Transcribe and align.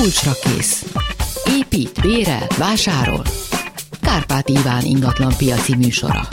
Kulcsra 0.00 0.32
kész. 0.42 0.94
Épít, 1.58 2.00
bérel, 2.00 2.46
vásárol. 2.58 3.22
Kárpát 4.02 4.48
Iván 4.48 4.84
ingatlan 4.84 5.32
piaci 5.36 5.76
műsora. 5.76 6.28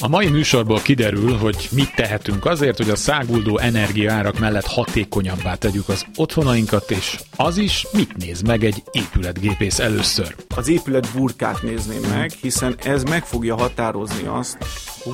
A 0.00 0.08
mai 0.08 0.28
műsorból 0.28 0.80
kiderül, 0.80 1.36
hogy 1.36 1.68
mit 1.72 1.94
tehetünk 1.94 2.44
azért, 2.44 2.76
hogy 2.76 2.90
a 2.90 2.96
száguldó 2.96 3.58
energiaárak 3.58 4.38
mellett 4.38 4.66
hatékonyabbá 4.66 5.54
tegyük 5.54 5.88
az 5.88 6.06
otthonainkat, 6.16 6.90
és 6.90 7.18
az 7.36 7.56
is 7.56 7.86
mit 7.92 8.16
néz 8.16 8.42
meg 8.42 8.64
egy 8.64 8.82
épületgépész 8.92 9.78
először. 9.78 10.34
Az 10.56 10.68
épület 10.68 11.08
burkát 11.14 11.62
nézném 11.62 12.02
meg, 12.08 12.30
hiszen 12.40 12.74
ez 12.84 13.02
meg 13.02 13.24
fogja 13.24 13.56
határozni 13.56 14.26
azt, 14.26 14.56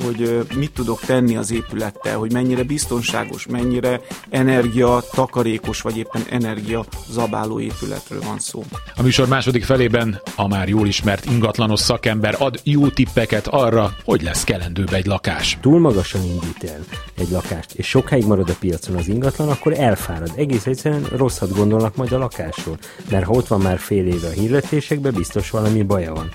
hogy 0.01 0.45
mit 0.55 0.71
tudok 0.71 0.99
tenni 0.99 1.35
az 1.35 1.51
épülettel, 1.51 2.17
hogy 2.17 2.31
mennyire 2.31 2.63
biztonságos, 2.63 3.47
mennyire 3.47 4.01
energia 4.29 5.03
takarékos, 5.11 5.81
vagy 5.81 5.97
éppen 5.97 6.21
energia 6.29 6.85
zabáló 7.09 7.59
épületről 7.59 8.21
van 8.21 8.39
szó. 8.39 8.63
A 8.95 9.01
műsor 9.01 9.27
második 9.27 9.63
felében 9.63 10.21
a 10.35 10.47
már 10.47 10.67
jól 10.67 10.87
ismert 10.87 11.25
ingatlanos 11.25 11.79
szakember 11.79 12.35
ad 12.39 12.59
jó 12.63 12.87
tippeket 12.87 13.47
arra, 13.47 13.95
hogy 14.03 14.21
lesz 14.21 14.43
kelendőbb 14.43 14.93
egy 14.93 15.05
lakás. 15.05 15.57
Túl 15.61 15.79
magasan 15.79 16.23
indít 16.23 16.63
el 16.63 16.79
egy 17.17 17.29
lakást, 17.29 17.73
és 17.73 17.87
sokáig 17.87 18.25
marad 18.25 18.49
a 18.49 18.55
piacon 18.59 18.95
az 18.95 19.07
ingatlan, 19.07 19.49
akkor 19.49 19.73
elfárad. 19.73 20.31
Egész 20.35 20.65
egyszerűen 20.65 21.03
rosszat 21.15 21.55
gondolnak 21.55 21.95
majd 21.95 22.11
a 22.11 22.17
lakásról, 22.17 22.77
mert 23.09 23.25
ha 23.25 23.31
ott 23.31 23.47
van 23.47 23.61
már 23.61 23.79
fél 23.79 24.07
éve 24.07 24.27
a 24.27 24.31
hirdetésekben, 24.31 25.13
biztos 25.13 25.49
valami 25.49 25.83
baja 25.83 26.13
van. 26.13 26.31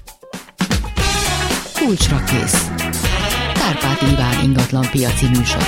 Kulcsra 1.74 2.22
kész. 2.24 2.68
Kárpát 3.68 4.02
Iván 4.02 4.44
ingatlan 4.44 4.86
piaci 4.90 5.26
műsora. 5.26 5.64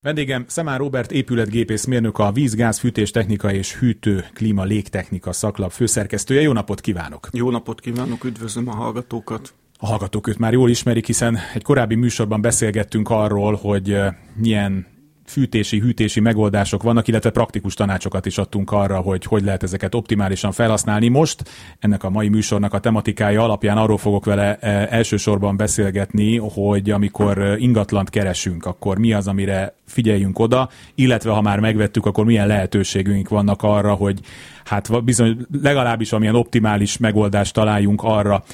Vendégem 0.00 0.44
Szemár 0.48 0.78
Robert 0.78 1.12
épületgépész 1.12 1.84
mérnök, 1.84 2.18
a 2.18 2.32
vízgáz, 2.32 2.78
fűtés 2.78 3.10
technika 3.10 3.52
és 3.52 3.74
hűtő 3.74 4.24
klíma 4.32 4.64
légtechnika 4.64 5.32
szaklap 5.32 5.70
főszerkesztője. 5.70 6.40
Jó 6.40 6.52
napot 6.52 6.80
kívánok! 6.80 7.28
Jó 7.32 7.50
napot 7.50 7.80
kívánok, 7.80 8.24
üdvözlöm 8.24 8.68
a 8.68 8.74
hallgatókat! 8.74 9.54
A 9.78 9.86
hallgatók 9.86 10.26
őt 10.26 10.38
már 10.38 10.52
jól 10.52 10.70
ismerik, 10.70 11.06
hiszen 11.06 11.38
egy 11.54 11.62
korábbi 11.62 11.94
műsorban 11.94 12.40
beszélgettünk 12.40 13.10
arról, 13.10 13.54
hogy 13.54 13.92
eh, 13.92 14.14
milyen 14.34 14.86
fűtési, 15.30 15.78
hűtési 15.78 16.20
megoldások 16.20 16.82
vannak, 16.82 17.08
illetve 17.08 17.30
praktikus 17.30 17.74
tanácsokat 17.74 18.26
is 18.26 18.38
adtunk 18.38 18.72
arra, 18.72 18.98
hogy 18.98 19.24
hogy 19.24 19.44
lehet 19.44 19.62
ezeket 19.62 19.94
optimálisan 19.94 20.52
felhasználni. 20.52 21.08
Most 21.08 21.42
ennek 21.78 22.04
a 22.04 22.10
mai 22.10 22.28
műsornak 22.28 22.74
a 22.74 22.78
tematikája 22.78 23.42
alapján 23.42 23.76
arról 23.76 23.98
fogok 23.98 24.24
vele 24.24 24.56
e, 24.56 24.86
elsősorban 24.90 25.56
beszélgetni, 25.56 26.36
hogy 26.36 26.90
amikor 26.90 27.38
e, 27.38 27.56
ingatlant 27.56 28.10
keresünk, 28.10 28.66
akkor 28.66 28.98
mi 28.98 29.12
az, 29.12 29.26
amire 29.26 29.74
figyeljünk 29.86 30.38
oda, 30.38 30.68
illetve 30.94 31.30
ha 31.30 31.40
már 31.40 31.60
megvettük, 31.60 32.06
akkor 32.06 32.24
milyen 32.24 32.46
lehetőségünk 32.46 33.28
vannak 33.28 33.62
arra, 33.62 33.92
hogy 33.92 34.20
hát 34.64 35.04
bizony 35.04 35.46
legalábbis 35.62 36.12
amilyen 36.12 36.34
optimális 36.34 36.96
megoldást 36.96 37.54
találjunk 37.54 38.02
arra, 38.02 38.44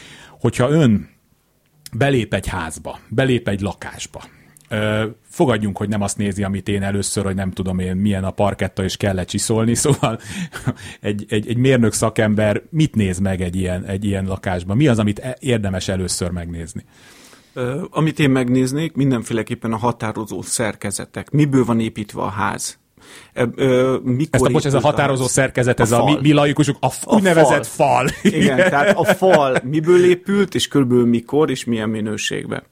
hogyha 0.41 0.71
ön 0.71 1.09
belép 1.93 2.35
egy 2.35 2.47
házba, 2.47 2.99
belép 3.09 3.49
egy 3.49 3.61
lakásba, 3.61 4.23
fogadjunk, 5.29 5.77
hogy 5.77 5.89
nem 5.89 6.03
azt 6.03 6.17
nézi, 6.17 6.43
amit 6.43 6.69
én 6.69 6.83
először, 6.83 7.25
hogy 7.25 7.35
nem 7.35 7.51
tudom 7.51 7.79
én 7.79 7.97
milyen 7.97 8.25
a 8.25 8.31
parketta, 8.31 8.85
és 8.85 8.97
kell 8.97 9.25
csiszolni, 9.25 9.75
szóval 9.85 10.21
egy, 11.01 11.25
egy, 11.29 11.49
egy 11.49 11.57
mérnök 11.57 11.93
szakember 11.93 12.63
mit 12.71 12.95
néz 12.95 13.19
meg 13.19 13.41
egy 13.41 13.57
ilyen, 13.57 13.85
egy 13.85 14.05
ilyen 14.05 14.27
lakásban? 14.27 14.77
Mi 14.77 14.89
az, 14.89 14.99
amit 14.99 15.19
e, 15.19 15.37
érdemes 15.41 15.89
először 15.89 16.31
megnézni? 16.31 16.85
Amit 17.91 18.19
én 18.19 18.31
megnéznék, 18.31 18.95
mindenféleképpen 18.95 19.73
a 19.73 19.77
határozó 19.77 20.43
szerkezetek. 20.43 21.31
Miből 21.31 21.65
van 21.65 21.81
építve 21.81 22.23
a 22.23 22.29
ház? 22.29 22.79
Ö, 23.55 23.97
mikor 24.03 24.29
Ezt 24.31 24.45
a, 24.45 24.49
bocs, 24.49 24.67
ez 24.67 24.75
a 24.75 24.81
határozó 24.81 25.27
szerkezet, 25.27 25.81
ez 25.81 25.93
a, 25.93 26.03
a 26.03 26.05
mi, 26.05 26.19
mi 26.21 26.33
laikusok, 26.33 26.77
a, 26.81 26.87
a 26.87 27.15
úgynevezett 27.15 27.67
fal. 27.67 28.09
fal. 28.09 28.33
Igen, 28.33 28.57
tehát 28.71 28.97
a 28.97 29.05
fal 29.05 29.57
miből 29.65 30.05
épült, 30.05 30.55
és 30.55 30.69
körülbelül 30.69 31.07
mikor, 31.07 31.51
és 31.51 31.65
milyen 31.65 31.89
minőségben. 31.89 32.63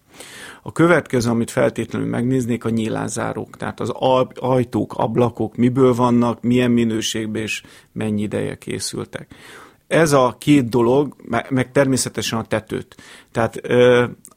A 0.67 0.73
következő, 0.73 1.31
amit 1.31 1.51
feltétlenül 1.51 2.09
megnéznék, 2.09 2.65
a 2.65 2.69
nyílázárók, 2.69 3.57
tehát 3.57 3.81
az 3.81 3.93
ajtók, 4.35 4.95
ablakok 4.97 5.57
miből 5.57 5.95
vannak, 5.95 6.43
milyen 6.43 6.71
minőségben 6.71 7.43
és 7.43 7.63
mennyi 7.93 8.23
ideje 8.23 8.59
készültek. 8.59 9.35
Ez 9.87 10.13
a 10.13 10.37
két 10.39 10.69
dolog, 10.69 11.17
meg 11.49 11.73
természetesen 11.73 12.39
a 12.39 12.45
tetőt. 12.45 12.97
Tehát 13.33 13.61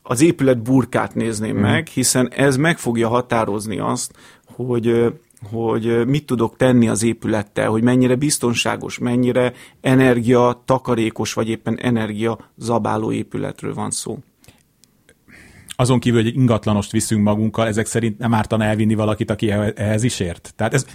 az 0.02 0.22
épület 0.22 0.62
burkát 0.62 1.16
nézném 1.16 1.58
mm. 1.58 1.62
meg, 1.62 1.88
hiszen 1.88 2.30
ez 2.32 2.58
meg 2.58 2.78
fogja 2.78 3.08
határozni 3.08 3.80
azt, 3.80 4.12
hogy 4.46 5.14
hogy 5.52 6.08
mit 6.08 6.26
tudok 6.26 6.56
tenni 6.56 6.88
az 6.88 7.04
épülettel, 7.04 7.70
hogy 7.70 7.84
mennyire 7.84 8.16
biztonságos, 8.16 8.98
mennyire 8.98 9.54
energia 9.82 10.62
takarékos, 10.66 11.34
vagy 11.34 11.50
éppen 11.50 11.78
energia 11.80 12.38
zabáló 12.58 13.12
épületről 13.12 13.74
van 13.74 13.92
szó 13.92 14.20
azon 15.80 16.00
kívül, 16.00 16.24
hogy 16.24 16.36
ingatlanost 16.36 16.92
viszünk 16.92 17.24
magunkkal, 17.24 17.68
ezek 17.68 17.86
szerint 17.86 18.18
nem 18.18 18.34
ártana 18.34 18.64
elvinni 18.64 18.96
valakit, 18.96 19.32
aki 19.32 19.52
ehhez 19.76 20.04
is 20.04 20.20
ért. 20.20 20.54
Tehát 20.56 20.74
ez, 20.74 20.86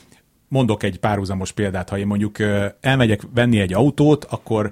mondok 0.48 0.82
egy 0.82 0.98
párhuzamos 0.98 1.52
példát, 1.52 1.88
ha 1.88 1.98
én 1.98 2.06
mondjuk 2.06 2.36
elmegyek 2.80 3.20
venni 3.34 3.60
egy 3.60 3.72
autót, 3.72 4.24
akkor 4.24 4.70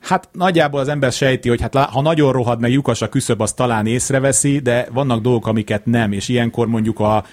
Hát 0.00 0.28
nagyjából 0.32 0.80
az 0.80 0.88
ember 0.88 1.12
sejti, 1.12 1.48
hogy 1.48 1.60
hát 1.60 1.74
ha 1.74 2.00
nagyon 2.00 2.32
rohad 2.32 2.60
meg 2.60 2.72
lyukas 2.72 3.02
a 3.02 3.08
küszöb, 3.08 3.40
az 3.40 3.52
talán 3.52 3.86
észreveszi, 3.86 4.58
de 4.58 4.88
vannak 4.92 5.20
dolgok, 5.20 5.46
amiket 5.46 5.86
nem, 5.86 6.12
és 6.12 6.28
ilyenkor 6.28 6.66
mondjuk 6.66 7.00
a, 7.00 7.24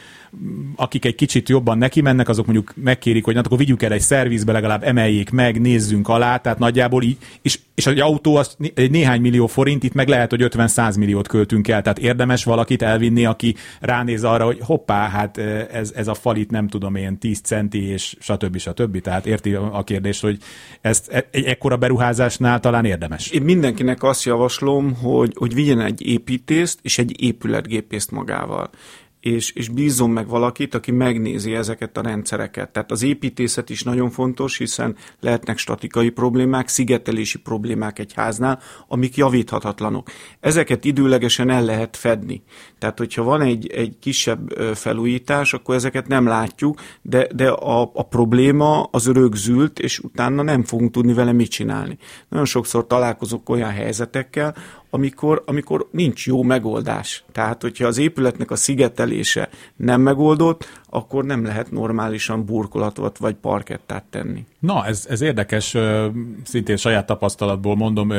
akik 0.75 1.05
egy 1.05 1.15
kicsit 1.15 1.49
jobban 1.49 1.77
neki 1.77 2.01
mennek, 2.01 2.29
azok 2.29 2.45
mondjuk 2.45 2.73
megkérik, 2.75 3.23
hogy 3.25 3.33
na, 3.33 3.41
akkor 3.41 3.57
vigyük 3.57 3.83
el 3.83 3.91
egy 3.91 4.01
szervizbe, 4.01 4.51
legalább 4.51 4.83
emeljék 4.83 5.29
meg, 5.29 5.61
nézzünk 5.61 6.07
alá, 6.07 6.37
tehát 6.37 6.59
nagyjából 6.59 7.03
így, 7.03 7.17
és, 7.41 7.59
és 7.75 7.85
egy 7.85 7.99
autó 7.99 8.35
az 8.35 8.57
egy 8.73 8.91
néhány 8.91 9.21
millió 9.21 9.47
forint, 9.47 9.83
itt 9.83 9.93
meg 9.93 10.07
lehet, 10.07 10.29
hogy 10.29 10.45
50-100 10.49 10.97
milliót 10.97 11.27
költünk 11.27 11.67
el, 11.67 11.81
tehát 11.81 11.99
érdemes 11.99 12.43
valakit 12.43 12.81
elvinni, 12.81 13.25
aki 13.25 13.55
ránéz 13.79 14.23
arra, 14.23 14.45
hogy 14.45 14.59
hoppá, 14.61 15.09
hát 15.09 15.37
ez, 15.71 15.91
ez 15.95 16.07
a 16.07 16.13
falit 16.13 16.51
nem 16.51 16.67
tudom 16.67 16.95
én 16.95 17.17
10 17.17 17.39
centi, 17.39 17.87
és 17.87 18.15
stb. 18.19 18.57
stb. 18.57 19.01
Tehát 19.01 19.25
érti 19.25 19.53
a 19.53 19.83
kérdést, 19.83 20.21
hogy 20.21 20.37
ezt 20.81 21.11
e, 21.11 21.27
egy 21.31 21.45
ekkora 21.45 21.77
beruházásnál 21.77 22.59
talán 22.59 22.85
érdemes. 22.85 23.29
Én 23.29 23.41
mindenkinek 23.41 24.03
azt 24.03 24.23
javaslom, 24.23 24.95
hogy, 24.95 25.33
hogy 25.35 25.53
vigyen 25.53 25.79
egy 25.79 26.07
építést 26.07 26.79
és 26.81 26.97
egy 26.97 27.21
épületgépészt 27.21 28.11
magával 28.11 28.69
és, 29.23 29.51
és 29.51 29.69
bízzon 29.69 30.09
meg 30.09 30.27
valakit, 30.27 30.75
aki 30.75 30.91
megnézi 30.91 31.53
ezeket 31.53 31.97
a 31.97 32.01
rendszereket. 32.01 32.69
Tehát 32.69 32.91
az 32.91 33.03
építészet 33.03 33.69
is 33.69 33.83
nagyon 33.83 34.09
fontos, 34.09 34.57
hiszen 34.57 34.95
lehetnek 35.19 35.57
statikai 35.57 36.09
problémák, 36.09 36.67
szigetelési 36.67 37.39
problémák 37.39 37.99
egy 37.99 38.13
háznál, 38.13 38.59
amik 38.87 39.15
javíthatatlanok. 39.15 40.09
Ezeket 40.39 40.85
időlegesen 40.85 41.49
el 41.49 41.63
lehet 41.63 41.97
fedni. 41.97 42.43
Tehát, 42.79 42.97
hogyha 42.97 43.23
van 43.23 43.41
egy, 43.41 43.67
egy 43.67 43.97
kisebb 43.99 44.49
felújítás, 44.73 45.53
akkor 45.53 45.75
ezeket 45.75 46.07
nem 46.07 46.27
látjuk, 46.27 46.79
de, 47.01 47.27
de 47.35 47.49
a, 47.49 47.81
a 47.93 48.03
probléma 48.03 48.83
az 48.83 49.07
rögzült, 49.07 49.79
és 49.79 49.99
utána 49.99 50.41
nem 50.41 50.63
fogunk 50.63 50.91
tudni 50.91 51.13
vele 51.13 51.31
mit 51.31 51.49
csinálni. 51.49 51.97
Nagyon 52.29 52.45
sokszor 52.45 52.87
találkozok 52.87 53.49
olyan 53.49 53.71
helyzetekkel, 53.71 54.55
amikor, 54.93 55.43
amikor 55.45 55.87
nincs 55.91 56.27
jó 56.27 56.43
megoldás. 56.43 57.23
Tehát, 57.31 57.61
hogyha 57.61 57.87
az 57.87 57.97
épületnek 57.97 58.51
a 58.51 58.55
szigetelése 58.55 59.49
nem 59.75 60.01
megoldott, 60.01 60.81
akkor 60.89 61.25
nem 61.25 61.45
lehet 61.45 61.71
normálisan 61.71 62.45
burkolatot 62.45 63.17
vagy 63.17 63.33
parkettát 63.33 64.03
tenni. 64.09 64.45
Na, 64.59 64.85
ez, 64.85 65.05
ez 65.09 65.21
érdekes, 65.21 65.75
szintén 66.43 66.77
saját 66.77 67.05
tapasztalatból 67.05 67.75
mondom, 67.75 68.11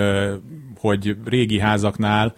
hogy 0.78 1.16
régi 1.24 1.58
házaknál 1.58 2.34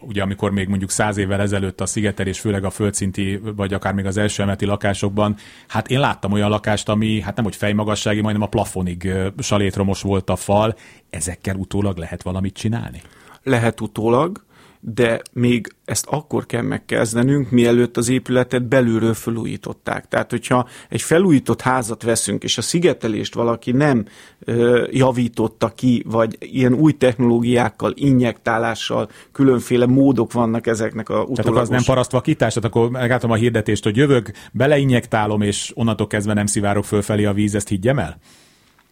ugye 0.00 0.22
amikor 0.22 0.50
még 0.50 0.68
mondjuk 0.68 0.90
száz 0.90 1.16
évvel 1.16 1.40
ezelőtt 1.40 1.80
a 1.80 1.86
szigetelés, 1.86 2.40
főleg 2.40 2.64
a 2.64 2.70
földszinti, 2.70 3.40
vagy 3.56 3.74
akár 3.74 3.94
még 3.94 4.06
az 4.06 4.16
első 4.16 4.42
emeti 4.42 4.64
lakásokban, 4.64 5.36
hát 5.68 5.88
én 5.88 6.00
láttam 6.00 6.32
olyan 6.32 6.50
lakást, 6.50 6.88
ami 6.88 7.20
hát 7.20 7.36
nem 7.36 7.44
hogy 7.44 7.56
fejmagassági, 7.56 8.20
majdnem 8.20 8.46
a 8.46 8.48
plafonig 8.48 9.12
salétromos 9.38 10.02
volt 10.02 10.30
a 10.30 10.36
fal, 10.36 10.76
ezekkel 11.10 11.56
utólag 11.56 11.96
lehet 11.96 12.22
valamit 12.22 12.54
csinálni? 12.54 13.02
Lehet 13.42 13.80
utólag, 13.80 14.44
de 14.80 15.20
még 15.32 15.74
ezt 15.84 16.06
akkor 16.06 16.46
kell 16.46 16.62
megkezdenünk, 16.62 17.50
mielőtt 17.50 17.96
az 17.96 18.08
épületet 18.08 18.68
belülről 18.68 19.14
felújították. 19.14 20.08
Tehát, 20.08 20.30
hogyha 20.30 20.68
egy 20.88 21.02
felújított 21.02 21.60
házat 21.60 22.02
veszünk, 22.02 22.42
és 22.42 22.58
a 22.58 22.62
szigetelést 22.62 23.34
valaki 23.34 23.72
nem 23.72 24.04
ö, 24.38 24.86
javította 24.90 25.68
ki, 25.68 26.04
vagy 26.06 26.36
ilyen 26.38 26.74
új 26.74 26.92
technológiákkal, 26.92 27.92
injektálással, 27.94 29.10
különféle 29.32 29.86
módok 29.86 30.32
vannak 30.32 30.66
ezeknek 30.66 31.08
a 31.08 31.14
utólagos... 31.14 31.44
Tehát 31.44 31.60
az 31.60 31.68
nem 31.68 31.82
parasztvakítás? 31.84 32.54
Tehát 32.54 32.70
akkor 32.70 32.90
megálltam 32.90 33.30
a 33.30 33.34
hirdetést, 33.34 33.84
hogy 33.84 33.96
jövök, 33.96 34.30
beleinjektálom, 34.52 35.40
és 35.40 35.72
onnantól 35.74 36.06
kezdve 36.06 36.34
nem 36.34 36.46
szivárok 36.46 36.84
fölfelé 36.84 37.24
a 37.24 37.32
víz, 37.32 37.54
ezt 37.54 37.68
higgyem 37.68 37.98
el? 37.98 38.18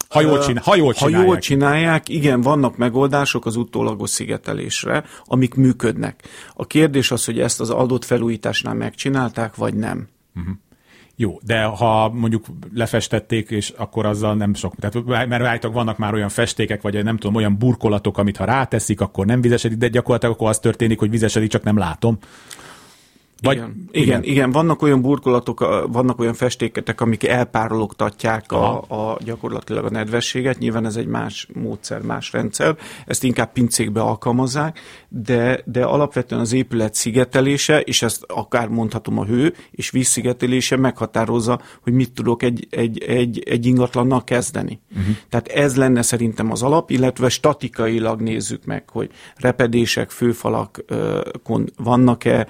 Ha 0.08 0.20
jól, 0.20 0.38
csinál, 0.38 0.62
ha 0.62 0.76
jól 0.76 0.92
csinálják. 0.92 1.20
Ha 1.20 1.26
jól 1.26 1.38
csinálják, 1.38 2.08
igen, 2.08 2.40
vannak 2.40 2.76
megoldások 2.76 3.46
az 3.46 3.56
utólagos 3.56 4.10
szigetelésre, 4.10 5.04
amik 5.24 5.54
működnek. 5.54 6.22
A 6.54 6.66
kérdés 6.66 7.10
az, 7.10 7.24
hogy 7.24 7.40
ezt 7.40 7.60
az 7.60 7.70
adott 7.70 8.04
felújításnál 8.04 8.74
megcsinálták, 8.74 9.54
vagy 9.54 9.74
nem. 9.74 10.08
Uh-huh. 10.36 10.54
Jó, 11.20 11.38
de 11.42 11.62
ha 11.62 12.08
mondjuk 12.08 12.46
lefestették, 12.74 13.50
és 13.50 13.72
akkor 13.76 14.06
azzal 14.06 14.34
nem 14.34 14.54
sok, 14.54 14.74
tehát 14.74 15.28
mert 15.28 15.44
állítólag 15.44 15.76
vannak 15.76 15.98
már 15.98 16.14
olyan 16.14 16.28
festékek, 16.28 16.82
vagy 16.82 17.04
nem 17.04 17.16
tudom, 17.16 17.34
olyan 17.34 17.58
burkolatok, 17.58 18.18
amit 18.18 18.36
ha 18.36 18.44
ráteszik, 18.44 19.00
akkor 19.00 19.26
nem 19.26 19.40
vizesedik, 19.40 19.78
de 19.78 19.88
gyakorlatilag 19.88 20.34
akkor 20.34 20.48
az 20.48 20.58
történik, 20.58 20.98
hogy 20.98 21.10
vizesedik, 21.10 21.50
csak 21.50 21.62
nem 21.62 21.78
látom. 21.78 22.18
Vagy, 23.42 23.56
igen, 23.56 23.88
igen, 23.90 24.22
igen, 24.22 24.50
vannak 24.50 24.82
olyan 24.82 25.00
burkolatok, 25.00 25.58
vannak 25.92 26.20
olyan 26.20 26.34
festéketek, 26.34 27.00
amik 27.00 27.26
elpárologtatják 27.26 28.52
a, 28.52 28.78
a 28.78 29.18
gyakorlatilag 29.24 29.84
a 29.84 29.90
nedvességet, 29.90 30.58
nyilván 30.58 30.86
ez 30.86 30.96
egy 30.96 31.06
más 31.06 31.48
módszer, 31.54 32.00
más 32.00 32.32
rendszer, 32.32 32.76
ezt 33.06 33.24
inkább 33.24 33.52
pincékbe 33.52 34.00
alkalmazzák, 34.00 34.80
de, 35.08 35.60
de 35.64 35.84
alapvetően 35.84 36.40
az 36.40 36.52
épület 36.52 36.94
szigetelése, 36.94 37.80
és 37.80 38.02
ezt 38.02 38.24
akár 38.26 38.68
mondhatom 38.68 39.18
a 39.18 39.24
hő 39.24 39.54
és 39.70 39.90
vízszigetelése 39.90 40.76
meghatározza, 40.76 41.60
hogy 41.82 41.92
mit 41.92 42.12
tudok 42.12 42.42
egy, 42.42 42.66
egy, 42.70 43.02
egy, 43.02 43.42
egy 43.46 43.66
ingatlannal 43.66 44.24
kezdeni. 44.24 44.80
Uh-huh. 44.90 45.16
Tehát 45.28 45.48
ez 45.48 45.76
lenne 45.76 46.02
szerintem 46.02 46.50
az 46.50 46.62
alap, 46.62 46.90
illetve 46.90 47.28
statikailag 47.28 48.20
nézzük 48.20 48.64
meg, 48.64 48.90
hogy 48.90 49.10
repedések, 49.36 50.10
főfalakon 50.10 51.72
vannak-e, 51.76 52.46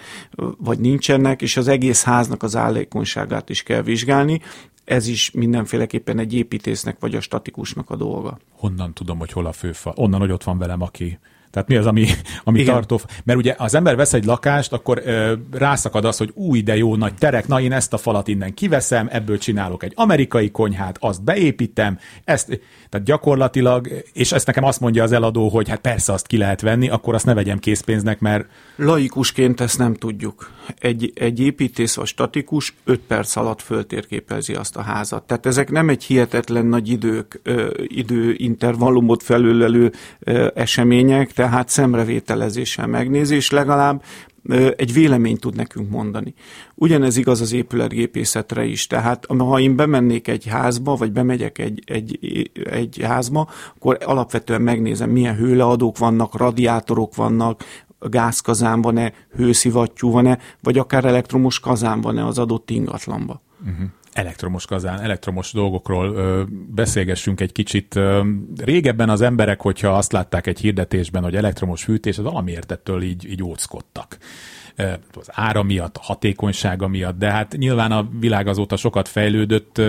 vagy 0.58 0.77
vagy 0.78 0.86
nincsenek, 0.86 1.42
és 1.42 1.56
az 1.56 1.68
egész 1.68 2.02
háznak 2.02 2.42
az 2.42 2.56
állékonyságát 2.56 3.50
is 3.50 3.62
kell 3.62 3.82
vizsgálni. 3.82 4.40
Ez 4.84 5.06
is 5.06 5.30
mindenféleképpen 5.30 6.18
egy 6.18 6.34
építésznek 6.34 6.96
vagy 7.00 7.14
a 7.14 7.20
statikusnak 7.20 7.90
a 7.90 7.96
dolga. 7.96 8.38
Honnan 8.52 8.92
tudom, 8.92 9.18
hogy 9.18 9.32
hol 9.32 9.46
a 9.46 9.52
főfal? 9.52 9.92
Onnan, 9.96 10.20
hogy 10.20 10.30
ott 10.30 10.44
van 10.44 10.58
velem, 10.58 10.82
aki 10.82 11.18
tehát 11.58 11.72
mi 11.72 11.76
az, 11.76 11.86
ami, 11.86 12.06
ami 12.44 12.62
tartó? 12.62 13.00
Mert 13.24 13.38
ugye 13.38 13.54
az 13.58 13.74
ember 13.74 13.96
vesz 13.96 14.12
egy 14.12 14.24
lakást, 14.24 14.72
akkor 14.72 15.02
ö, 15.04 15.32
rászakad 15.50 16.04
az, 16.04 16.16
hogy 16.16 16.30
új, 16.34 16.62
de 16.62 16.76
jó 16.76 16.96
nagy 16.96 17.14
terek, 17.14 17.46
na 17.46 17.60
én 17.60 17.72
ezt 17.72 17.92
a 17.92 17.96
falat 17.96 18.28
innen 18.28 18.54
kiveszem, 18.54 19.08
ebből 19.10 19.38
csinálok 19.38 19.82
egy 19.82 19.92
amerikai 19.96 20.50
konyhát, 20.50 20.96
azt 21.00 21.24
beépítem, 21.24 21.98
ezt, 22.24 22.60
tehát 22.88 23.06
gyakorlatilag, 23.06 23.88
és 24.12 24.32
ezt 24.32 24.46
nekem 24.46 24.64
azt 24.64 24.80
mondja 24.80 25.02
az 25.02 25.12
eladó, 25.12 25.48
hogy 25.48 25.68
hát 25.68 25.80
persze 25.80 26.12
azt 26.12 26.26
ki 26.26 26.36
lehet 26.36 26.60
venni, 26.60 26.88
akkor 26.88 27.14
azt 27.14 27.26
ne 27.26 27.34
vegyem 27.34 27.58
készpénznek, 27.58 28.20
mert... 28.20 28.46
Laikusként 28.76 29.60
ezt 29.60 29.78
nem 29.78 29.94
tudjuk. 29.94 30.50
Egy, 30.78 31.12
egy 31.14 31.40
építész 31.40 31.94
vagy 31.94 32.06
statikus 32.06 32.74
5 32.84 33.00
perc 33.00 33.36
alatt 33.36 33.62
föltérképezi 33.62 34.54
azt 34.54 34.76
a 34.76 34.82
házat. 34.82 35.22
Tehát 35.22 35.46
ezek 35.46 35.70
nem 35.70 35.88
egy 35.88 36.04
hihetetlen 36.04 36.66
nagy 36.66 36.88
idők, 36.88 37.40
ö, 37.42 37.70
időintervallumot 37.86 39.22
felülelő 39.22 39.92
ö, 40.18 40.48
események, 40.54 41.32
tehát 41.32 41.47
szemrevételezéssel 41.68 42.86
megnézi, 42.86 43.34
és 43.34 43.50
legalább 43.50 44.02
egy 44.76 44.92
véleményt 44.92 45.40
tud 45.40 45.56
nekünk 45.56 45.90
mondani. 45.90 46.34
Ugyanez 46.74 47.16
igaz 47.16 47.40
az 47.40 47.52
épületgépészetre 47.52 48.64
is, 48.64 48.86
tehát 48.86 49.26
ha 49.38 49.60
én 49.60 49.76
bemennék 49.76 50.28
egy 50.28 50.46
házba, 50.46 50.94
vagy 50.94 51.12
bemegyek 51.12 51.58
egy, 51.58 51.82
egy, 51.86 52.18
egy 52.70 53.00
házba, 53.02 53.48
akkor 53.76 53.98
alapvetően 54.04 54.62
megnézem, 54.62 55.10
milyen 55.10 55.36
hőleadók 55.36 55.98
vannak, 55.98 56.36
radiátorok 56.36 57.14
vannak, 57.14 57.64
gázkazán 58.00 58.82
van-e, 58.82 59.12
hőszivattyú 59.36 60.10
van-e, 60.10 60.38
vagy 60.62 60.78
akár 60.78 61.04
elektromos 61.04 61.60
kazán 61.60 62.00
van-e 62.00 62.26
az 62.26 62.38
adott 62.38 62.70
ingatlanba. 62.70 63.42
Uh-huh 63.60 63.88
elektromos 64.18 64.66
kazán, 64.66 65.00
elektromos 65.00 65.52
dolgokról 65.52 66.14
ö, 66.14 66.42
beszélgessünk 66.74 67.40
egy 67.40 67.52
kicsit. 67.52 67.96
Ö, 67.96 68.28
régebben 68.56 69.08
az 69.08 69.20
emberek, 69.20 69.60
hogyha 69.60 69.88
azt 69.88 70.12
látták 70.12 70.46
egy 70.46 70.60
hirdetésben, 70.60 71.22
hogy 71.22 71.36
elektromos 71.36 71.82
fűtés, 71.82 72.18
az 72.18 72.24
valamiért 72.24 72.72
ettől 72.72 73.02
így, 73.02 73.30
így 73.30 73.42
óckodtak 73.42 74.18
az 75.14 75.28
ára 75.32 75.62
miatt, 75.62 75.96
a 75.96 76.02
hatékonysága 76.02 76.88
miatt, 76.88 77.18
de 77.18 77.30
hát 77.30 77.56
nyilván 77.56 77.92
a 77.92 78.08
világ 78.20 78.46
azóta 78.46 78.76
sokat 78.76 79.08
fejlődött. 79.08 79.80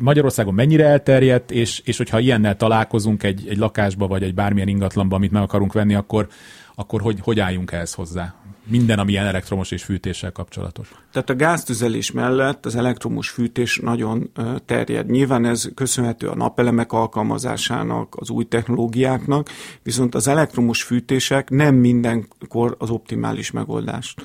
Magyarországon 0.00 0.54
mennyire 0.54 0.86
elterjedt, 0.86 1.50
és, 1.50 1.80
és 1.84 1.96
hogyha 1.96 2.18
ilyennel 2.18 2.56
találkozunk 2.56 3.22
egy, 3.22 3.46
egy 3.48 3.56
lakásba, 3.56 4.06
vagy 4.06 4.22
egy 4.22 4.34
bármilyen 4.34 4.68
ingatlanba, 4.68 5.16
amit 5.16 5.30
meg 5.30 5.42
akarunk 5.42 5.72
venni, 5.72 5.94
akkor, 5.94 6.28
akkor 6.74 7.00
hogy, 7.00 7.18
hogy 7.22 7.40
álljunk 7.40 7.72
ehhez 7.72 7.94
hozzá? 7.94 8.34
Minden, 8.70 8.98
ami 8.98 9.12
ilyen 9.12 9.26
elektromos 9.26 9.70
és 9.70 9.82
fűtéssel 9.82 10.32
kapcsolatos. 10.32 10.90
Tehát 11.12 11.30
a 11.30 11.34
gáztüzelés 11.34 12.10
mellett 12.10 12.66
az 12.66 12.76
elektromos 12.76 13.28
fűtés 13.28 13.78
nagyon 13.82 14.30
terjed. 14.66 15.10
Nyilván 15.10 15.44
ez 15.44 15.68
köszönhető 15.74 16.28
a 16.28 16.34
napelemek 16.34 16.92
alkalmazásának, 16.92 18.14
az 18.18 18.30
új 18.30 18.44
technológiáknak, 18.44 19.48
viszont 19.82 20.14
az 20.14 20.28
elektromos 20.28 20.82
fűtések 20.82 21.50
nem 21.50 21.74
mindenkor 21.74 22.76
az 22.78 22.90
optimális 22.90 23.50
megoldást 23.50 24.24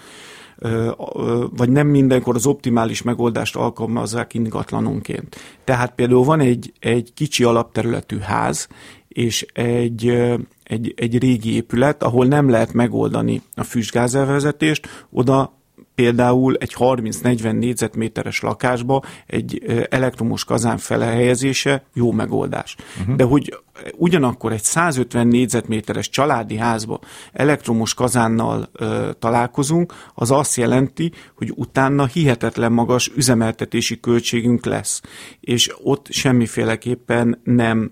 vagy 1.56 1.70
nem 1.70 1.88
mindenkor 1.88 2.36
az 2.36 2.46
optimális 2.46 3.02
megoldást 3.02 3.56
alkalmazzák 3.56 4.34
ingatlanonként. 4.34 5.36
Tehát 5.64 5.96
például 5.96 6.24
van 6.24 6.40
egy, 6.40 6.74
egy 6.80 7.14
kicsi 7.14 7.44
alapterületű 7.44 8.18
ház, 8.18 8.68
és 9.08 9.46
egy, 9.54 10.24
egy, 10.66 10.94
egy 10.96 11.18
régi 11.18 11.56
épület, 11.56 12.04
ahol 12.04 12.26
nem 12.26 12.50
lehet 12.50 12.74
megoldani 12.74 13.42
a 13.56 13.64
füstgázelvezetést, 13.64 15.06
oda 15.10 15.54
például 15.96 16.56
egy 16.56 16.76
30-40 16.80 17.60
négyzetméteres 17.60 18.42
lakásba 18.42 19.04
egy 19.26 19.64
elektromos 19.90 20.44
kazán 20.44 20.78
felhelyezése 20.78 21.84
jó 21.94 22.12
megoldás. 22.12 22.76
Uh-huh. 23.00 23.16
De 23.16 23.24
hogy 23.24 23.60
ugyanakkor 23.98 24.52
egy 24.52 24.64
150 24.64 25.28
négyzetméteres 25.28 26.10
családi 26.10 26.58
házba 26.58 27.00
elektromos 27.34 27.94
kazánnal 27.94 28.70
ö, 28.72 29.10
találkozunk, 29.20 29.94
az 30.14 30.32
azt 30.32 30.56
jelenti, 30.56 31.12
hogy 31.36 31.52
utána 31.56 32.06
hihetetlen 32.06 32.72
magas 32.72 33.12
üzemeltetési 33.16 34.00
költségünk 34.00 34.66
lesz. 34.66 35.02
És 35.40 35.76
ott 35.84 36.08
semmiféleképpen 36.10 37.40
nem 37.44 37.92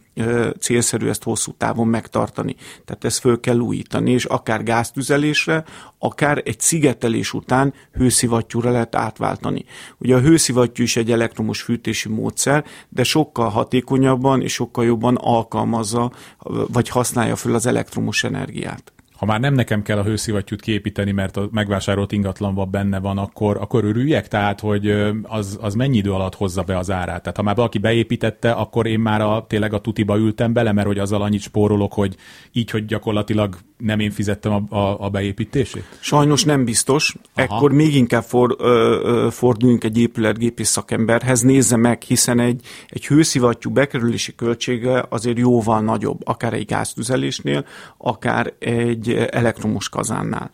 célszerű 0.59 1.07
ezt 1.07 1.23
hosszú 1.23 1.51
távon 1.51 1.87
megtartani. 1.87 2.55
Tehát 2.85 3.03
ezt 3.03 3.19
föl 3.19 3.39
kell 3.39 3.57
újítani, 3.57 4.11
és 4.11 4.25
akár 4.25 4.63
gáztüzelésre, 4.63 5.63
akár 5.97 6.41
egy 6.45 6.59
szigetelés 6.59 7.33
után 7.33 7.73
hőszivattyúra 7.93 8.71
lehet 8.71 8.95
átváltani. 8.95 9.65
Ugye 9.97 10.15
a 10.15 10.19
hőszivattyú 10.19 10.83
is 10.83 10.95
egy 10.95 11.11
elektromos 11.11 11.61
fűtési 11.61 12.09
módszer, 12.09 12.65
de 12.89 13.03
sokkal 13.03 13.49
hatékonyabban 13.49 14.41
és 14.41 14.53
sokkal 14.53 14.85
jobban 14.85 15.15
alkalmazza, 15.15 16.11
vagy 16.67 16.89
használja 16.89 17.35
föl 17.35 17.55
az 17.55 17.65
elektromos 17.65 18.23
energiát 18.23 18.93
ha 19.23 19.29
már 19.29 19.39
nem 19.39 19.53
nekem 19.53 19.81
kell 19.81 19.97
a 19.97 20.03
hőszivattyút 20.03 20.61
kiépíteni, 20.61 21.11
mert 21.11 21.37
a 21.37 21.49
megvásárolt 21.51 22.11
ingatlanban 22.11 22.71
benne 22.71 22.99
van, 22.99 23.17
akkor, 23.17 23.57
akkor 23.57 23.83
örüljek? 23.83 24.27
Tehát, 24.27 24.59
hogy 24.59 24.89
az, 25.23 25.57
az 25.61 25.73
mennyi 25.73 25.97
idő 25.97 26.11
alatt 26.11 26.35
hozza 26.35 26.61
be 26.61 26.77
az 26.77 26.91
árát? 26.91 27.21
Tehát, 27.21 27.37
ha 27.37 27.43
már 27.43 27.55
valaki 27.55 27.77
beépítette, 27.77 28.51
akkor 28.51 28.87
én 28.87 28.99
már 28.99 29.21
a, 29.21 29.45
tényleg 29.47 29.73
a 29.73 29.81
tutiba 29.81 30.17
ültem 30.17 30.53
bele, 30.53 30.71
mert 30.71 30.87
hogy 30.87 30.99
azzal 30.99 31.21
annyit 31.21 31.41
spórolok, 31.41 31.93
hogy 31.93 32.15
így, 32.51 32.69
hogy 32.69 32.85
gyakorlatilag 32.85 33.55
nem 33.77 33.99
én 33.99 34.11
fizettem 34.11 34.51
a, 34.69 34.75
a, 34.75 34.97
a 34.99 35.09
beépítését? 35.09 35.83
Sajnos 35.99 36.43
nem 36.43 36.65
biztos. 36.65 37.15
Aha. 37.35 37.55
Ekkor 37.55 37.71
még 37.71 37.95
inkább 37.95 38.23
for, 38.23 38.55
ö, 38.59 38.99
ö, 39.03 39.27
forduljunk 39.31 39.83
egy 39.83 39.97
épületgépész 39.97 40.69
szakemberhez, 40.69 41.41
nézze 41.41 41.75
meg, 41.75 42.01
hiszen 42.01 42.39
egy, 42.39 42.61
egy 42.87 43.07
hőszivattyú 43.07 43.71
bekerülési 43.71 44.35
költsége 44.35 45.05
azért 45.09 45.37
jóval 45.37 45.81
nagyobb, 45.81 46.19
akár 46.23 46.53
egy 46.53 46.65
gáztüzelésnél, 46.65 47.65
akár 47.97 48.53
egy 48.59 49.12
elektromos 49.17 49.89
kazánnál 49.89 50.51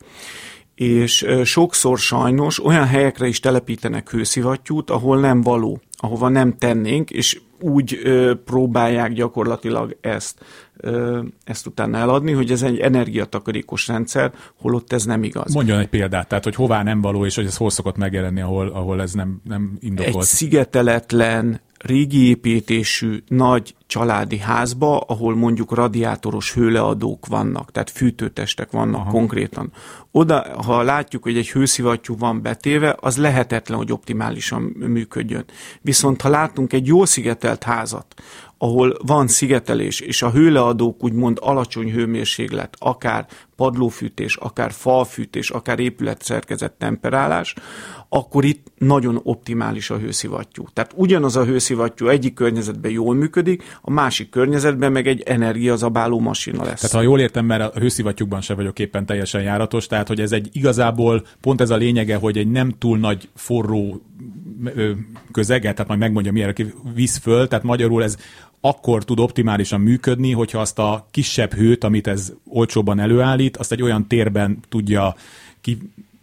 és 0.80 1.26
sokszor 1.44 1.98
sajnos 1.98 2.66
olyan 2.66 2.86
helyekre 2.86 3.28
is 3.28 3.40
telepítenek 3.40 4.10
hőszivattyút, 4.10 4.90
ahol 4.90 5.20
nem 5.20 5.42
való, 5.42 5.82
ahova 5.98 6.30
nem 6.30 6.58
tennénk, 6.58 7.10
és 7.10 7.40
úgy 7.62 8.00
ö, 8.04 8.34
próbálják 8.46 9.14
gyakorlatilag 9.14 9.98
ezt, 10.02 10.46
ö, 10.78 11.22
ezt 11.44 11.66
utána 11.66 11.98
eladni, 11.98 12.32
hogy 12.32 12.52
ez 12.52 12.62
egy 12.62 12.80
energiatakarékos 12.80 13.88
rendszer, 13.88 14.34
holott 14.62 14.94
ez 14.94 15.06
nem 15.06 15.24
igaz. 15.24 15.54
Mondjon 15.54 15.80
egy 15.80 15.88
példát, 15.88 16.28
tehát 16.28 16.44
hogy 16.44 16.56
hová 16.56 16.84
nem 16.84 17.02
való, 17.02 17.26
és 17.26 17.36
hogy 17.36 17.46
ez 17.46 17.58
hol 17.58 17.70
szokott 17.70 17.98
megjelenni, 17.98 18.42
ahol, 18.42 18.68
ahol 18.68 19.02
ez 19.02 19.14
nem, 19.14 19.42
nem 19.44 19.78
indokolt. 19.80 20.16
Egy 20.16 20.22
szigeteletlen, 20.22 21.62
régi 21.80 22.28
építésű, 22.28 23.24
nagy 23.28 23.76
családi 23.88 24.38
házba, 24.38 25.00
ahol 25.00 25.36
mondjuk 25.36 25.74
radiátoros 25.74 26.54
hőleadók 26.54 27.26
vannak, 27.26 27.72
tehát 27.72 27.90
fűtőtestek 27.90 28.72
vannak 28.72 29.02
Aha. 29.02 29.12
konkrétan. 29.12 29.72
Oda, 30.12 30.64
ha 30.64 30.82
látjuk, 30.82 31.24
hogy 31.24 31.38
egy 31.38 31.50
hőszivattyú 31.50 32.18
van 32.18 32.42
betéve, 32.42 32.98
az 33.00 33.18
lehetetlen, 33.18 33.78
hogy 33.78 33.92
optimálisan 33.92 34.62
működjön. 34.62 35.46
Viszont 35.82 36.22
ha 36.22 36.30
látunk 36.30 36.74
egy 36.74 36.88
jól 36.88 37.06
szigetelt 37.06 37.64
házat, 37.64 38.14
ahol 38.58 38.98
van 39.06 39.28
szigetelés, 39.28 40.00
és 40.00 40.22
a 40.22 40.32
hőleadók 40.32 41.04
úgymond 41.04 41.38
alacsony 41.42 41.92
hőmérséklet, 41.92 42.76
akár 42.80 43.28
padlófűtés, 43.56 44.36
akár 44.36 44.72
falfűtés, 44.72 45.50
akár 45.50 45.80
épületszerkezet 45.80 46.72
temperálás, 46.72 47.56
akkor 48.10 48.46
itt 48.46 48.68
nagyon 48.78 49.20
optimális 49.24 49.90
a 49.90 49.98
hőszivattyú. 49.98 50.66
Tehát 50.74 50.92
ugyanaz 50.96 51.36
a 51.36 51.46
hőszivattyú 51.46 52.08
egyik 52.08 52.34
környezetben 52.34 52.92
jól 52.92 53.16
működik, 53.16 53.64
a 53.82 53.92
másik 53.92 54.30
környezetben 54.30 54.92
meg 54.92 55.08
egy 55.08 55.22
energiazabáló 55.22 56.20
masina 56.20 56.64
lesz. 56.64 56.80
Tehát 56.80 56.96
ha 56.96 57.02
jól 57.02 57.20
értem, 57.20 57.46
mert 57.46 57.76
a 57.76 57.80
hőszivattyúkban 57.80 58.42
se 58.42 58.54
vagyok 58.54 58.80
éppen 58.80 59.06
teljesen 59.06 59.42
járatos, 59.42 59.88
tehát 59.88 60.08
hogy 60.08 60.20
ez 60.20 60.32
egy 60.32 60.50
igazából 60.52 61.26
pont 61.42 61.62
ez 61.62 61.70
a 61.70 61.76
lényege, 61.76 62.16
hogy 62.16 62.38
egy 62.38 62.52
nem 62.52 62.74
túl 62.78 62.98
nagy 62.98 63.30
forró 63.36 64.02
közeget, 65.32 65.74
tehát 65.74 65.88
majd 65.88 66.00
megmondja, 66.00 66.32
milyen 66.32 66.56
visz 66.94 67.18
föl, 67.18 67.48
tehát 67.48 67.64
magyarul 67.64 68.04
ez 68.04 68.18
akkor 68.62 69.04
tud 69.04 69.20
optimálisan 69.20 69.82
működni, 69.82 70.32
hogyha 70.32 70.60
azt 70.60 70.80
a 70.80 71.08
kisebb 71.12 71.54
hőt, 71.54 71.84
amit 71.84 72.08
ez 72.08 72.34
olcsóban 72.48 73.00
előállít, 73.00 73.58
azt 73.58 73.72
egy 73.72 73.82
olyan 73.82 74.08
térben 74.08 74.60
tudja 74.70 75.16
ki 75.62 75.78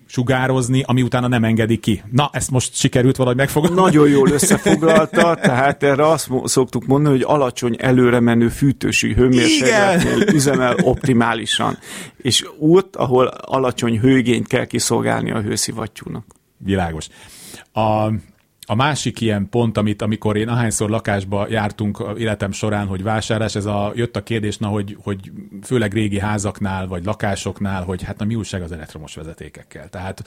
sugározni, 0.06 0.82
ami 0.86 1.02
utána 1.02 1.28
nem 1.28 1.44
engedi 1.44 1.76
ki. 1.76 2.02
Na, 2.12 2.30
ezt 2.32 2.50
most 2.50 2.74
sikerült 2.74 3.16
valahogy 3.16 3.38
megfogalmazni? 3.38 3.84
Nagyon 3.84 4.08
jól 4.08 4.30
összefoglalta, 4.30 5.34
tehát 5.42 5.82
erre 5.82 6.08
azt 6.08 6.30
szoktuk 6.44 6.86
mondani, 6.86 7.14
hogy 7.14 7.24
alacsony 7.28 7.76
előre 7.78 8.20
menő 8.20 8.48
fűtősű 8.48 9.14
hőmérsékletnél 9.14 10.28
üzemel 10.38 10.76
optimálisan. 10.82 11.78
És 12.16 12.46
ott, 12.58 12.96
ahol 12.96 13.26
alacsony 13.26 13.98
hőigényt 13.98 14.46
kell 14.46 14.64
kiszolgálni 14.64 15.30
a 15.30 15.40
hőszivattyúnak. 15.40 16.24
Világos. 16.58 17.06
A, 17.72 18.10
a 18.66 18.74
másik 18.74 19.20
ilyen 19.20 19.48
pont, 19.48 19.76
amit 19.78 20.02
amikor 20.02 20.36
én 20.36 20.48
ahányszor 20.48 20.90
lakásba 20.90 21.46
jártunk 21.50 22.04
életem 22.18 22.52
során, 22.52 22.86
hogy 22.86 23.02
vásárlás, 23.02 23.54
ez 23.54 23.64
a, 23.64 23.92
jött 23.94 24.16
a 24.16 24.22
kérdés, 24.22 24.56
na, 24.56 24.68
hogy, 24.68 24.96
hogy 25.02 25.32
főleg 25.62 25.92
régi 25.92 26.18
házaknál, 26.18 26.86
vagy 26.86 27.04
lakásoknál, 27.04 27.84
hogy 27.84 28.02
hát 28.02 28.18
na 28.18 28.24
mi 28.24 28.34
újság 28.34 28.62
az 28.62 28.72
elektromos 28.72 29.14
vezetékekkel. 29.14 29.88
Tehát 29.88 30.24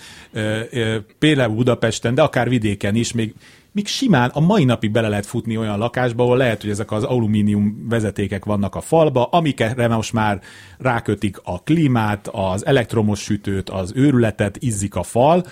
például 1.19 1.55
Budapesten, 1.55 2.15
de 2.15 2.21
akár 2.21 2.49
vidéken 2.49 2.95
is, 2.95 3.13
még 3.13 3.33
míg 3.71 3.87
simán 3.87 4.29
a 4.29 4.39
mai 4.39 4.63
napig 4.63 4.91
bele 4.91 5.07
lehet 5.07 5.25
futni 5.25 5.57
olyan 5.57 5.77
lakásba, 5.77 6.23
ahol 6.23 6.37
lehet, 6.37 6.61
hogy 6.61 6.69
ezek 6.69 6.91
az 6.91 7.03
alumínium 7.03 7.85
vezetékek 7.89 8.45
vannak 8.45 8.75
a 8.75 8.81
falba, 8.81 9.23
amikre 9.23 9.87
most 9.87 10.13
már 10.13 10.41
rákötik 10.77 11.37
a 11.43 11.63
klímát, 11.63 12.27
az 12.31 12.65
elektromos 12.65 13.19
sütőt, 13.19 13.69
az 13.69 13.91
őrületet, 13.95 14.57
izzik 14.59 14.95
a 14.95 15.03
fal, 15.03 15.45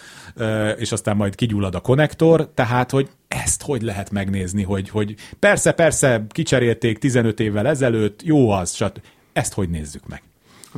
és 0.77 0.91
aztán 0.91 1.15
majd 1.15 1.35
kigyullad 1.35 1.75
a 1.75 1.79
konnektor, 1.79 2.51
tehát, 2.53 2.91
hogy 2.91 3.09
ezt 3.27 3.63
hogy 3.63 3.81
lehet 3.81 4.11
megnézni, 4.11 4.63
hogy, 4.63 4.89
hogy 4.89 5.15
persze, 5.39 5.71
persze, 5.71 6.25
kicserélték 6.29 6.97
15 6.97 7.39
évvel 7.39 7.67
ezelőtt, 7.67 8.23
jó 8.23 8.49
az, 8.49 8.73
stb. 8.73 9.01
Ezt 9.33 9.53
hogy 9.53 9.69
nézzük 9.69 10.07
meg? 10.07 10.21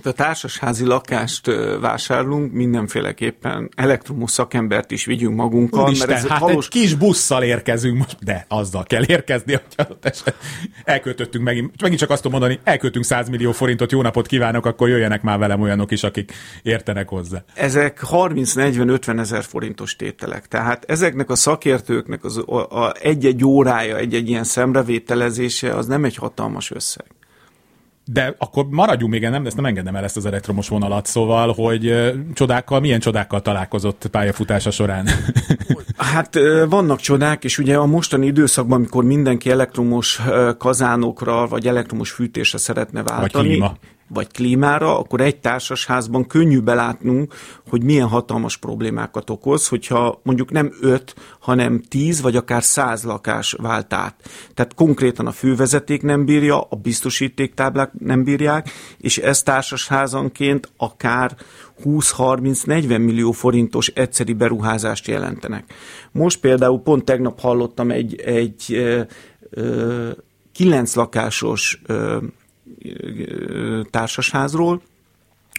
A 0.06 0.12
társasházi 0.12 0.86
lakást 0.86 1.52
vásárlunk, 1.82 2.54
mindenféleképpen 2.54 3.70
elektromos 3.76 4.32
szakembert 4.32 4.92
is 4.92 5.06
vigyünk 5.06 5.36
magunkkal. 5.36 5.84
Úristen, 5.84 6.08
mert 6.08 6.24
ez 6.24 6.30
hát 6.30 6.40
valós... 6.40 6.66
egy 6.66 6.72
kis 6.72 6.94
busszal 6.94 7.44
érkezünk 7.44 7.98
most, 7.98 8.18
de 8.24 8.46
azzal 8.48 8.84
kell 8.84 9.04
érkezni, 9.08 9.54
hogy 9.76 10.24
elköltöttünk 10.84 11.44
megint, 11.44 11.82
megint 11.82 12.00
csak 12.00 12.10
azt 12.10 12.22
tudom 12.22 12.40
mondani, 12.40 12.60
elköltünk 12.64 13.06
100 13.06 13.30
millió 13.30 13.52
forintot, 13.52 13.92
jó 13.92 14.02
napot 14.02 14.28
kívánok, 14.28 14.66
akkor 14.66 14.90
jöjjenek 14.90 15.22
már 15.22 15.38
velem 15.40 15.62
olyanok 15.62 15.92
is, 15.92 16.04
akik 16.04 16.34
értenek 16.64 17.10
hozzá. 17.10 17.44
Ezek 17.54 18.02
30-40-50 18.12 19.20
ezer 19.20 19.44
forintos 19.44 19.96
tételek. 19.96 20.48
Tehát 20.48 20.86
ezeknek 20.88 21.30
a 21.30 21.36
szakértőknek 21.36 22.24
az, 22.24 22.38
a, 22.38 22.86
a 22.86 22.94
egy-egy 23.02 23.46
órája, 23.46 23.98
egy-egy 23.98 24.30
ilyen 24.30 24.44
szemrevételezése, 24.44 25.74
az 25.76 25.88
nem 25.88 26.04
egy 26.04 26.16
hatalmas 26.16 26.72
összeg 26.72 27.06
de 28.12 28.36
akkor 28.38 28.66
maradjunk 28.70 29.12
még, 29.12 29.22
nem, 29.22 29.46
ezt 29.46 29.56
nem 29.56 29.66
engedem 29.66 29.96
el 29.96 30.04
ezt 30.04 30.18
az 30.18 30.26
elektromos 30.26 30.68
vonalat, 30.68 31.06
szóval, 31.06 31.54
hogy 31.54 32.14
csodákkal, 32.34 32.80
milyen 32.80 33.00
csodákkal 33.00 33.42
találkozott 33.42 34.08
pályafutása 34.12 34.72
során? 34.72 35.08
hát 36.14 36.40
vannak 36.70 37.00
csodák, 37.00 37.44
és 37.44 37.58
ugye 37.58 37.76
a 37.76 37.86
mostani 37.86 38.26
időszakban, 38.26 38.78
amikor 38.78 39.04
mindenki 39.04 39.50
elektromos 39.50 40.22
kazánokra, 40.58 41.48
vagy 41.48 41.68
elektromos 41.68 42.12
fűtésre 42.12 42.58
szeretne 42.58 43.04
váltani, 43.04 43.48
vagy 43.48 43.58
klíma 43.58 43.78
vagy 44.10 44.28
klímára, 44.32 45.00
akkor 45.00 45.22
egy 45.22 45.40
társasházban 45.40 46.28
könnyű 46.28 46.60
belátnunk, 46.60 47.34
hogy 47.70 47.84
milyen 47.84 48.08
hatalmas 48.08 48.58
problémákat 48.58 49.30
okoz, 49.30 49.68
hogyha 49.68 50.20
mondjuk 50.24 50.52
nem 50.52 50.72
öt, 50.82 51.16
hanem 51.40 51.82
tíz 51.88 52.22
vagy 52.22 52.36
akár 52.36 52.64
száz 52.64 53.04
lakás 53.04 53.56
vált 53.58 53.94
át. 53.94 54.16
Tehát 54.54 54.74
konkrétan 54.74 55.28
a 55.28 55.32
fővezeték 55.32 56.02
nem 56.02 56.26
bírja, 56.26 56.62
a 56.62 56.76
biztosítéktáblák 56.76 57.92
nem 58.00 58.24
bírják, 58.24 58.70
és 58.98 59.18
ez 59.18 59.44
társasházanként 59.44 60.72
akár 60.78 61.36
20-30-40 61.84 62.88
millió 62.88 63.32
forintos 63.32 63.88
egyszeri 63.88 64.34
beruházást 64.34 65.08
jelentenek. 65.08 65.74
Most 66.12 66.40
például 66.40 66.80
pont 66.80 67.06
tegnap 67.06 67.40
hallottam 67.40 67.92
egy, 67.92 68.22
egy 68.22 68.66
ö, 68.70 69.02
ö, 69.50 70.10
kilenc 70.52 70.96
lakásos 70.96 71.82
ö, 71.86 72.18
társasházról, 73.90 74.82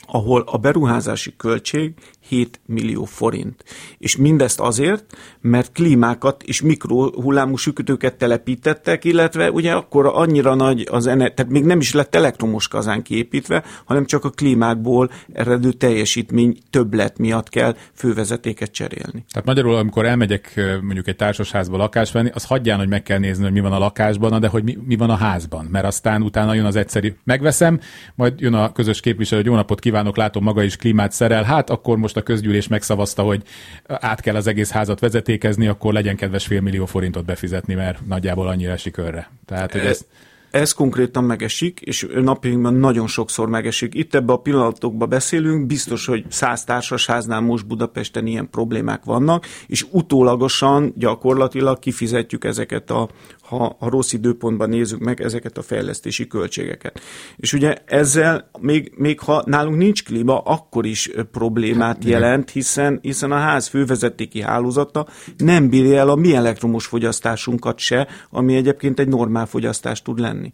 ahol 0.06 0.42
a 0.46 0.56
beruházási 0.56 1.36
költség 1.36 1.94
7 2.28 2.60
millió 2.66 3.04
forint. 3.04 3.64
És 3.98 4.16
mindezt 4.16 4.60
azért, 4.60 5.16
mert 5.40 5.72
klímákat 5.72 6.42
és 6.42 6.60
mikrohullámú 6.60 7.56
sütőket 7.56 8.14
telepítettek, 8.14 9.04
illetve 9.04 9.50
ugye 9.50 9.72
akkor 9.72 10.06
annyira 10.06 10.54
nagy 10.54 10.86
az 10.90 11.06
ener- 11.06 11.34
tehát 11.34 11.52
még 11.52 11.64
nem 11.64 11.80
is 11.80 11.92
lett 11.92 12.14
elektromos 12.14 12.68
kazán 12.68 13.02
kiépítve, 13.02 13.64
hanem 13.84 14.06
csak 14.06 14.24
a 14.24 14.30
klímákból 14.30 15.10
eredő 15.32 15.72
teljesítmény 15.72 16.58
többlet 16.70 17.18
miatt 17.18 17.48
kell 17.48 17.76
fővezetéket 17.94 18.70
cserélni. 18.70 19.24
Tehát 19.30 19.46
magyarul, 19.46 19.74
amikor 19.74 20.06
elmegyek 20.06 20.60
mondjuk 20.82 21.08
egy 21.08 21.16
társasházba 21.16 21.76
lakást 21.76 22.12
venni, 22.12 22.30
az 22.34 22.44
hagyján, 22.44 22.78
hogy 22.78 22.88
meg 22.88 23.02
kell 23.02 23.18
nézni, 23.18 23.44
hogy 23.44 23.52
mi 23.52 23.60
van 23.60 23.72
a 23.72 23.78
lakásban, 23.78 24.40
de 24.40 24.48
hogy 24.48 24.64
mi, 24.64 24.78
mi 24.86 24.96
van 24.96 25.10
a 25.10 25.16
házban. 25.16 25.64
Mert 25.64 25.84
aztán 25.84 26.22
utána 26.22 26.54
jön 26.54 26.64
az 26.64 26.76
egyszerű, 26.76 27.14
megveszem, 27.24 27.80
majd 28.14 28.40
jön 28.40 28.54
a 28.54 28.72
közös 28.72 29.00
képviselő, 29.00 29.40
hogy 29.40 29.50
jó 29.50 29.56
napot 29.56 29.80
kívánok, 29.80 30.16
látom 30.16 30.42
maga 30.42 30.62
is 30.62 30.76
klímát 30.76 31.12
szerel, 31.12 31.42
hát 31.42 31.70
akkor 31.70 31.96
most 31.96 32.09
a 32.16 32.22
közgyűlés 32.22 32.68
megszavazta, 32.68 33.22
hogy 33.22 33.42
át 33.86 34.20
kell 34.20 34.34
az 34.34 34.46
egész 34.46 34.70
házat 34.70 35.00
vezetékezni, 35.00 35.66
akkor 35.66 35.92
legyen 35.92 36.16
kedves 36.16 36.46
fél 36.46 36.60
millió 36.60 36.86
forintot 36.86 37.24
befizetni, 37.24 37.74
mert 37.74 38.06
nagyjából 38.06 38.48
annyira 38.48 38.72
esik 38.72 38.92
körre. 38.92 39.30
Tehát, 39.46 39.72
hogy 39.72 39.80
ez... 39.80 40.06
Ez 40.50 40.72
konkrétan 40.72 41.24
megesik, 41.24 41.80
és 41.80 42.06
napjainkban 42.14 42.74
nagyon 42.74 43.06
sokszor 43.06 43.48
megesik. 43.48 43.94
Itt 43.94 44.14
ebbe 44.14 44.32
a 44.32 44.36
pillanatokban 44.36 45.08
beszélünk, 45.08 45.66
biztos, 45.66 46.06
hogy 46.06 46.24
száz 46.28 46.64
társasháznál 46.64 47.40
most 47.40 47.66
Budapesten 47.66 48.26
ilyen 48.26 48.50
problémák 48.50 49.04
vannak, 49.04 49.46
és 49.66 49.86
utólagosan 49.90 50.92
gyakorlatilag 50.96 51.78
kifizetjük 51.78 52.44
ezeket 52.44 52.90
a, 52.90 53.08
ha 53.50 53.76
a 53.78 53.88
rossz 53.88 54.12
időpontban 54.12 54.68
nézzük 54.68 54.98
meg 54.98 55.20
ezeket 55.20 55.58
a 55.58 55.62
fejlesztési 55.62 56.26
költségeket. 56.26 57.00
És 57.36 57.52
ugye 57.52 57.76
ezzel, 57.86 58.50
még, 58.60 58.92
még 58.96 59.20
ha 59.20 59.42
nálunk 59.46 59.76
nincs 59.76 60.04
klíma, 60.04 60.38
akkor 60.38 60.86
is 60.86 61.10
problémát 61.32 61.96
hát, 61.96 62.04
jelent, 62.04 62.50
hiszen, 62.50 62.98
hiszen 63.02 63.32
a 63.32 63.38
ház 63.38 63.66
fővezetéki 63.66 64.42
hálózata 64.42 65.06
nem 65.36 65.68
bírja 65.68 65.98
el 65.98 66.08
a 66.08 66.14
mi 66.14 66.34
elektromos 66.34 66.86
fogyasztásunkat 66.86 67.78
se, 67.78 68.08
ami 68.30 68.56
egyébként 68.56 68.98
egy 68.98 69.08
normál 69.08 69.46
fogyasztás 69.46 70.02
tud 70.02 70.18
lenni 70.18 70.52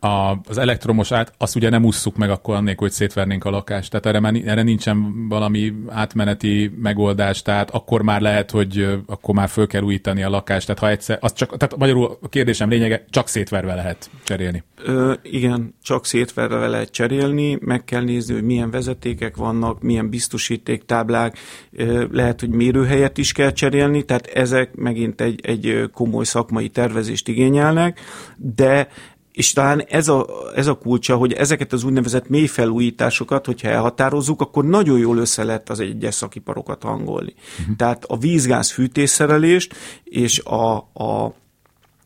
a, 0.00 0.40
az 0.48 0.58
elektromos 0.58 1.12
át, 1.12 1.32
azt 1.38 1.56
ugye 1.56 1.70
nem 1.70 1.84
usszuk 1.84 2.16
meg 2.16 2.30
akkor 2.30 2.54
annélkül, 2.54 2.86
hogy 2.86 2.96
szétvernénk 2.96 3.44
a 3.44 3.50
lakást. 3.50 3.90
Tehát 3.90 4.06
erre, 4.06 4.50
erre 4.50 4.62
nincsen 4.62 5.28
valami 5.28 5.72
átmeneti 5.88 6.74
megoldás, 6.76 7.42
tehát 7.42 7.70
akkor 7.70 8.02
már 8.02 8.20
lehet, 8.20 8.50
hogy 8.50 9.00
akkor 9.06 9.34
már 9.34 9.48
föl 9.48 9.66
kell 9.66 9.82
újítani 9.82 10.22
a 10.22 10.30
lakást. 10.30 10.66
Tehát 10.66 10.80
ha 10.80 10.88
egyszer, 10.88 11.18
az 11.20 11.32
csak, 11.32 11.56
tehát 11.56 11.76
magyarul 11.76 12.18
a 12.22 12.28
kérdésem 12.28 12.68
lényege, 12.68 13.04
csak 13.10 13.28
szétverve 13.28 13.74
lehet 13.74 14.10
cserélni. 14.24 14.62
Ö, 14.84 15.12
igen, 15.22 15.74
csak 15.82 16.06
szétverve 16.06 16.66
lehet 16.66 16.90
cserélni, 16.90 17.58
meg 17.60 17.84
kell 17.84 18.02
nézni, 18.02 18.34
hogy 18.34 18.42
milyen 18.42 18.70
vezetékek 18.70 19.36
vannak, 19.36 19.82
milyen 19.82 20.08
biztosítéktáblák, 20.08 21.38
ö, 21.72 22.04
lehet, 22.10 22.40
hogy 22.40 22.48
mérőhelyet 22.48 23.18
is 23.18 23.32
kell 23.32 23.52
cserélni, 23.52 24.02
tehát 24.02 24.26
ezek 24.26 24.74
megint 24.74 25.20
egy, 25.20 25.40
egy 25.42 25.90
komoly 25.92 26.24
szakmai 26.24 26.68
tervezést 26.68 27.28
igényelnek, 27.28 28.00
de 28.36 28.88
és 29.32 29.52
talán 29.52 29.84
ez 29.88 30.08
a, 30.08 30.26
ez 30.54 30.66
a 30.66 30.74
kulcsa, 30.74 31.16
hogy 31.16 31.32
ezeket 31.32 31.72
az 31.72 31.84
úgynevezett 31.84 32.28
mély 32.28 32.46
felújításokat, 32.46 33.46
hogyha 33.46 33.68
elhatározzuk, 33.68 34.40
akkor 34.40 34.64
nagyon 34.64 34.98
jól 34.98 35.18
össze 35.18 35.44
lehet 35.44 35.70
az 35.70 35.80
egyes 35.80 36.14
szakiparokat 36.14 36.82
hangolni. 36.82 37.34
Uh-huh. 37.60 37.76
Tehát 37.76 38.04
a 38.04 38.18
vízgáz 38.18 38.70
fűtésszerelést 38.70 39.74
és 40.04 40.38
a, 40.38 40.76
a 40.76 41.34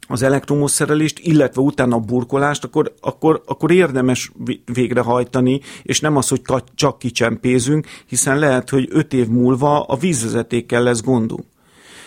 az 0.09 0.23
elektromos 0.23 0.71
szerelést, 0.71 1.19
illetve 1.19 1.61
utána 1.61 1.97
a 1.97 2.01
burkolást, 2.01 2.65
akkor, 2.65 2.95
akkor, 3.01 3.43
akkor 3.47 3.71
érdemes 3.71 4.33
végrehajtani, 4.73 5.61
és 5.83 6.01
nem 6.01 6.17
az, 6.17 6.29
hogy 6.29 6.43
csak 6.75 6.99
kicsempézünk, 6.99 7.87
hiszen 8.07 8.39
lehet, 8.39 8.71
hogy 8.71 8.89
öt 8.91 9.13
év 9.13 9.29
múlva 9.29 9.83
a 9.83 9.97
vízvezetékkel 9.97 10.83
lesz 10.83 11.03
gondunk. 11.03 11.45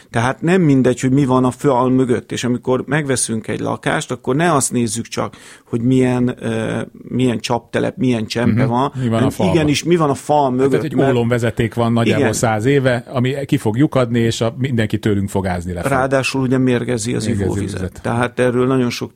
Tehát 0.10 0.42
nem 0.42 0.62
mindegy, 0.62 1.00
hogy 1.00 1.12
mi 1.12 1.26
van 1.26 1.46
a 1.46 1.52
fal 1.52 1.90
mögött, 1.90 2.32
és 2.32 2.44
amikor 2.44 2.84
megveszünk 2.86 3.48
egy 3.48 3.60
lakást, 3.60 4.12
akkor 4.12 4.36
ne 4.36 4.54
azt 4.54 4.72
nézzük 4.72 5.06
csak, 5.06 5.36
hogy 5.66 5.82
milyen, 5.82 6.38
uh, 6.42 6.82
milyen 6.92 7.40
csaptelep, 7.40 7.98
milyen 7.98 8.26
csempe 8.26 8.64
uh-huh. 8.64 8.78
van. 8.78 8.92
Mi 9.02 9.10
van 9.10 9.24
a 9.24 9.30
falban? 9.30 9.56
Igenis, 9.56 9.84
mi 9.84 9.96
van 9.96 10.10
a 10.10 10.14
fal 10.14 10.52
mögött. 10.52 10.70
Tehát 10.70 10.86
egy 10.86 10.96
mert... 10.96 11.28
vezeték 11.28 11.74
van 11.74 11.94
nagyjából 11.94 12.34
száz 12.34 12.66
éve, 12.66 13.04
ami 13.08 13.36
ki 13.46 13.58
fog 13.58 13.78
lyukadni, 13.78 14.20
és 14.20 14.42
a, 14.42 14.56
mindenki 14.58 15.00
tőlünk 15.00 15.30
fog 15.30 15.48
ázni 15.48 15.74
le. 15.74 15.82
Ráadásul 15.82 16.42
ugye 16.42 16.58
mérgezi 16.58 17.14
az 17.14 17.26
mérgezi 17.26 17.44
ivóvizet. 17.44 17.80
Vizet. 17.80 18.00
Tehát 18.02 18.40
erről 18.40 18.68
nagyon 18.68 18.90
sok 18.90 19.12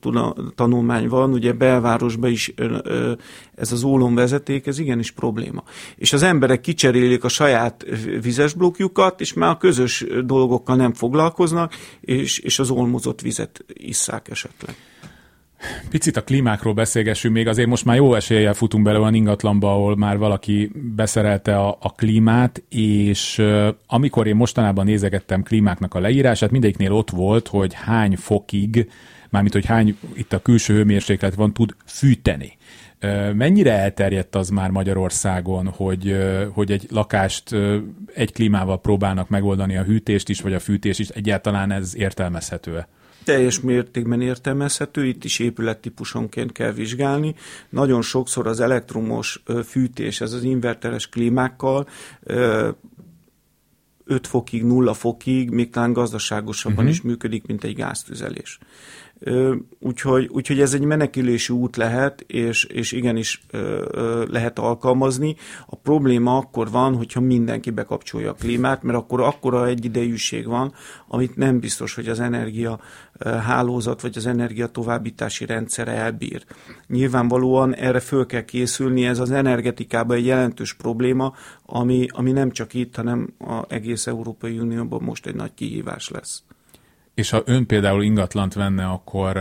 tanulmány 0.54 1.08
van, 1.08 1.32
ugye 1.32 1.52
belvárosban 1.52 2.30
is 2.30 2.54
ez 3.54 3.72
az 3.72 3.86
vezeték, 4.14 4.66
ez 4.66 4.78
igenis 4.78 5.10
probléma. 5.10 5.62
És 5.96 6.12
az 6.12 6.22
emberek 6.22 6.60
kicserélik 6.60 7.24
a 7.24 7.28
saját 7.28 7.86
vizes 8.22 8.54
blokkjukat, 8.54 9.20
és 9.20 9.32
már 9.32 9.50
a 9.50 9.56
közös 9.56 10.06
dolgokkal 10.24 10.76
nem 10.82 10.92
foglalkoznak, 10.92 11.74
és, 12.00 12.38
és 12.38 12.58
az 12.58 12.70
olmozott 12.70 13.20
vizet 13.20 13.64
isszák 13.74 14.28
esetleg. 14.30 14.76
Picit 15.90 16.16
a 16.16 16.24
klímákról 16.24 16.74
beszélgessünk 16.74 17.34
még, 17.34 17.48
azért 17.48 17.68
most 17.68 17.84
már 17.84 17.96
jó 17.96 18.14
eséllyel 18.14 18.54
futunk 18.54 18.84
bele 18.84 18.98
olyan 18.98 19.14
ingatlanba, 19.14 19.72
ahol 19.72 19.96
már 19.96 20.18
valaki 20.18 20.70
beszerelte 20.96 21.56
a, 21.58 21.76
a 21.80 21.92
klímát, 21.92 22.62
és 22.68 23.38
uh, 23.38 23.68
amikor 23.86 24.26
én 24.26 24.36
mostanában 24.36 24.84
nézegettem 24.84 25.42
klímáknak 25.42 25.94
a 25.94 26.00
leírását, 26.00 26.50
mindegyiknél 26.50 26.92
ott 26.92 27.10
volt, 27.10 27.48
hogy 27.48 27.74
hány 27.74 28.16
fokig, 28.16 28.90
mármint 29.30 29.54
hogy 29.54 29.66
hány 29.66 29.96
itt 30.14 30.32
a 30.32 30.42
külső 30.42 30.74
hőmérséklet 30.74 31.34
van, 31.34 31.52
tud 31.52 31.74
fűteni. 31.86 32.56
Mennyire 33.34 33.72
elterjedt 33.72 34.34
az 34.34 34.48
már 34.48 34.70
Magyarországon, 34.70 35.68
hogy, 35.68 36.16
hogy 36.52 36.70
egy 36.72 36.86
lakást 36.90 37.56
egy 38.14 38.32
klímával 38.32 38.80
próbálnak 38.80 39.28
megoldani 39.28 39.76
a 39.76 39.82
hűtést 39.82 40.28
is, 40.28 40.40
vagy 40.40 40.54
a 40.54 40.58
fűtést 40.58 41.00
is? 41.00 41.08
Egyáltalán 41.08 41.70
ez 41.70 41.96
értelmezhető-e? 41.96 42.88
teljes 43.24 43.60
mértékben 43.60 44.20
értelmezhető, 44.20 45.06
itt 45.06 45.24
is 45.24 45.38
épülettípusonként 45.38 46.52
kell 46.52 46.72
vizsgálni. 46.72 47.34
Nagyon 47.68 48.02
sokszor 48.02 48.46
az 48.46 48.60
elektromos 48.60 49.42
fűtés, 49.64 50.20
ez 50.20 50.32
az 50.32 50.42
inverteres 50.42 51.08
klímákkal 51.08 51.88
5 54.04 54.26
fokig, 54.26 54.64
0 54.64 54.94
fokig, 54.94 55.50
még 55.50 55.70
talán 55.70 55.92
gazdaságosabban 55.92 56.78
uh-huh. 56.78 56.92
is 56.92 57.02
működik, 57.02 57.46
mint 57.46 57.64
egy 57.64 57.74
gáztüzelés. 57.74 58.58
Úgyhogy, 59.78 60.28
úgyhogy 60.32 60.60
ez 60.60 60.74
egy 60.74 60.84
menekülési 60.84 61.52
út 61.52 61.76
lehet, 61.76 62.20
és, 62.26 62.64
és 62.64 62.92
igenis 62.92 63.46
lehet 64.28 64.58
alkalmazni. 64.58 65.36
A 65.66 65.76
probléma 65.76 66.36
akkor 66.36 66.70
van, 66.70 66.96
hogyha 66.96 67.20
mindenki 67.20 67.70
bekapcsolja 67.70 68.30
a 68.30 68.34
klímát, 68.34 68.82
mert 68.82 68.98
akkor 68.98 69.20
akkora 69.20 69.66
egyidejűség 69.66 70.46
van, 70.46 70.74
amit 71.08 71.36
nem 71.36 71.60
biztos, 71.60 71.94
hogy 71.94 72.08
az 72.08 72.20
energia 72.20 72.80
hálózat 73.24 74.00
vagy 74.00 74.16
az 74.16 74.26
energia 74.26 74.66
továbbítási 74.66 75.46
rendszere 75.46 75.92
elbír. 75.92 76.44
Nyilvánvalóan 76.86 77.74
erre 77.74 78.00
föl 78.00 78.26
kell 78.26 78.44
készülni, 78.44 79.06
ez 79.06 79.18
az 79.18 79.30
energetikában 79.30 80.16
egy 80.16 80.26
jelentős 80.26 80.74
probléma, 80.74 81.34
ami, 81.66 82.06
ami 82.08 82.32
nem 82.32 82.50
csak 82.50 82.74
itt, 82.74 82.96
hanem 82.96 83.34
az 83.38 83.64
egész 83.68 84.06
Európai 84.06 84.58
Unióban 84.58 85.02
most 85.02 85.26
egy 85.26 85.34
nagy 85.34 85.54
kihívás 85.54 86.08
lesz. 86.08 86.42
És 87.14 87.30
ha 87.30 87.42
ön 87.44 87.66
például 87.66 88.02
ingatlant 88.02 88.54
venne, 88.54 88.84
akkor 88.84 89.32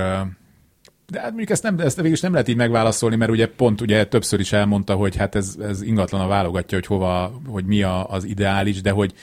de 1.11 1.19
hát 1.19 1.29
mondjuk 1.29 1.49
ezt, 1.49 1.63
nem, 1.63 1.79
ezt 1.79 1.95
végül 1.95 2.11
is 2.11 2.19
nem 2.19 2.31
lehet 2.31 2.47
így 2.47 2.55
megválaszolni, 2.55 3.15
mert 3.15 3.31
ugye 3.31 3.47
pont 3.47 3.81
ugye 3.81 4.05
többször 4.05 4.39
is 4.39 4.53
elmondta, 4.53 4.95
hogy 4.95 5.15
hát 5.15 5.35
ez, 5.35 5.55
ez 5.61 5.81
ingatlan 5.81 6.21
a 6.21 6.27
válogatja, 6.27 6.77
hogy 6.77 6.87
hova, 6.87 7.41
hogy 7.47 7.65
mi 7.65 7.81
a, 7.81 8.09
az 8.09 8.23
ideális, 8.23 8.81
de 8.81 8.91
hogy 8.91 9.13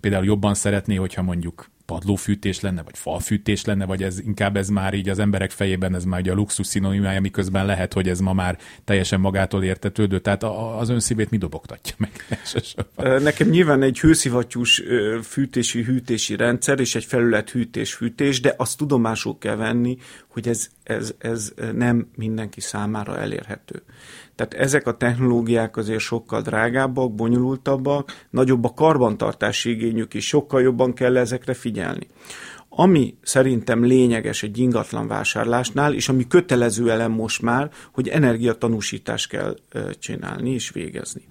például 0.00 0.24
jobban 0.24 0.54
szeretné, 0.54 0.94
hogyha 0.94 1.22
mondjuk 1.22 1.70
padlófűtés 1.88 2.60
lenne, 2.60 2.82
vagy 2.82 2.98
falfűtés 2.98 3.64
lenne, 3.64 3.84
vagy 3.84 4.02
ez 4.02 4.20
inkább 4.20 4.56
ez 4.56 4.68
már 4.68 4.94
így 4.94 5.08
az 5.08 5.18
emberek 5.18 5.50
fejében, 5.50 5.94
ez 5.94 6.04
már 6.04 6.20
ugye 6.20 6.30
a 6.30 6.34
luxus 6.34 6.66
szinonimája, 6.66 7.20
miközben 7.20 7.66
lehet, 7.66 7.92
hogy 7.92 8.08
ez 8.08 8.20
ma 8.20 8.32
már 8.32 8.58
teljesen 8.84 9.20
magától 9.20 9.64
értetődő. 9.64 10.18
Tehát 10.18 10.42
az 10.78 10.88
ön 10.88 11.00
szívét 11.00 11.30
mi 11.30 11.36
dobogtatja 11.36 11.94
meg? 11.98 12.10
Nekem 13.22 13.48
nyilván 13.48 13.82
egy 13.82 14.00
hőszivattyús 14.00 14.82
fűtési, 15.22 15.82
hűtési 15.82 16.36
rendszer 16.36 16.80
és 16.80 16.94
egy 16.94 17.04
felület 17.04 17.50
hűtés-fűtés, 17.50 18.40
de 18.40 18.54
azt 18.56 18.78
tudomásul 18.78 19.38
kell 19.38 19.56
venni, 19.56 19.98
hogy 20.26 20.48
ez, 20.48 20.68
ez, 20.88 21.14
ez 21.18 21.52
nem 21.74 22.08
mindenki 22.16 22.60
számára 22.60 23.18
elérhető. 23.18 23.82
Tehát 24.34 24.54
ezek 24.54 24.86
a 24.86 24.96
technológiák 24.96 25.76
azért 25.76 26.00
sokkal 26.00 26.42
drágábbak, 26.42 27.14
bonyolultabbak, 27.14 28.26
nagyobb 28.30 28.64
a 28.64 28.72
karbantartási 28.74 29.70
igényük 29.70 30.14
is, 30.14 30.26
sokkal 30.26 30.62
jobban 30.62 30.94
kell 30.94 31.16
ezekre 31.16 31.54
figyelni. 31.54 32.06
Ami 32.68 33.14
szerintem 33.22 33.84
lényeges 33.84 34.42
egy 34.42 34.58
ingatlan 34.58 35.06
vásárlásnál, 35.06 35.94
és 35.94 36.08
ami 36.08 36.26
kötelező 36.26 36.90
elem 36.90 37.12
most 37.12 37.42
már, 37.42 37.70
hogy 37.92 38.08
energiatanúsítást 38.08 39.28
kell 39.28 39.56
csinálni 39.98 40.50
és 40.50 40.70
végezni. 40.70 41.22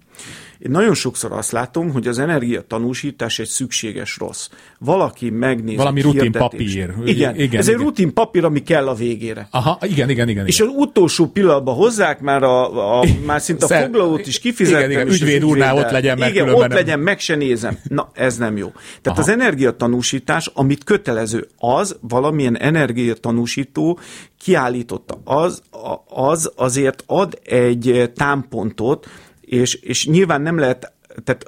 Én 0.60 0.72
nagyon 0.72 0.94
sokszor 0.94 1.32
azt 1.32 1.52
látom, 1.52 1.92
hogy 1.92 2.08
az 2.08 2.20
energia 2.20 2.62
tanúsítás 2.62 3.40
egy 3.40 3.48
szükséges 3.48 4.18
rossz. 4.18 4.50
Valaki 4.80 5.30
megnézi. 5.30 5.78
Valami 5.78 6.02
rutin 6.02 6.32
papír. 6.32 6.62
Igen, 6.62 7.04
igen 7.06 7.36
ez 7.36 7.68
igen. 7.68 7.80
egy 7.80 7.86
rutin 7.86 8.14
papír, 8.14 8.44
ami 8.44 8.64
kell 8.64 8.88
a 8.88 8.94
végére. 8.94 9.48
Aha, 9.52 9.78
igen, 9.82 10.10
igen, 10.10 10.30
igen. 10.30 10.46
És 10.46 10.60
igen. 10.60 10.72
az 10.72 10.76
utolsó 10.78 11.28
pillanatban 11.28 11.76
hozzák 11.76 12.20
már, 12.20 12.44
a, 12.44 13.00
a 13.00 13.06
már 13.26 13.42
szinte 13.42 13.66
a 13.66 13.82
foglalót 13.82 14.28
is 14.28 14.40
kifizettem. 14.40 14.90
Igen, 14.90 15.02
igen, 15.02 15.14
ügyvéd 15.14 15.44
úrnál 15.46 15.78
ott 15.78 15.92
legyen, 15.92 16.18
mert 16.18 16.32
Igen, 16.32 16.50
ott 16.50 16.60
nem... 16.60 16.70
legyen, 16.70 17.00
meg 17.00 17.20
se 17.20 17.36
nézem. 17.36 17.78
Na, 17.84 18.12
ez 18.14 18.38
nem 18.38 18.58
jó. 18.58 18.68
Tehát 19.02 19.20
Aha. 19.20 19.22
az 19.22 19.30
energiatanúsítás, 19.30 20.52
amit 20.54 20.84
kötelező, 20.84 21.48
az 21.58 21.98
valamilyen 22.02 22.58
energiatanúsító 22.58 24.00
kiállította. 24.40 25.22
Az, 25.24 25.62
az 26.08 26.52
azért 26.56 27.04
ad 27.06 27.40
egy 27.44 28.12
támpontot, 28.16 29.08
és, 29.48 29.74
és 29.74 30.08
nyilván 30.08 30.42
nem 30.42 30.58
lehet, 30.58 30.94
tehát 31.24 31.46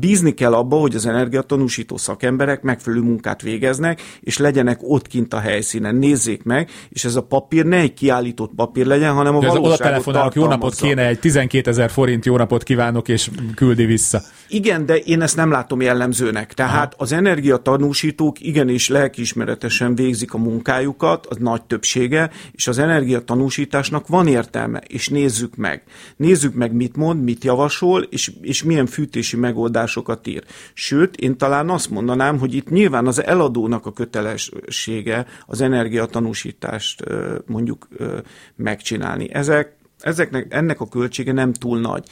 bízni 0.00 0.34
kell 0.34 0.52
abba, 0.52 0.76
hogy 0.76 0.94
az 0.94 1.06
energiatanúsító 1.06 1.96
szakemberek 1.96 2.62
megfelelő 2.62 3.02
munkát 3.02 3.42
végeznek, 3.42 4.02
és 4.20 4.38
legyenek 4.38 4.78
ott 4.82 5.06
kint 5.06 5.34
a 5.34 5.38
helyszínen, 5.38 5.94
nézzék 5.94 6.42
meg, 6.42 6.70
és 6.88 7.04
ez 7.04 7.16
a 7.16 7.22
papír 7.22 7.64
ne 7.64 7.76
egy 7.76 7.94
kiállított 7.94 8.52
papír 8.56 8.86
legyen, 8.86 9.12
hanem 9.12 9.34
a 9.34 9.40
valóságot 9.40 9.66
oda 9.66 9.76
telefonálok, 9.76 10.34
jó 10.34 10.46
napot 10.46 10.74
kéne, 10.74 11.06
egy 11.06 11.18
12 11.18 11.70
ezer 11.70 11.90
forint 11.90 12.24
jó 12.24 12.36
napot 12.36 12.62
kívánok, 12.62 13.08
és 13.08 13.30
küldi 13.54 13.84
vissza. 13.84 14.20
Igen, 14.48 14.86
de 14.86 14.96
én 14.96 15.22
ezt 15.22 15.36
nem 15.36 15.50
látom 15.50 15.80
jellemzőnek. 15.80 16.54
Tehát 16.54 16.94
Aha. 16.94 17.02
az 17.02 17.12
energiatanúsítók 17.12 18.40
igenis 18.40 18.88
lelkiismeretesen 18.88 19.94
végzik 19.94 20.34
a 20.34 20.38
munkájukat, 20.38 21.26
az 21.26 21.36
nagy 21.36 21.62
többsége, 21.62 22.30
és 22.52 22.66
az 22.66 22.78
energiatanúsításnak 22.78 24.06
van 24.06 24.26
értelme, 24.26 24.82
és 24.86 25.08
nézzük 25.08 25.56
meg. 25.56 25.82
Nézzük 26.16 26.54
meg, 26.54 26.72
mit 26.72 26.96
mond, 26.96 27.22
mit 27.22 27.44
javasol, 27.44 28.02
és, 28.02 28.32
és 28.40 28.62
milyen 28.62 28.86
fűtési 28.86 29.36
meg 29.36 29.55
megoldásokat 29.56 30.26
ír. 30.26 30.44
Sőt, 30.74 31.16
én 31.16 31.36
talán 31.36 31.70
azt 31.70 31.90
mondanám, 31.90 32.38
hogy 32.38 32.54
itt 32.54 32.68
nyilván 32.68 33.06
az 33.06 33.22
eladónak 33.22 33.86
a 33.86 33.92
kötelessége 33.92 35.26
az 35.46 35.60
energiatanúsítást 35.60 37.04
mondjuk 37.46 37.88
megcsinálni. 38.56 39.34
Ezek, 39.34 39.76
ezeknek, 40.00 40.46
ennek 40.48 40.80
a 40.80 40.88
költsége 40.88 41.32
nem 41.32 41.52
túl 41.52 41.80
nagy. 41.80 42.04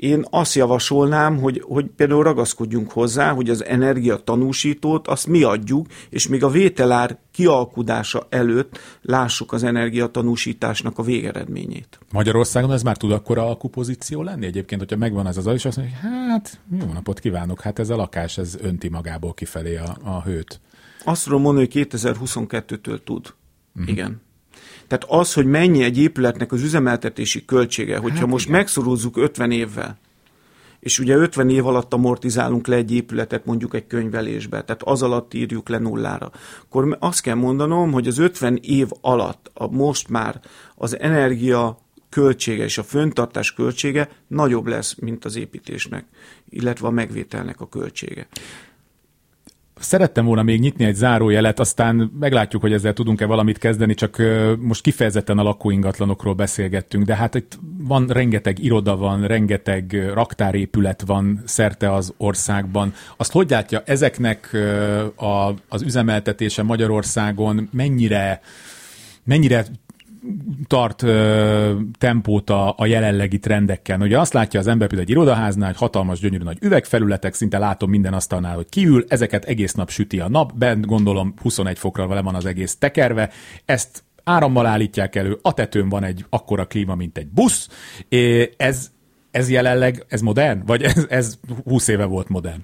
Én 0.00 0.24
azt 0.30 0.54
javasolnám, 0.54 1.38
hogy, 1.38 1.62
hogy 1.66 1.86
például 1.96 2.22
ragaszkodjunk 2.22 2.90
hozzá, 2.90 3.32
hogy 3.32 3.50
az 3.50 3.64
energiatanúsítót 3.64 5.08
azt 5.08 5.26
mi 5.26 5.42
adjuk, 5.42 5.86
és 6.10 6.28
még 6.28 6.44
a 6.44 6.48
vételár 6.48 7.18
kialkudása 7.30 8.26
előtt 8.28 8.78
lássuk 9.02 9.52
az 9.52 9.62
energiatanúsításnak 9.62 10.98
a 10.98 11.02
végeredményét. 11.02 11.98
Magyarországon 12.12 12.72
ez 12.72 12.82
már 12.82 12.96
tud 12.96 13.12
akkor 13.12 13.38
alkupozíció 13.38 14.22
lenni 14.22 14.46
egyébként, 14.46 14.80
hogyha 14.80 14.96
megvan 14.96 15.26
ez 15.26 15.36
az 15.36 15.46
és 15.46 15.64
azt 15.64 15.76
mondja, 15.76 15.96
hogy 16.00 16.10
hát 16.10 16.60
jó 16.80 16.92
napot 16.92 17.18
kívánok, 17.18 17.60
hát 17.60 17.78
ez 17.78 17.90
a 17.90 17.96
lakás, 17.96 18.38
ez 18.38 18.56
önti 18.60 18.88
magából 18.88 19.34
kifelé 19.34 19.76
a, 19.76 19.96
a 20.02 20.22
hőt. 20.22 20.60
Azt 21.04 21.24
tudom 21.24 21.40
mondani, 21.40 21.68
hogy 21.72 21.86
2022-től 21.90 22.98
tud. 23.04 23.34
Uh-huh. 23.74 23.90
Igen. 23.90 24.20
Tehát 24.86 25.04
az, 25.08 25.32
hogy 25.32 25.46
mennyi 25.46 25.82
egy 25.82 25.98
épületnek 25.98 26.52
az 26.52 26.62
üzemeltetési 26.62 27.44
költsége, 27.44 27.98
hogyha 27.98 28.18
hát 28.18 28.28
most 28.28 28.46
igen. 28.46 28.58
megszorúzzuk 28.58 29.16
50 29.16 29.50
évvel, 29.50 29.98
és 30.80 30.98
ugye 30.98 31.16
50 31.16 31.50
év 31.50 31.66
alatt 31.66 31.94
amortizálunk 31.94 32.66
le 32.66 32.76
egy 32.76 32.92
épületet 32.92 33.44
mondjuk 33.44 33.74
egy 33.74 33.86
könyvelésbe, 33.86 34.64
tehát 34.64 34.82
az 34.82 35.02
alatt 35.02 35.34
írjuk 35.34 35.68
le 35.68 35.78
nullára, 35.78 36.30
akkor 36.62 36.96
azt 37.00 37.20
kell 37.20 37.34
mondanom, 37.34 37.92
hogy 37.92 38.06
az 38.06 38.18
50 38.18 38.58
év 38.62 38.88
alatt 39.00 39.50
a 39.54 39.66
most 39.66 40.08
már 40.08 40.40
az 40.74 40.98
energia 40.98 41.78
költsége 42.08 42.64
és 42.64 42.78
a 42.78 42.82
föntartás 42.82 43.52
költsége 43.52 44.08
nagyobb 44.26 44.66
lesz, 44.66 44.94
mint 44.98 45.24
az 45.24 45.36
építésnek, 45.36 46.04
illetve 46.48 46.86
a 46.86 46.90
megvételnek 46.90 47.60
a 47.60 47.68
költsége. 47.68 48.26
Szerettem 49.80 50.24
volna 50.24 50.42
még 50.42 50.60
nyitni 50.60 50.84
egy 50.84 50.94
zárójelet, 50.94 51.60
aztán 51.60 52.12
meglátjuk, 52.20 52.62
hogy 52.62 52.72
ezzel 52.72 52.92
tudunk-e 52.92 53.26
valamit 53.26 53.58
kezdeni, 53.58 53.94
csak 53.94 54.22
most 54.58 54.82
kifejezetten 54.82 55.38
a 55.38 55.42
lakóingatlanokról 55.42 56.34
beszélgettünk, 56.34 57.04
de 57.04 57.16
hát 57.16 57.34
itt 57.34 57.58
van 57.78 58.06
rengeteg 58.06 58.64
iroda 58.64 58.96
van, 58.96 59.26
rengeteg 59.26 60.10
raktárépület 60.12 61.02
van 61.06 61.42
szerte 61.44 61.92
az 61.92 62.14
országban. 62.16 62.94
Azt 63.16 63.32
hogy 63.32 63.50
látja, 63.50 63.82
ezeknek 63.86 64.50
a, 65.16 65.52
az 65.68 65.82
üzemeltetése 65.82 66.62
Magyarországon 66.62 67.68
mennyire 67.72 68.40
mennyire 69.24 69.64
tart 70.66 71.02
ö, 71.02 71.80
tempót 71.98 72.50
a, 72.50 72.74
a 72.76 72.86
jelenlegi 72.86 73.38
trendekkel. 73.38 74.00
Ugye 74.00 74.18
azt 74.18 74.32
látja 74.32 74.60
az 74.60 74.66
ember 74.66 74.88
például 74.88 75.08
egy 75.08 75.14
irodaháznál, 75.14 75.68
hogy 75.68 75.76
hatalmas, 75.76 76.18
gyönyörű 76.18 76.44
nagy 76.44 76.58
üvegfelületek, 76.60 77.34
szinte 77.34 77.58
látom 77.58 77.90
minden 77.90 78.14
asztalnál, 78.14 78.54
hogy 78.54 78.68
kiül, 78.68 79.04
ezeket 79.08 79.44
egész 79.44 79.72
nap 79.72 79.90
süti 79.90 80.20
a 80.20 80.28
nap, 80.28 80.52
bent 80.54 80.86
gondolom 80.86 81.34
21 81.42 81.78
fokra 81.78 82.06
vele 82.06 82.22
van 82.22 82.34
az 82.34 82.46
egész 82.46 82.76
tekerve, 82.76 83.30
ezt 83.64 84.04
árammal 84.24 84.66
állítják 84.66 85.16
elő, 85.16 85.38
a 85.42 85.54
tetőn 85.54 85.88
van 85.88 86.04
egy 86.04 86.24
akkora 86.30 86.66
klíma, 86.66 86.94
mint 86.94 87.18
egy 87.18 87.28
busz, 87.28 87.68
ez, 88.56 88.90
ez 89.30 89.50
jelenleg, 89.50 90.04
ez 90.08 90.20
modern? 90.20 90.62
Vagy 90.66 90.82
ez, 90.82 91.06
ez 91.08 91.38
20 91.64 91.88
éve 91.88 92.04
volt 92.04 92.28
modern? 92.28 92.62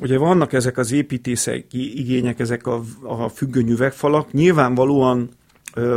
Ugye 0.00 0.18
vannak 0.18 0.52
ezek 0.52 0.78
az 0.78 0.92
építészek 0.92 1.64
igények, 1.72 2.38
ezek 2.38 2.66
a, 2.66 2.82
a 3.02 3.28
függöny 3.28 3.68
üvegfalak, 3.68 4.32
nyilvánvalóan 4.32 5.30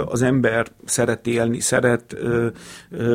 az 0.05 0.21
ember 0.21 0.67
szeret 0.85 1.27
élni, 1.27 1.59
szeret 1.59 2.15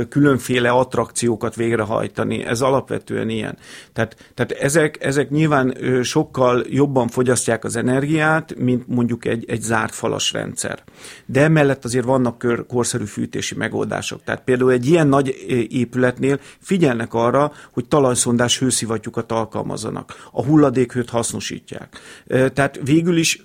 különféle 0.09 0.71
attrakciókat 0.71 1.55
végrehajtani. 1.55 2.45
Ez 2.45 2.61
alapvetően 2.61 3.29
ilyen. 3.29 3.59
Tehát, 3.93 4.33
tehát 4.35 4.53
ezek, 4.53 5.05
ezek 5.05 5.31
nyilván 5.31 5.77
sokkal 6.03 6.65
jobban 6.69 7.09
fogyasztják 7.09 7.65
az 7.65 7.77
energiát, 7.77 8.55
mint 8.59 8.89
mondjuk 8.89 9.25
egy, 9.25 9.45
egy 9.49 9.61
zárt 9.61 9.95
falas 9.95 10.33
rendszer. 10.33 10.83
De 11.27 11.43
emellett 11.43 11.85
azért 11.85 12.05
vannak 12.05 12.39
kör, 12.39 12.67
korszerű 12.67 13.05
fűtési 13.05 13.55
megoldások. 13.55 14.25
Tehát 14.25 14.45
például 14.45 14.71
egy 14.71 14.87
ilyen 14.87 15.07
nagy 15.07 15.45
épületnél 15.71 16.39
figyelnek 16.61 17.15
arra, 17.15 17.53
hogy 17.73 17.89
talajszondás 17.89 18.59
hőszivattyúkat 18.59 19.33
alkalmazzanak. 19.33 20.29
A 20.33 20.45
hulladékhőt 20.45 21.11
hasznosítják. 21.11 21.99
Tehát 22.27 22.81
végül 22.85 23.17
is, 23.17 23.43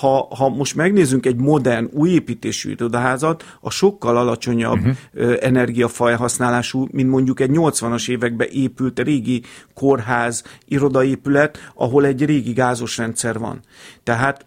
ha, 0.00 0.28
ha 0.36 0.48
most 0.48 0.74
megnézzünk 0.74 1.26
egy 1.26 1.36
modern, 1.36 1.88
új 1.92 2.10
építésű 2.10 2.61
építésű 2.62 2.70
irodaházat, 2.70 3.44
a 3.60 3.70
sokkal 3.70 4.16
alacsonyabb 4.16 4.78
uh-huh. 4.78 5.36
energiafajhasználású, 5.40 6.86
mint 6.90 7.10
mondjuk 7.10 7.40
egy 7.40 7.50
80-as 7.52 8.08
években 8.08 8.48
épült 8.50 8.98
régi 8.98 9.42
kórház, 9.74 10.42
irodaépület, 10.68 11.58
ahol 11.74 12.04
egy 12.04 12.24
régi 12.24 12.52
gázos 12.52 12.98
rendszer 12.98 13.38
van. 13.38 13.60
Tehát 14.02 14.44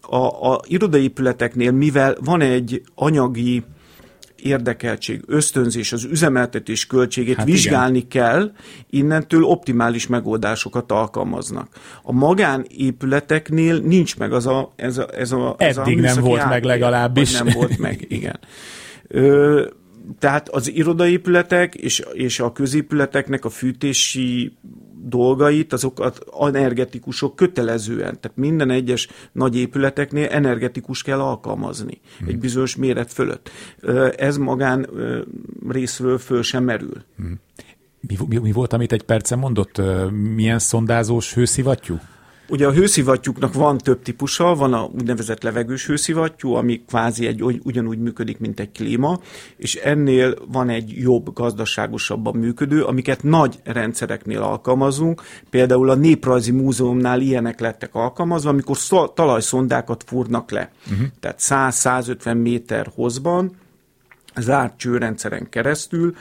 a, 0.00 0.52
a 0.52 0.60
irodaépületeknél, 0.66 1.72
mivel 1.72 2.16
van 2.24 2.40
egy 2.40 2.82
anyagi 2.94 3.64
érdekeltség, 4.42 5.22
ösztönzés, 5.26 5.92
az 5.92 6.04
üzemeltetés 6.04 6.86
költségét 6.86 7.36
hát 7.36 7.46
vizsgálni 7.46 7.96
igen. 7.96 8.08
kell, 8.08 8.52
innentől 8.90 9.42
optimális 9.42 10.06
megoldásokat 10.06 10.92
alkalmaznak. 10.92 11.68
A 12.02 12.12
magánépületeknél 12.12 13.78
nincs 13.78 14.16
meg 14.16 14.32
az 14.32 14.46
a, 14.46 14.72
ez 14.76 14.98
a, 14.98 15.06
ez 15.16 15.32
a, 15.32 15.54
ez 15.58 15.76
Eddig 15.76 15.98
a 15.98 16.00
nem 16.00 16.20
volt 16.20 16.48
meg 16.48 16.64
legalábbis. 16.64 17.32
Nem 17.32 17.48
volt 17.54 17.78
meg, 17.78 18.04
igen. 18.08 18.38
Ö, 19.08 19.66
tehát 20.18 20.48
az 20.48 20.70
irodaépületek 20.70 21.74
és, 21.74 22.02
és 22.12 22.40
a 22.40 22.52
középületeknek 22.52 23.44
a 23.44 23.48
fűtési 23.48 24.56
dolgait, 25.08 25.72
azokat 25.72 26.24
energetikusok 26.52 27.36
kötelezően, 27.36 28.20
tehát 28.20 28.36
minden 28.36 28.70
egyes 28.70 29.08
nagy 29.32 29.56
épületeknél 29.56 30.26
energetikus 30.26 31.02
kell 31.02 31.20
alkalmazni 31.20 32.00
hmm. 32.18 32.28
egy 32.28 32.38
bizonyos 32.38 32.76
méret 32.76 33.12
fölött. 33.12 33.50
Ez 34.16 34.36
magán 34.36 34.88
részről 35.68 36.18
föl 36.18 36.42
sem 36.42 36.64
merül. 36.64 37.04
Hmm. 37.16 37.40
Mi, 38.00 38.16
mi, 38.28 38.36
mi 38.36 38.52
volt, 38.52 38.72
amit 38.72 38.92
egy 38.92 39.02
percen 39.02 39.38
mondott? 39.38 39.80
Milyen 40.34 40.58
szondázós 40.58 41.34
hőszivattyú? 41.34 41.98
Ugye 42.48 42.66
a 42.66 42.72
hőszivattyúknak 42.72 43.54
van 43.54 43.78
több 43.78 44.02
típusa, 44.02 44.54
van 44.54 44.72
a 44.72 44.84
úgynevezett 44.84 45.42
levegős 45.42 45.86
hőszivattyú, 45.86 46.52
ami 46.52 46.84
kvázi 46.86 47.26
egy, 47.26 47.42
ugyanúgy 47.42 47.98
működik, 47.98 48.38
mint 48.38 48.60
egy 48.60 48.72
klíma, 48.72 49.20
és 49.56 49.74
ennél 49.74 50.34
van 50.48 50.68
egy 50.68 50.92
jobb, 50.96 51.34
gazdaságosabban 51.34 52.36
működő, 52.36 52.82
amiket 52.82 53.22
nagy 53.22 53.58
rendszereknél 53.64 54.42
alkalmazunk. 54.42 55.22
Például 55.50 55.90
a 55.90 55.94
Néprajzi 55.94 56.50
Múzeumnál 56.50 57.20
ilyenek 57.20 57.60
lettek 57.60 57.94
alkalmazva, 57.94 58.50
amikor 58.50 58.76
talajszondákat 59.14 60.04
fúrnak 60.06 60.50
le. 60.50 60.70
Uh-huh. 60.90 61.06
Tehát 61.20 61.38
100-150 61.40 62.42
méter 62.42 62.90
hozban, 62.94 63.56
zárt 64.36 64.78
csőrendszeren 64.78 65.48
keresztül 65.48 66.14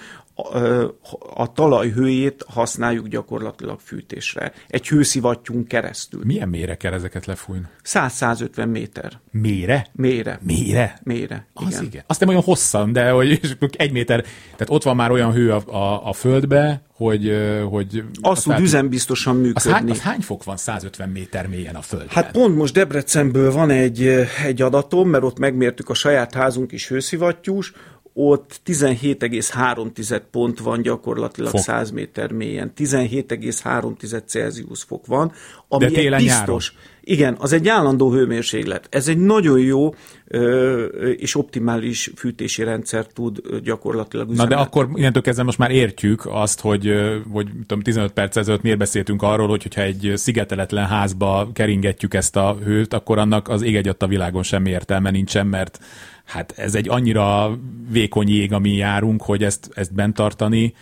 a 1.35 1.51
talaj 1.53 1.89
hőjét 1.89 2.45
használjuk 2.47 3.07
gyakorlatilag 3.07 3.79
fűtésre. 3.79 4.53
Egy 4.67 4.87
hőszivattyún 4.87 5.67
keresztül. 5.67 6.21
Milyen 6.23 6.49
mére 6.49 6.75
kell 6.75 6.93
ezeket 6.93 7.25
lefújni? 7.25 7.65
100-150 7.83 8.71
méter. 8.71 9.19
Mére? 9.31 9.87
Mére. 9.91 10.39
Mére? 10.43 10.99
Mére, 11.03 11.47
igen. 11.59 11.73
Az 11.73 11.81
igen. 11.81 12.03
Azt 12.07 12.19
nem 12.19 12.29
olyan 12.29 12.41
hosszan, 12.41 12.93
de 12.93 13.09
hogy 13.09 13.57
egy 13.77 13.91
méter, 13.91 14.21
tehát 14.43 14.69
ott 14.69 14.83
van 14.83 14.95
már 14.95 15.11
olyan 15.11 15.31
hő 15.31 15.51
a, 15.51 15.63
a, 15.65 16.07
a 16.07 16.13
földbe, 16.13 16.81
hogy... 16.93 17.37
hogy 17.69 18.03
azt 18.21 18.43
tud 18.43 18.59
üzembiztosan 18.59 19.35
működni. 19.35 19.71
Az 19.71 19.77
hány, 19.77 19.89
az 19.89 20.01
hány 20.01 20.21
fok 20.21 20.43
van 20.43 20.57
150 20.57 21.09
méter 21.09 21.47
mélyen 21.47 21.75
a 21.75 21.81
földben? 21.81 22.15
Hát 22.15 22.31
pont 22.31 22.55
most 22.55 22.73
Debrecenből 22.73 23.51
van 23.51 23.69
egy, 23.69 24.01
egy 24.45 24.61
adatom, 24.61 25.09
mert 25.09 25.23
ott 25.23 25.39
megmértük 25.39 25.89
a 25.89 25.93
saját 25.93 26.33
házunk 26.33 26.71
is 26.71 26.87
hőszivattyús, 26.87 27.73
ott 28.17 28.61
17,3 28.65 30.21
pont 30.31 30.59
van 30.59 30.81
gyakorlatilag 30.81 31.49
fok. 31.49 31.59
100 31.59 31.91
méter 31.91 32.31
mélyen. 32.31 32.71
17,3 32.77 34.25
Celsius 34.25 34.83
fok 34.83 35.05
van, 35.05 35.31
ami 35.67 35.85
de 35.85 35.91
télen, 35.91 36.19
egy 36.19 36.25
biztos. 36.25 36.73
Nyáron. 36.73 36.93
Igen, 37.01 37.35
az 37.39 37.53
egy 37.53 37.67
állandó 37.67 38.11
hőmérséklet. 38.11 38.87
Ez 38.89 39.07
egy 39.07 39.17
nagyon 39.17 39.59
jó 39.59 39.93
ö, 40.27 40.85
és 41.09 41.35
optimális 41.35 42.11
fűtési 42.15 42.63
rendszer 42.63 43.05
tud 43.07 43.41
gyakorlatilag 43.63 44.29
Na 44.29 44.45
de 44.45 44.55
akkor 44.55 44.89
innentől 44.93 45.23
kezdve 45.23 45.43
most 45.43 45.57
már 45.57 45.71
értjük 45.71 46.25
azt, 46.25 46.61
hogy, 46.61 46.93
hogy 47.31 47.47
tudom, 47.67 47.81
15 47.81 48.11
perc 48.11 48.37
ezelőtt 48.37 48.61
miért 48.61 48.77
beszéltünk 48.77 49.21
arról, 49.21 49.47
hogy 49.47 49.61
hogyha 49.61 49.81
egy 49.81 50.11
szigeteletlen 50.15 50.85
házba 50.85 51.49
keringetjük 51.53 52.13
ezt 52.13 52.35
a 52.35 52.57
hőt, 52.63 52.93
akkor 52.93 53.17
annak 53.17 53.47
az 53.47 53.61
ég 53.61 53.95
a 53.97 54.07
világon 54.07 54.43
semmi 54.43 54.69
értelme 54.69 55.11
nincsen, 55.11 55.47
mert 55.47 55.79
hát 56.25 56.53
ez 56.57 56.75
egy 56.75 56.89
annyira 56.89 57.57
vékony 57.89 58.29
jég, 58.29 58.53
ami 58.53 58.75
járunk, 58.75 59.21
hogy 59.21 59.43
ezt, 59.43 59.69
ezt 59.73 59.93
bent 59.93 60.15
tartani, 60.15 60.73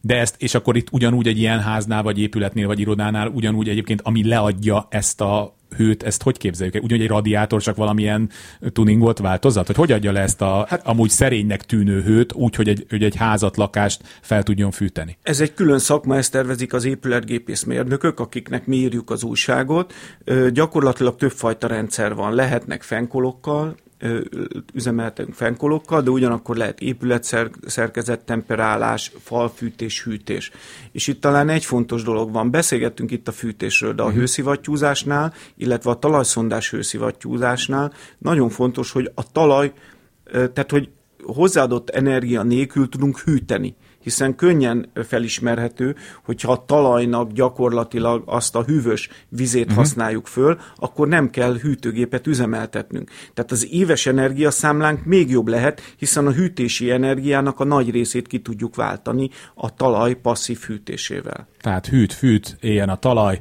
de 0.00 0.18
ezt, 0.18 0.34
és 0.38 0.54
akkor 0.54 0.76
itt 0.76 0.88
ugyanúgy 0.90 1.26
egy 1.26 1.38
ilyen 1.38 1.60
háznál, 1.60 2.02
vagy 2.02 2.18
épületnél, 2.18 2.66
vagy 2.66 2.80
irodánál, 2.80 3.28
ugyanúgy 3.28 3.68
egyébként, 3.68 4.00
ami 4.00 4.28
leadja 4.28 4.86
ezt 4.90 5.20
a 5.20 5.56
hőt, 5.76 6.02
ezt 6.02 6.22
hogy 6.22 6.38
képzeljük 6.38 6.74
el? 6.74 6.82
Ugyanúgy 6.82 7.04
egy 7.04 7.10
radiátor 7.10 7.62
csak 7.62 7.76
valamilyen 7.76 8.30
tuningolt 8.72 9.18
változat? 9.18 9.66
Hogy 9.66 9.76
hogy 9.76 9.92
adja 9.92 10.12
le 10.12 10.20
ezt 10.20 10.40
a 10.40 10.66
hát, 10.68 10.86
amúgy 10.86 11.10
szerénynek 11.10 11.62
tűnő 11.62 12.02
hőt, 12.02 12.32
úgy, 12.32 12.54
hogy 12.54 12.68
egy, 12.68 12.86
hogy 12.88 13.02
egy 13.02 13.16
házat, 13.16 13.56
lakást 13.56 14.02
fel 14.20 14.42
tudjon 14.42 14.70
fűteni? 14.70 15.16
Ez 15.22 15.40
egy 15.40 15.54
külön 15.54 15.78
szakma, 15.78 16.16
ezt 16.16 16.32
tervezik 16.32 16.72
az 16.72 16.84
épületgépészmérnökök, 16.84 18.20
akiknek 18.20 18.66
mi 18.66 18.76
írjuk 18.76 19.10
az 19.10 19.22
újságot. 19.22 19.92
Gyakorlatilag 20.52 21.16
többfajta 21.16 21.66
rendszer 21.66 22.14
van. 22.14 22.34
Lehetnek 22.34 22.82
fenkolokkal, 22.82 23.76
üzemeltetünk 24.74 25.34
fenkolokkal, 25.34 26.02
de 26.02 26.10
ugyanakkor 26.10 26.56
lehet 26.56 26.80
épületszerkezet, 26.80 28.24
temperálás, 28.24 29.12
falfűtés, 29.22 30.02
hűtés. 30.02 30.50
És 30.92 31.06
itt 31.06 31.20
talán 31.20 31.48
egy 31.48 31.64
fontos 31.64 32.02
dolog 32.02 32.32
van. 32.32 32.50
Beszélgettünk 32.50 33.10
itt 33.10 33.28
a 33.28 33.32
fűtésről, 33.32 33.92
de 33.92 34.02
a 34.02 34.04
uh-huh. 34.04 34.20
hőszivattyúzásnál, 34.20 35.34
illetve 35.56 35.90
a 35.90 35.98
talajszondás 35.98 36.70
hőszivattyúzásnál 36.70 37.92
nagyon 38.18 38.48
fontos, 38.48 38.90
hogy 38.92 39.10
a 39.14 39.32
talaj, 39.32 39.72
tehát 40.32 40.70
hogy 40.70 40.88
hozzáadott 41.22 41.90
energia 41.90 42.42
nélkül 42.42 42.88
tudunk 42.88 43.18
hűteni 43.18 43.76
hiszen 44.02 44.34
könnyen 44.34 44.90
felismerhető, 45.06 45.96
hogyha 46.24 46.52
a 46.52 46.64
talajnak 46.64 47.32
gyakorlatilag 47.32 48.22
azt 48.26 48.56
a 48.56 48.62
hűvös 48.62 49.08
vizét 49.28 49.62
uh-huh. 49.62 49.78
használjuk 49.78 50.26
föl, 50.26 50.58
akkor 50.76 51.08
nem 51.08 51.30
kell 51.30 51.58
hűtőgépet 51.58 52.26
üzemeltetnünk. 52.26 53.10
Tehát 53.34 53.50
az 53.52 53.68
éves 53.70 54.06
energiaszámlánk 54.06 55.04
még 55.04 55.30
jobb 55.30 55.48
lehet, 55.48 55.80
hiszen 55.96 56.26
a 56.26 56.32
hűtési 56.32 56.90
energiának 56.90 57.60
a 57.60 57.64
nagy 57.64 57.90
részét 57.90 58.26
ki 58.26 58.38
tudjuk 58.38 58.74
váltani 58.74 59.30
a 59.54 59.74
talaj 59.74 60.14
passzív 60.14 60.58
hűtésével. 60.58 61.48
Tehát 61.60 61.86
hűt, 61.86 62.12
fűt, 62.12 62.56
éljen 62.60 62.88
a 62.88 62.96
talaj. 62.96 63.40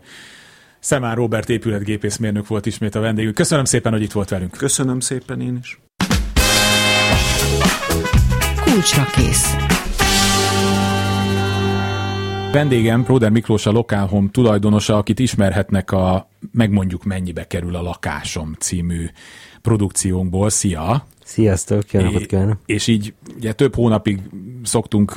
Szemán 0.79 1.15
Robert 1.15 1.49
épületgépészmérnök 1.49 2.47
volt 2.47 2.65
ismét 2.65 2.95
a 2.95 2.99
vendégünk. 2.99 3.35
Köszönöm 3.35 3.65
szépen, 3.65 3.91
hogy 3.91 4.01
itt 4.01 4.11
volt 4.11 4.29
velünk. 4.29 4.51
Köszönöm 4.51 4.99
szépen 4.99 5.41
én 5.41 5.57
is. 5.61 5.79
Kulcsra 8.63 9.05
kész. 9.05 9.55
Vendégem 12.51 13.03
Próder 13.03 13.31
Miklós 13.31 13.65
a 13.65 13.71
Lokálhom 13.71 14.29
tulajdonosa, 14.29 14.97
akit 14.97 15.19
ismerhetnek 15.19 15.91
a 15.91 16.29
Megmondjuk 16.51 17.03
mennyibe 17.03 17.47
kerül 17.47 17.75
a 17.75 17.81
lakásom 17.81 18.55
című 18.59 19.05
produkciónkból. 19.61 20.49
Szia! 20.49 21.05
Sziasztok, 21.23 21.91
jó 21.91 22.01
napot 22.01 22.25
kívánok! 22.25 22.57
És 22.65 22.87
így 22.87 23.13
ugye 23.35 23.53
több 23.53 23.75
hónapig 23.75 24.19
szoktunk, 24.63 25.13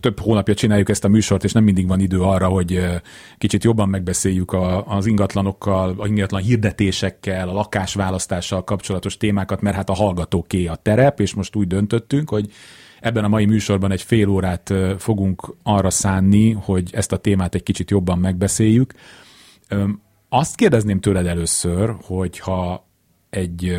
több 0.00 0.20
hónapja 0.20 0.54
csináljuk 0.54 0.88
ezt 0.88 1.04
a 1.04 1.08
műsort, 1.08 1.44
és 1.44 1.52
nem 1.52 1.64
mindig 1.64 1.88
van 1.88 2.00
idő 2.00 2.20
arra, 2.20 2.48
hogy 2.48 2.80
kicsit 3.38 3.64
jobban 3.64 3.88
megbeszéljük 3.88 4.52
a, 4.52 4.86
az 4.86 5.06
ingatlanokkal, 5.06 5.94
a 5.98 6.06
ingatlan 6.06 6.42
hirdetésekkel, 6.42 7.48
a 7.48 7.52
lakásválasztással 7.52 8.64
kapcsolatos 8.64 9.16
témákat, 9.16 9.60
mert 9.60 9.76
hát 9.76 9.90
a 9.90 9.94
hallgatóké 9.94 10.66
a 10.66 10.76
terep, 10.76 11.20
és 11.20 11.34
most 11.34 11.56
úgy 11.56 11.66
döntöttünk, 11.66 12.30
hogy 12.30 12.50
Ebben 13.00 13.24
a 13.24 13.28
mai 13.28 13.46
műsorban 13.46 13.90
egy 13.90 14.02
fél 14.02 14.28
órát 14.28 14.72
fogunk 14.98 15.54
arra 15.62 15.90
szánni, 15.90 16.50
hogy 16.52 16.90
ezt 16.92 17.12
a 17.12 17.16
témát 17.16 17.54
egy 17.54 17.62
kicsit 17.62 17.90
jobban 17.90 18.18
megbeszéljük. 18.18 18.94
Azt 20.28 20.56
kérdezném 20.56 21.00
tőled 21.00 21.26
először, 21.26 21.94
hogy 22.02 22.38
ha 22.38 22.88
egy 23.30 23.78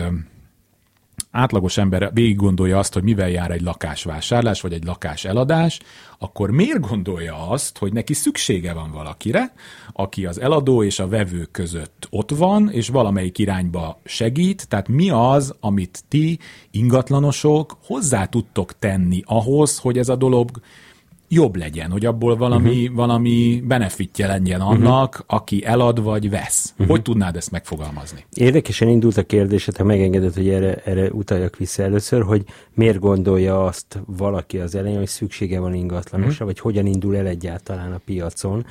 átlagos 1.32 1.78
ember 1.78 2.10
végig 2.14 2.36
gondolja 2.36 2.80
azt, 2.80 2.94
hogy 2.94 3.04
mivel 3.04 3.30
jár 3.30 3.52
egy 3.52 3.62
lakásvásárlás, 3.62 4.62
vagy 4.62 4.74
egy 4.74 4.84
lakás 4.84 5.26
eladás, 5.26 5.80
akkor 6.18 6.52
miért 6.52 6.88
gondolja 6.88 7.50
azt, 7.50 7.78
hogy 7.78 7.94
neki 7.94 8.14
szüksége 8.14 8.74
van 8.74 8.92
valakire, 8.92 9.54
aki 9.94 10.26
az 10.26 10.40
eladó 10.40 10.84
és 10.84 11.00
a 11.00 11.08
vevő 11.08 11.48
között 11.52 12.08
ott 12.10 12.30
van, 12.32 12.70
és 12.72 12.88
valamelyik 12.88 13.38
irányba 13.38 14.00
segít, 14.04 14.68
tehát 14.68 14.88
mi 14.88 15.10
az, 15.10 15.56
amit 15.60 16.04
ti, 16.08 16.40
ingatlanosok, 16.72 17.78
hozzá 17.86 18.26
tudtok 18.26 18.80
tenni 18.80 19.22
ahhoz, 19.26 19.78
hogy 19.78 19.98
ez 19.98 20.10
a 20.10 20.16
dolog 20.16 20.50
jobb 21.30 21.56
legyen, 21.56 21.92
hogy 21.92 22.06
abból 22.06 22.36
valami, 22.36 22.82
uh-huh. 22.82 22.96
valami 22.96 23.64
benefitje 23.66 24.28
legyen 24.28 24.62
annak, 24.62 25.10
uh-huh. 25.14 25.38
aki 25.38 25.66
elad 25.66 26.04
vagy 26.04 26.30
vesz. 26.30 26.72
Uh-huh. 26.72 26.88
Hogy 26.88 27.02
tudnád 27.02 27.36
ezt 27.36 27.52
megfogalmazni? 27.52 28.26
Érdekesen 28.34 28.88
indult 28.88 29.18
a 29.18 29.24
kérdés, 29.24 29.70
ha 29.78 29.84
megengedett, 29.84 30.36
hogy 30.36 30.50
erre, 30.50 30.76
erre 30.76 31.10
utaljak 31.12 31.58
vissza 31.58 31.84
először, 31.84 32.24
hogy 32.24 32.44
miért 32.74 33.00
gondolja 33.00 33.66
azt 33.66 34.02
valaki 34.06 34.58
az 34.58 34.76
elején, 34.76 34.98
hogy 34.98 35.08
szüksége 35.08 35.60
van 35.60 35.74
ingatlanosra, 35.74 36.32
uh-huh. 36.32 36.48
vagy 36.48 36.60
hogyan 36.60 36.86
indul 36.86 37.18
el 37.18 37.28
egyáltalán 37.28 37.92
a 37.92 38.02
piacon. 38.06 38.66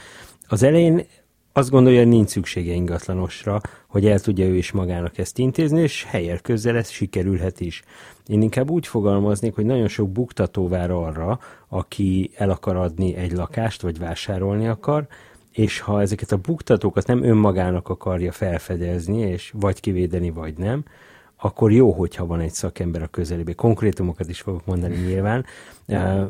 Az 0.49 0.63
elején 0.63 1.07
azt 1.53 1.71
gondolja, 1.71 1.99
hogy 1.99 2.09
nincs 2.09 2.29
szüksége 2.29 2.73
ingatlanosra, 2.73 3.61
hogy 3.87 4.07
el 4.07 4.21
tudja 4.21 4.47
ő 4.47 4.57
is 4.57 4.73
magának 4.73 5.19
ezt 5.19 5.39
intézni, 5.39 5.81
és 5.81 6.05
helyel 6.05 6.39
közel 6.39 6.77
ez 6.77 6.91
sikerülhet 6.91 7.61
is. 7.61 7.83
Én 8.27 8.43
inkább 8.43 8.71
úgy 8.71 8.87
fogalmaznék, 8.87 9.55
hogy 9.55 9.65
nagyon 9.65 9.89
sok 9.89 10.11
buktató 10.11 10.69
vár 10.69 10.91
arra, 10.91 11.39
aki 11.69 12.31
el 12.35 12.51
akar 12.51 12.77
adni 12.77 13.15
egy 13.15 13.33
lakást, 13.33 13.83
vagy 13.83 13.99
vásárolni 13.99 14.69
akar, 14.69 15.07
és 15.53 15.81
ha 15.81 16.01
ezeket 16.01 16.33
a 16.33 16.37
buktatókat 16.37 17.07
nem 17.07 17.23
önmagának 17.23 17.89
akarja 17.89 18.33
felfedezni, 18.33 19.19
és 19.19 19.53
vagy 19.55 19.81
kivédeni, 19.81 20.31
vagy 20.31 20.55
nem, 20.57 20.85
akkor 21.41 21.73
jó, 21.73 21.93
hogyha 21.93 22.27
van 22.27 22.41
egy 22.41 22.53
szakember 22.53 23.03
a 23.03 23.07
közelében. 23.07 23.55
Konkrétumokat 23.55 24.29
is 24.29 24.41
fogok 24.41 24.67
mondani 24.67 24.97
nyilván. 24.97 25.45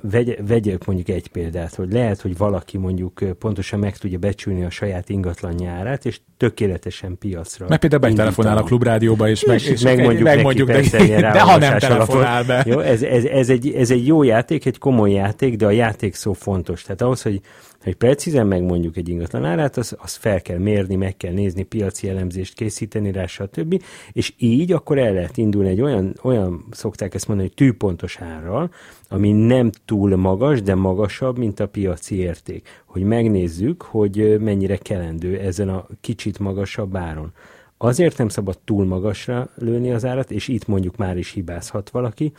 Vegy, 0.03 0.39
vegyek 0.47 0.85
mondjuk 0.87 1.09
egy 1.09 1.29
példát, 1.29 1.75
hogy 1.75 1.93
lehet, 1.93 2.21
hogy 2.21 2.37
valaki 2.37 2.79
mondjuk 2.79 3.21
pontosan 3.39 3.79
meg 3.79 3.97
tudja 3.97 4.19
becsülni 4.19 4.65
a 4.65 4.71
saját 4.71 5.09
ingatlan 5.09 5.67
árát, 5.67 6.07
és 6.07 6.21
tökéletesen 6.37 7.19
piacra. 7.19 7.67
Meg 7.69 7.79
például 7.79 8.03
betelefonál 8.03 8.57
a 8.57 8.63
klubrádióba, 8.63 9.29
és, 9.29 9.45
meg, 9.45 9.61
és 9.63 9.83
megmondjuk, 9.83 10.23
megmondjuk 10.23 10.69
neki, 10.69 10.89
neki 10.97 11.09
de, 11.09 11.21
de 11.21 11.41
ha 11.41 11.59
nem 11.59 11.79
telefonál 11.79 12.45
be. 12.45 12.65
Jó, 12.67 12.81
ez, 12.81 13.03
ez, 13.03 13.25
ez, 13.25 13.49
egy, 13.49 13.73
ez 13.73 13.91
egy 13.91 14.07
jó 14.07 14.23
játék, 14.23 14.67
egy 14.67 14.79
komoly 14.79 15.11
játék, 15.11 15.57
de 15.57 15.67
a 15.67 15.71
játék 15.71 16.15
szó 16.15 16.33
fontos. 16.33 16.83
Tehát 16.83 17.03
ahhoz, 17.03 17.23
hogy 17.23 17.41
hogy 17.83 17.95
precízen 17.95 18.47
megmondjuk 18.47 18.97
egy 18.97 19.09
ingatlan 19.09 19.45
árát, 19.45 19.77
az, 19.77 19.97
az 19.99 20.15
fel 20.15 20.43
kell 20.43 20.59
mérni, 20.59 20.95
meg 20.95 21.17
kell 21.17 21.33
nézni, 21.33 21.63
piaci 21.63 22.09
elemzést 22.09 22.55
készíteni 22.55 23.13
rá, 23.13 23.27
stb. 23.27 23.83
És 24.13 24.35
így 24.39 24.73
akkor 24.73 24.99
el 24.99 25.13
lehet 25.13 25.37
indulni 25.37 25.69
egy 25.69 25.81
olyan, 25.81 26.15
olyan 26.23 26.65
szokták 26.71 27.15
ezt 27.15 27.29
mondani, 27.29 27.49
hogy 27.49 27.57
tűpontos 27.57 28.19
árral, 28.19 28.71
ami 29.09 29.33
nem 29.33 29.71
túl 29.85 30.17
magas, 30.17 30.63
de 30.63 30.75
magasabb, 30.75 31.39
mint 31.39 31.61
a 31.61 31.69
piaci 31.69 32.17
érték. 32.17 32.83
Hogy 32.85 33.03
megnézzük, 33.03 33.83
hogy 33.83 34.41
mennyire 34.41 34.77
kelendő 34.77 35.39
ezen 35.39 35.69
a 35.69 35.87
kicsit 36.01 36.39
magasabb 36.39 36.97
áron. 36.97 37.33
Azért 37.77 38.19
nem 38.19 38.29
szabad 38.29 38.59
túl 38.65 38.85
magasra 38.85 39.51
lőni 39.55 39.91
az 39.93 40.05
árat, 40.05 40.31
és 40.31 40.49
itt 40.49 40.67
mondjuk 40.67 40.97
már 40.97 41.17
is 41.17 41.31
hibázhat 41.31 41.91
valaki, 41.91 42.33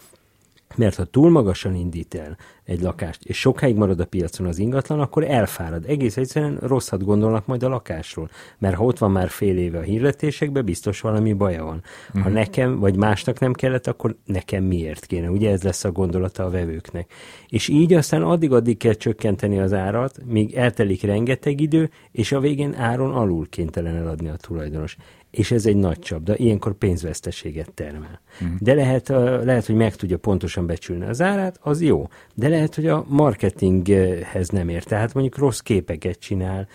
mert 0.75 0.95
ha 0.95 1.04
túl 1.04 1.30
magasan 1.30 1.75
indít 1.75 2.15
el 2.15 2.38
egy 2.69 2.82
lakást, 2.82 3.23
és 3.23 3.39
sokáig 3.39 3.75
marad 3.75 3.99
a 3.99 4.05
piacon 4.05 4.47
az 4.47 4.60
ingatlan, 4.60 4.99
akkor 4.99 5.23
elfárad. 5.23 5.86
Egész 5.88 6.17
egyszerűen 6.17 6.58
rosszat 6.62 7.03
gondolnak 7.03 7.45
majd 7.45 7.63
a 7.63 7.69
lakásról. 7.69 8.29
Mert 8.58 8.75
ha 8.75 8.84
ott 8.84 8.97
van 8.97 9.12
már 9.12 9.29
fél 9.29 9.58
éve 9.58 9.77
a 9.77 9.82
hirdetésekben, 9.82 10.65
biztos 10.65 11.01
valami 11.01 11.34
baja 11.34 11.63
van. 11.63 11.84
Ha 12.12 12.17
uh-huh. 12.19 12.34
nekem, 12.34 12.79
vagy 12.79 12.95
másnak 12.95 13.39
nem 13.39 13.53
kellett, 13.53 13.88
akkor 13.88 14.15
nekem 14.25 14.63
miért 14.63 15.05
kéne? 15.05 15.29
Ugye 15.29 15.51
ez 15.51 15.63
lesz 15.63 15.84
a 15.84 15.91
gondolata 15.91 16.43
a 16.43 16.49
vevőknek. 16.49 17.12
És 17.47 17.67
így 17.67 17.93
aztán 17.93 18.23
addig-addig 18.23 18.77
kell 18.77 18.93
csökkenteni 18.93 19.60
az 19.60 19.73
árat, 19.73 20.19
míg 20.25 20.55
eltelik 20.55 21.01
rengeteg 21.01 21.62
idő, 21.62 21.89
és 22.12 22.32
a 22.32 22.39
végén 22.39 22.75
áron 22.75 23.12
alul 23.12 23.49
kénytelen 23.49 23.95
eladni 23.95 24.29
a 24.29 24.36
tulajdonos 24.36 24.97
és 25.32 25.51
ez 25.51 25.65
egy 25.65 25.75
nagy 25.75 25.99
csapda, 25.99 26.36
ilyenkor 26.36 26.73
pénzveszteséget 26.73 27.71
termel. 27.73 28.21
Uh-huh. 28.41 28.58
De 28.60 28.73
lehet, 28.73 29.08
lehet, 29.43 29.65
hogy 29.65 29.75
meg 29.75 29.95
tudja 29.95 30.17
pontosan 30.17 30.65
becsülni 30.65 31.05
az 31.05 31.21
árát, 31.21 31.60
az 31.62 31.82
jó. 31.82 32.08
De 32.36 32.47
lehet, 32.47 32.59
hogy 32.76 32.88
a 32.88 33.06
marketinghez 33.08 34.50
nem 34.50 34.69
ér. 34.69 34.84
Tehát 34.84 35.13
mondjuk 35.13 35.38
rossz 35.38 35.60
képeket 35.60 36.19
csinál, 36.19 36.67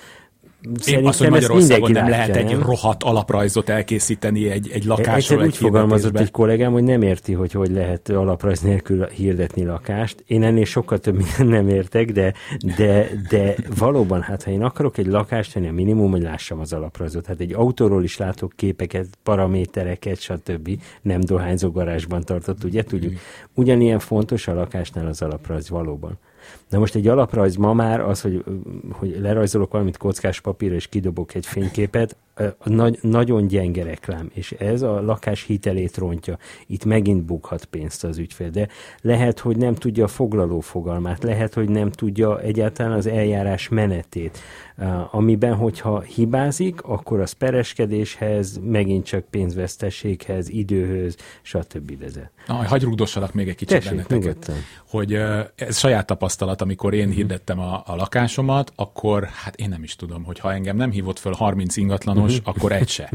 Szerintem 0.75 1.09
azt, 1.09 1.19
hogy 1.19 1.31
Magyarországon 1.31 1.91
nem 1.91 2.09
lehet 2.09 2.35
nem? 2.35 2.47
egy 2.47 2.59
rohadt 2.59 3.03
alaprajzot 3.03 3.69
elkészíteni 3.69 4.51
egy, 4.51 4.71
egy 4.73 4.85
lakásról. 4.85 5.17
Egyszer 5.17 5.39
úgy 5.39 5.57
fogalmazott 5.57 6.19
egy 6.19 6.31
kollégám, 6.31 6.73
hogy 6.73 6.83
nem 6.83 7.03
érti, 7.03 7.33
hogy 7.33 7.53
hogy 7.53 7.71
lehet 7.71 8.09
alaprajz 8.09 8.61
nélkül 8.61 9.07
hirdetni 9.07 9.65
lakást. 9.65 10.25
Én 10.27 10.43
ennél 10.43 10.65
sokkal 10.65 10.99
több 10.99 11.15
mindent 11.17 11.49
nem 11.49 11.69
értek, 11.69 12.13
de, 12.13 12.33
de, 12.77 13.09
de 13.29 13.55
valóban, 13.79 14.23
hát 14.23 14.43
ha 14.43 14.51
én 14.51 14.63
akarok 14.63 14.99
egy 14.99 15.07
lakást 15.07 15.53
tenni, 15.53 15.69
a 15.69 15.73
minimum, 15.73 16.11
hogy 16.11 16.23
lássam 16.23 16.61
az 16.61 16.73
alaprajzot. 16.73 17.27
Hát 17.27 17.41
egy 17.41 17.53
autóról 17.53 18.03
is 18.05 18.17
látok 18.17 18.53
képeket, 18.57 19.07
paramétereket, 19.23 20.21
stb. 20.21 20.81
Nem 21.03 21.21
dohányzó 21.21 21.71
garázsban 21.71 22.23
tartott, 22.23 22.65
ugye 22.65 22.83
tudjuk. 22.83 23.13
Ugyanilyen 23.55 23.99
fontos 23.99 24.49
a 24.49 24.55
lakásnál 24.55 25.07
az 25.07 25.23
alaprajz 25.23 25.69
valóban. 25.69 26.19
Na 26.69 26.79
most 26.79 26.95
egy 26.95 27.09
alaprajz 27.09 27.57
ma 27.57 27.73
már 27.73 28.01
az, 28.01 28.21
hogy, 28.21 28.45
hogy 28.91 29.19
lerajzolok 29.21 29.73
valamit 29.73 29.97
kockás 29.97 30.41
papírra 30.41 30.75
és 30.75 30.87
kidobok 30.87 31.35
egy 31.35 31.47
fényképet, 31.47 32.17
nagy, 32.65 32.99
nagyon 33.03 33.47
gyenge 33.47 33.83
reklám, 33.83 34.31
és 34.35 34.53
ez 34.53 34.83
a 34.83 35.01
lakás 35.01 35.43
hitelét 35.43 35.97
rontja. 35.97 36.39
Itt 36.67 36.85
megint 36.85 37.23
bukhat 37.23 37.65
pénzt 37.65 38.05
az 38.05 38.19
ügyfél, 38.19 38.51
de 38.51 38.69
lehet, 39.01 39.39
hogy 39.39 39.57
nem 39.57 39.75
tudja 39.75 40.05
a 40.05 40.09
foglaló 40.09 40.61
fogalmát, 40.61 41.23
lehet, 41.23 41.55
hogy 41.55 41.69
nem 41.69 41.91
tudja 41.91 42.41
egyáltalán 42.41 42.93
az 42.93 43.07
eljárás 43.07 43.69
menetét, 43.69 44.39
amiben, 45.11 45.55
hogyha 45.55 46.01
hibázik, 46.01 46.83
akkor 46.83 47.21
az 47.21 47.33
pereskedéshez, 47.33 48.61
megint 48.63 49.05
csak 49.05 49.25
pénzvesztességhez, 49.25 50.49
időhöz, 50.49 51.17
stb. 51.43 51.99
vezet. 51.99 52.31
Na, 52.47 52.55
hagyj 52.55 52.85
rugdossalak 52.85 53.33
még 53.33 53.49
egy 53.49 53.57
kicsit 53.57 53.77
Tessék, 53.77 54.07
benneteket, 54.07 54.53
hogy 54.89 55.13
ez 55.55 55.79
saját 55.79 56.07
tapasztalat, 56.07 56.63
amikor 56.63 56.95
én 56.95 57.11
hirdettem 57.11 57.59
a, 57.59 57.83
a 57.87 57.97
lakásomat, 57.97 58.73
akkor 58.75 59.25
hát 59.25 59.57
én 59.57 59.69
nem 59.69 59.83
is 59.83 59.97
tudom, 59.97 60.25
hogy 60.25 60.39
ha 60.39 60.53
engem 60.53 60.77
nem 60.77 60.91
hívott 60.91 61.19
föl 61.19 61.33
30 61.33 61.77
ingatlanos, 61.77 62.24
uh-huh. 62.33 62.49
akkor 62.49 62.73
egy 62.73 62.89
se. 62.89 63.11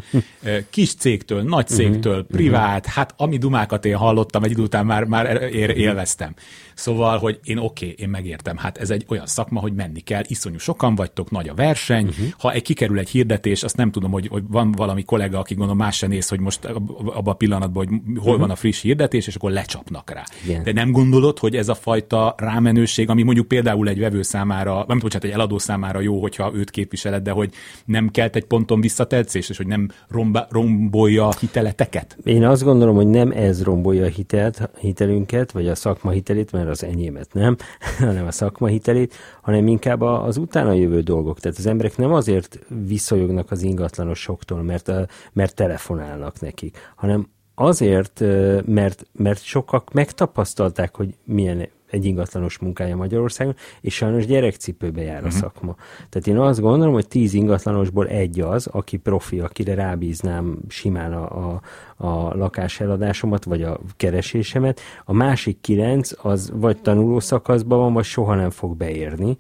Kis 0.69 0.95
cégtől, 0.95 1.41
nagy 1.41 1.65
mhm. 1.69 1.74
cégtől, 1.74 2.19
uh-huh. 2.19 2.28
privát, 2.28 2.86
hát 2.86 3.13
ami 3.17 3.38
dumákat 3.38 3.86
én 3.86 3.95
hallottam, 3.95 4.43
egy 4.43 4.52
idő 4.52 4.62
után 4.62 4.86
már, 4.86 5.04
már 5.04 5.41
ér, 5.41 5.69
élveztem. 5.69 6.34
Szóval, 6.74 7.17
hogy 7.17 7.39
én 7.43 7.58
oké, 7.58 7.86
okay, 7.86 7.95
én 7.98 8.10
megértem, 8.10 8.58
hát 8.58 8.78
ez 8.78 8.89
egy 8.89 9.06
olyan 9.08 9.26
szakma, 9.26 9.60
hogy 9.60 9.74
menni 9.74 10.00
kell, 10.00 10.24
iszonyú 10.28 10.58
sokan 10.58 10.95
vagytok, 10.95 11.32
nagy 11.32 11.50
a 11.50 11.54
verseny, 11.54 12.08
uh-huh. 12.08 12.28
ha 12.39 12.52
egy 12.52 12.62
kikerül 12.62 13.00
egy 13.00 13.10
hirdetés, 13.10 13.63
azt 13.63 13.78
nem 13.78 13.91
tudom, 13.91 14.12
hogy, 14.12 14.28
hogy 14.28 14.43
van 14.48 14.72
valami 14.72 15.04
kollega, 15.04 15.39
aki 15.39 15.54
gondolom 15.54 15.78
más 15.78 15.98
se 15.98 16.08
néz, 16.08 16.30
hogy 16.30 16.39
most 16.39 16.65
abban 16.65 17.34
a 17.34 17.34
pillanatban, 17.34 17.88
hogy 17.88 17.98
hol 18.06 18.15
uh-huh. 18.15 18.39
van 18.39 18.50
a 18.50 18.56
friss 18.56 18.82
hirdetés, 18.82 19.28
és 19.28 19.36
akkor 19.36 19.52
lecsapnak 19.52 20.12
rá. 20.12 20.24
Igen. 20.45 20.63
De 20.63 20.72
nem 20.72 20.91
gondolod, 20.91 21.39
hogy 21.39 21.56
ez 21.56 21.69
a 21.69 21.76
fajta 21.76 22.36
rámenőség, 22.38 23.10
ami 23.10 23.24
mondjuk 23.24 23.48
például 23.48 23.88
egy 23.88 24.00
vevő 24.00 24.22
számára, 24.22 24.86
nem 24.88 25.00
bocsánat, 25.00 25.28
egy 25.28 25.34
eladó 25.34 25.58
számára 25.58 26.00
jó, 26.00 26.22
hogyha 26.22 26.52
őt 26.54 26.69
képviseled, 26.69 27.24
de 27.24 27.32
hogy 27.32 27.54
nem 27.86 28.10
kelt 28.10 28.36
egy 28.36 28.45
ponton 28.45 28.82
visszatetszés, 28.99 29.49
és 29.49 29.57
hogy 29.57 29.67
nem 29.67 29.88
romba, 30.07 30.47
rombolja 30.49 31.27
a 31.27 31.33
hiteleteket? 31.39 32.17
Én 32.23 32.45
azt 32.45 32.63
gondolom, 32.63 32.95
hogy 32.95 33.07
nem 33.07 33.31
ez 33.31 33.63
rombolja 33.63 34.05
a 34.05 34.07
hitelt, 34.07 34.69
hitelünket, 34.79 35.51
vagy 35.51 35.67
a 35.67 35.75
szakma 35.75 36.12
hitelét, 36.12 36.51
mert 36.51 36.69
az 36.69 36.83
enyémet 36.83 37.33
nem, 37.33 37.55
hanem 37.99 38.27
a 38.27 38.31
szakma 38.31 38.67
hitelét, 38.67 39.13
hanem 39.41 39.67
inkább 39.67 40.01
az 40.01 40.38
utána 40.38 40.73
jövő 40.73 41.01
dolgok. 41.01 41.39
Tehát 41.39 41.57
az 41.57 41.65
emberek 41.65 41.97
nem 41.97 42.13
azért 42.13 42.59
visszajognak 42.88 43.51
az 43.51 43.62
ingatlanosoktól, 43.62 44.62
mert, 44.62 44.91
mert 45.33 45.55
telefonálnak 45.55 46.39
nekik, 46.39 46.77
hanem 46.95 47.27
azért, 47.55 48.23
mert, 48.65 49.05
mert 49.12 49.43
sokak 49.43 49.93
megtapasztalták, 49.93 50.95
hogy 50.95 51.15
milyen 51.23 51.67
egy 51.89 52.06
ingatlanos 52.06 52.58
munkája 52.58 52.95
Magyarországon, 52.95 53.56
és 53.82 53.95
sajnos 53.95 54.25
gyerekcipőbe 54.25 55.02
jár 55.02 55.23
a 55.23 55.25
uh-huh. 55.25 55.39
szakma. 55.39 55.75
Tehát 56.10 56.28
én 56.28 56.38
azt 56.38 56.60
gondolom, 56.60 56.93
hogy 56.93 57.08
tíz 57.08 57.34
ingatlanosból 57.34 58.08
egy 58.08 58.39
az, 58.39 58.67
aki 58.67 58.97
profi, 58.97 59.39
akire 59.39 59.73
rábíznám 59.73 60.58
simán 60.67 61.13
a, 61.13 61.47
a, 61.47 61.62
a 62.08 62.38
lakás 62.38 62.80
eladásomat, 62.80 63.43
vagy 63.43 63.63
a 63.63 63.80
keresésemet. 63.97 64.80
A 65.06 65.13
másik 65.13 65.62
kilenc 65.62 66.12
az 66.21 66.52
vagy 66.54 66.82
tanuló 66.82 67.19
szakaszban 67.19 67.80
van, 67.80 67.93
vagy 67.93 68.04
soha 68.04 68.36
nem 68.36 68.49
fog 68.49 68.78
beérni. 68.78 69.38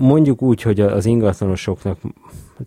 Mondjuk 0.00 0.42
úgy, 0.42 0.62
hogy 0.62 0.80
az 0.80 1.06
ingatlanosoknak 1.06 1.98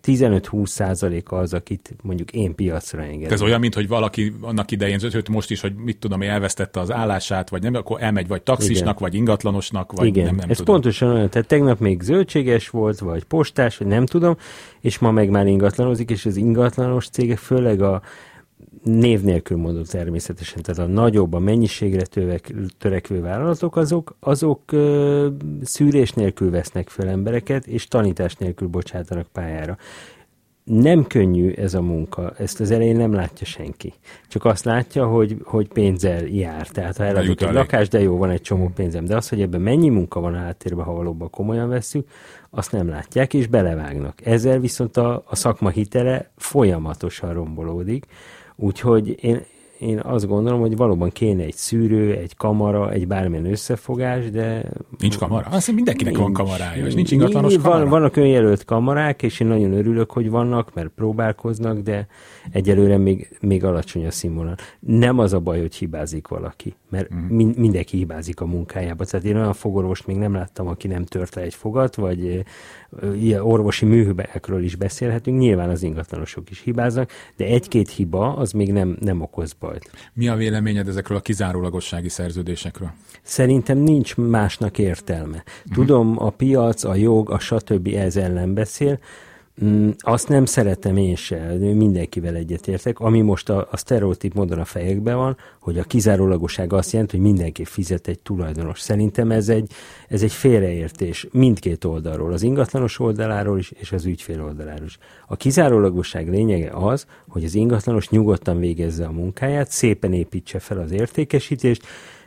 15-20 0.04 0.65
százaléka 0.65 1.38
az, 1.38 1.54
akit 1.54 1.95
mondjuk 2.04 2.32
én 2.32 2.56
piacra 2.56 3.02
engedem. 3.02 3.34
Ez 3.34 3.41
olyan, 3.41 3.60
mint 3.60 3.74
hogy 3.74 3.88
valaki 3.88 4.34
annak 4.41 4.71
idején, 4.71 5.00
őt 5.13 5.30
most 5.30 5.52
is, 5.52 5.62
hogy 5.62 5.76
mit 5.76 5.98
tudom, 5.98 6.21
elvesztette 6.21 6.80
az 6.80 6.91
állását, 6.91 7.50
vagy 7.50 7.62
nem, 7.62 7.74
akkor 7.74 8.04
elmegy 8.04 8.28
vagy 8.28 8.41
taxisnak, 8.41 8.80
Igen. 8.80 8.95
vagy 9.00 9.13
ingatlanosnak, 9.13 9.91
vagy 9.91 10.08
Igen. 10.08 10.26
nem, 10.26 10.36
nem 10.36 10.50
Ez 10.50 10.58
tudom. 10.58 10.74
pontosan 10.74 11.12
olyan, 11.12 11.30
tehát 11.30 11.48
tegnap 11.48 11.80
még 11.80 12.02
zöldséges 12.02 12.69
volt, 12.69 13.00
vagy 13.00 13.24
postás, 13.24 13.78
vagy 13.78 13.88
nem 13.88 14.06
tudom, 14.06 14.38
és 14.80 15.00
ma 15.00 15.12
meg 15.12 15.30
már 15.30 15.48
ingatlanozik, 15.48 16.10
és 16.10 16.26
az 16.26 16.36
ingatlanos 16.36 17.10
cégek, 17.10 17.38
főleg 17.38 17.82
a 17.82 18.02
név 18.86 19.21
nélkül 19.21 19.58
mondom 19.58 19.84
természetesen, 19.84 20.62
tehát 20.62 20.89
a 20.89 20.93
nagyobb, 20.93 21.34
a 21.34 21.39
mennyiségre 21.39 22.06
tövek, 22.06 22.54
törekvő 22.78 23.21
vállalatok, 23.21 23.76
azok, 23.76 24.15
azok 24.19 24.71
ö, 24.71 25.28
szűrés 25.62 26.12
nélkül 26.12 26.50
vesznek 26.50 26.89
fel 26.89 27.08
embereket, 27.08 27.67
és 27.67 27.88
tanítás 27.88 28.36
nélkül 28.36 28.67
bocsátanak 28.67 29.28
pályára 29.28 29.78
nem 30.65 31.08
könnyű 31.08 31.52
ez 31.52 31.74
a 31.74 31.82
munka, 31.82 32.34
ezt 32.38 32.60
az 32.60 32.71
elején 32.71 32.95
nem 32.95 33.13
látja 33.13 33.45
senki. 33.45 33.93
Csak 34.28 34.45
azt 34.45 34.65
látja, 34.65 35.08
hogy, 35.08 35.38
hogy 35.43 35.67
pénzzel 35.67 36.26
jár. 36.26 36.67
Tehát 36.67 36.98
ha 36.98 37.04
eladok 37.04 37.41
egy 37.41 37.54
lakást, 37.54 37.91
de 37.91 38.02
jó, 38.02 38.17
van 38.17 38.30
egy 38.30 38.41
csomó 38.41 38.71
pénzem. 38.76 39.06
De 39.06 39.15
az, 39.15 39.30
hogy 39.30 39.41
ebben 39.41 39.62
mennyi 39.62 39.89
munka 39.89 40.19
van 40.19 40.34
a 40.34 40.38
háttérben, 40.38 40.86
ha 40.86 40.93
valóban 40.93 41.30
komolyan 41.30 41.69
veszük, 41.69 42.08
azt 42.50 42.71
nem 42.71 42.88
látják, 42.88 43.34
és 43.34 43.48
belevágnak. 43.48 44.26
Ezzel 44.26 44.60
viszont 44.60 44.98
a, 44.98 45.24
a 45.28 45.36
szakma 45.36 45.69
hitele 45.69 46.32
folyamatosan 46.36 47.34
rombolódik. 47.34 48.06
Úgyhogy 48.56 49.24
én, 49.24 49.41
én 49.80 50.00
azt 50.00 50.28
gondolom, 50.28 50.60
hogy 50.60 50.76
valóban 50.76 51.10
kéne 51.10 51.44
egy 51.44 51.54
szűrő, 51.54 52.13
egy 52.13 52.36
kamara, 52.36 52.91
egy 52.91 53.08
bármilyen 53.08 53.46
összefogás, 53.46 54.30
de... 54.30 54.72
Nincs 55.00 55.18
kamara? 55.18 55.48
Azt 55.52 55.72
mindenkinek 55.72 56.13
nincs, 56.13 56.26
van 56.26 56.34
kamarája, 56.34 56.86
és 56.86 56.94
nincs 56.94 57.12
ingatlanos 57.12 57.56
kamara. 57.58 57.80
Van, 57.80 57.89
vannak 57.89 58.15
önjelölt 58.15 58.65
kamarák, 58.65 59.24
és 59.24 59.39
én 59.39 59.48
nagyon 59.48 59.74
örülök, 59.74 60.12
hogy 60.12 60.30
vannak, 60.30 60.74
mert 60.74 60.89
próbálkoznak, 60.96 61.80
de 61.80 62.08
egyelőre 62.52 62.98
még, 62.98 63.38
még 63.41 63.63
alacsony 63.63 64.06
a 64.06 64.12
színvonal. 64.12 64.56
Nem 64.80 65.20
az 65.20 65.34
a 65.34 65.39
baj, 65.39 65.60
hogy 65.60 65.76
hibázik 65.76 66.28
valaki, 66.28 66.76
mert 66.95 67.13
mm. 67.13 67.36
min, 67.36 67.53
mindenki 67.58 67.97
hibázik 67.97 68.39
a 68.39 68.45
munkájába. 68.45 69.05
Tehát 69.05 69.25
én 69.25 69.36
olyan 69.36 69.53
fogorvost 69.53 70.08
még 70.08 70.15
nem 70.17 70.34
láttam, 70.34 70.67
aki 70.67 70.88
nem 70.88 71.05
tört 71.05 71.36
le 71.36 71.41
egy 71.41 71.53
fogat, 71.53 71.95
vagy 71.95 72.43
ilyen 73.15 73.41
orvosi 73.41 73.86
műhibákról 73.86 74.63
is 74.63 74.75
beszélhetünk, 74.75 75.39
nyilván 75.39 75.69
az 75.69 75.84
ingatlanosok 75.84 76.49
is 76.49 76.62
hibáznak, 76.62 77.12
de 77.36 77.45
egy-két 77.45 77.89
hiba 77.89 78.36
az 78.36 78.51
még 78.51 78.71
nem, 78.71 78.97
nem 78.99 79.21
okoz 79.21 79.53
bajt. 79.53 79.91
Mi 80.13 80.27
a 80.27 80.36
véleményed 80.36 80.88
ezekről 80.88 81.17
a 81.17 81.21
kizárólagossági 81.21 82.10
szerződésekről? 82.10 82.91
Szerintem 83.21 83.77
nincs 83.77 84.15
másnak 84.15 84.77
értelme. 84.77 85.43
Mhm. 85.65 85.73
Tudom, 85.73 86.15
a 86.19 86.29
piac, 86.29 86.84
a 86.84 86.95
jog, 86.95 87.29
a 87.29 87.39
stb. 87.39 87.88
ez 87.88 88.15
ellen 88.15 88.53
beszél, 88.53 88.99
Mm, 89.63 89.89
azt 89.98 90.28
nem 90.28 90.46
szeretem 90.46 90.98
én 90.98 91.15
se, 91.15 91.54
mindenkivel 91.60 92.36
egyetértek. 92.36 93.00
Ami 93.00 93.22
most 93.22 93.50
a, 93.50 93.68
a 93.72 93.78
sztereotíp 93.78 94.34
módon 94.34 94.60
a 94.60 94.65
fejekben 94.65 95.15
van, 95.15 95.38
hogy 95.60 95.80
a 95.80 95.84
kizárólagoság 95.84 96.74
azt 96.74 96.91
jelenti, 96.91 97.18
hogy 97.18 97.26
mindenki 97.26 97.65
fizet 97.65 98.08
egy 98.08 98.20
tulajdonos. 98.20 98.80
Szerintem 98.80 99.32
ez 99.32 99.50
egy, 99.50 99.72
ez 100.08 100.22
egy 100.22 100.32
félreértés 100.32 101.28
mindkét 101.32 101.84
oldalról, 101.84 102.34
az 102.34 102.41
ingatlanos 102.41 103.00
oldaláról 103.00 103.60
is, 103.60 103.72
és 103.72 103.91
az 103.91 104.06
ügyfél 104.06 104.44
oldaláról 104.44 104.86
is. 104.86 104.98
A 105.28 105.36
kizárólagosság 105.36 106.30
lényege 106.30 106.72
az, 106.74 107.06
hogy 107.28 107.44
az 107.44 107.56
ingatlanos 107.56 108.10
nyugodtan 108.10 108.60
végezze 108.60 109.06
a 109.06 109.12
munkáját, 109.12 109.72
szépen 109.72 110.13
építse 110.13 110.60
fel 110.60 110.80
az 110.80 110.91
értékesítést, 110.91 111.86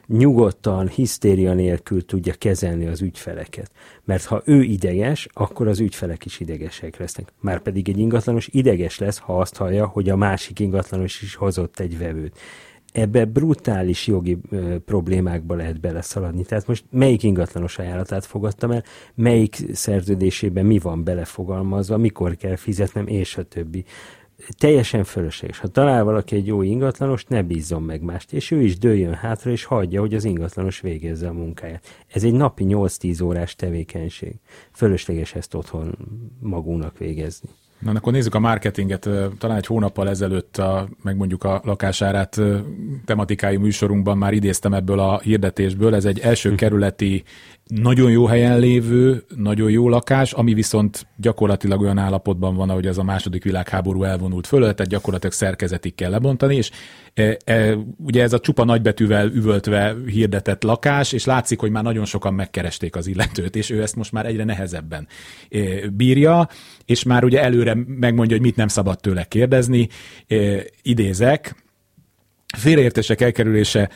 nyugodtan, 0.09 0.89
hisztéria 0.89 1.55
nélkül 1.55 2.05
tudja 2.05 2.35
kezelni 2.39 2.87
az 2.87 3.01
ügyfeleket. 3.01 3.71
Mert 4.05 4.25
ha 4.25 4.43
ő 4.45 4.63
ideges, 4.63 5.29
akkor 5.33 5.69
az 5.69 5.81
ügyfelek 5.81 6.25
is 6.25 6.41
idegesek 6.41 6.97
lesznek. 6.97 7.33
Márpedig 7.41 7.89
egy 7.89 7.99
ingatlanos 7.99 8.49
ideges 8.53 8.99
lesz, 8.99 9.19
ha 9.19 9.39
azt 9.39 9.57
hallja, 9.57 9.87
hogy 9.87 10.09
a 10.09 10.17
másik 10.17 10.59
ingatlanos 10.59 11.23
is 11.23 11.35
hozott 11.35 11.81
egy 11.81 11.99
vevőt. 11.99 12.39
Ebbe 12.93 13.25
brutális 13.25 14.07
jogi 14.07 14.39
ö, 14.51 14.79
problémákba 14.79 15.55
lehet 15.55 15.81
beleszaladni. 15.81 16.45
Tehát 16.45 16.67
most 16.67 16.85
melyik 16.91 17.23
ingatlanos 17.23 17.79
ajánlatát 17.79 18.27
fogadtam 18.27 18.71
el, 18.71 18.85
melyik 19.15 19.57
szerződésében 19.73 20.67
mi 20.67 20.79
van 20.79 21.05
belefogalmazva, 21.05 21.97
mikor 21.97 22.37
kell 22.37 22.57
fizetnem, 22.57 23.07
és 23.07 23.37
a 23.37 23.43
többi 23.43 23.85
teljesen 24.59 25.05
fölösleges. 25.05 25.59
Ha 25.59 25.69
talál 25.69 26.05
valaki 26.05 26.37
egy 26.37 26.47
jó 26.47 26.63
ingatlanos, 26.63 27.25
ne 27.25 27.43
bízzon 27.43 27.83
meg 27.83 28.03
mást, 28.03 28.33
és 28.33 28.51
ő 28.51 28.63
is 28.63 28.79
dőljön 28.79 29.15
hátra, 29.15 29.51
és 29.51 29.65
hagyja, 29.65 30.01
hogy 30.01 30.15
az 30.15 30.25
ingatlanos 30.25 30.81
végezze 30.81 31.29
a 31.29 31.33
munkáját. 31.33 32.05
Ez 32.09 32.25
egy 32.25 32.33
napi 32.33 32.65
8-10 32.69 33.25
órás 33.25 33.55
tevékenység. 33.55 34.35
Fölösleges 34.73 35.35
ezt 35.35 35.55
otthon 35.55 35.97
magunknak 36.41 36.99
végezni. 36.99 37.49
Na, 37.79 37.91
akkor 37.91 38.13
nézzük 38.13 38.35
a 38.35 38.39
marketinget. 38.39 39.09
Talán 39.39 39.57
egy 39.57 39.67
hónappal 39.67 40.09
ezelőtt 40.09 40.57
a, 40.57 40.89
meg 41.03 41.17
mondjuk 41.17 41.45
a 41.45 41.61
lakásárát 41.65 42.41
tematikai 43.05 43.57
műsorunkban 43.57 44.19
már 44.19 44.33
idéztem 44.33 44.75
ebből 44.75 44.99
a 44.99 45.19
hirdetésből. 45.19 45.95
Ez 45.95 46.05
egy 46.05 46.19
első 46.19 46.55
kerületi 46.55 47.25
nagyon 47.69 48.11
jó 48.11 48.27
helyen 48.27 48.59
lévő, 48.59 49.25
nagyon 49.37 49.71
jó 49.71 49.89
lakás, 49.89 50.33
ami 50.33 50.55
viszont 50.55 51.07
gyakorlatilag 51.17 51.81
olyan 51.81 51.99
állapotban 51.99 52.55
van, 52.55 52.71
ahogy 52.71 52.87
az 52.87 52.99
a 52.99 53.03
második 53.03 53.45
világháború 53.45 54.03
elvonult 54.03 54.47
fölött, 54.47 54.77
tehát 54.77 54.93
gyakorlatilag 54.93 55.35
szerkezetig 55.35 55.95
kell 55.95 56.11
lebontani, 56.11 56.57
és 56.57 56.71
e, 57.15 57.37
e, 57.45 57.77
ugye 57.97 58.23
ez 58.23 58.33
a 58.33 58.39
csupa 58.39 58.65
nagybetűvel 58.65 59.27
üvöltve 59.27 59.97
hirdetett 60.07 60.63
lakás, 60.63 61.13
és 61.13 61.25
látszik, 61.25 61.59
hogy 61.59 61.71
már 61.71 61.83
nagyon 61.83 62.05
sokan 62.05 62.35
megkeresték 62.35 62.97
az 62.97 63.07
illetőt, 63.07 63.57
és 63.57 63.71
ő 63.71 63.83
ezt 63.83 63.97
most 63.97 64.13
már 64.13 64.27
egyre 64.27 64.45
nehezebben 64.45 65.09
e, 65.51 65.59
bírja, 65.89 66.49
és 66.85 67.03
már 67.03 67.25
ugye 67.25 67.43
előre 67.43 67.77
megmondja, 67.87 68.37
hogy 68.37 68.45
mit 68.45 68.57
nem 68.57 68.69
szabad 68.69 69.01
tőle 69.01 69.25
kérdezni. 69.25 69.89
E, 70.27 70.37
idézek, 70.83 71.65
félreértések 72.57 73.21
elkerülése 73.21 73.91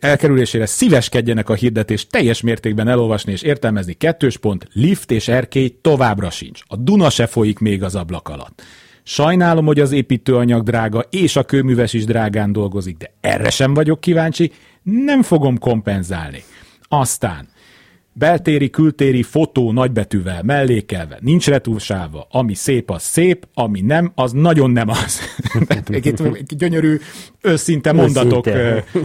elkerülésére 0.00 0.66
szíveskedjenek 0.66 1.48
a 1.48 1.54
hirdetést 1.54 2.10
teljes 2.10 2.40
mértékben 2.40 2.88
elolvasni 2.88 3.32
és 3.32 3.42
értelmezni. 3.42 3.92
Kettős 3.92 4.36
pont, 4.36 4.68
lift 4.72 5.10
és 5.10 5.28
erkély 5.28 5.78
továbbra 5.80 6.30
sincs. 6.30 6.60
A 6.66 6.76
Duna 6.76 7.10
se 7.10 7.26
folyik 7.26 7.58
még 7.58 7.82
az 7.82 7.94
ablak 7.94 8.28
alatt. 8.28 8.62
Sajnálom, 9.02 9.66
hogy 9.66 9.80
az 9.80 9.92
építőanyag 9.92 10.62
drága, 10.62 11.04
és 11.10 11.36
a 11.36 11.44
kőműves 11.44 11.92
is 11.92 12.04
drágán 12.04 12.52
dolgozik, 12.52 12.96
de 12.96 13.14
erre 13.20 13.50
sem 13.50 13.74
vagyok 13.74 14.00
kíváncsi, 14.00 14.52
nem 14.82 15.22
fogom 15.22 15.58
kompenzálni. 15.58 16.42
Aztán 16.88 17.48
beltéri, 18.18 18.70
kültéri 18.70 19.22
fotó 19.22 19.72
nagybetűvel 19.72 20.42
mellékelve, 20.42 21.18
nincs 21.20 21.46
retúlsálva, 21.46 22.26
ami 22.30 22.54
szép, 22.54 22.90
az 22.90 23.02
szép, 23.02 23.46
ami 23.54 23.80
nem, 23.80 24.12
az 24.14 24.32
nagyon 24.32 24.70
nem 24.70 24.88
az. 24.88 25.20
egy 25.86 26.42
gyönyörű, 26.56 26.98
őszinte 27.40 27.92
mondatok, 27.92 28.46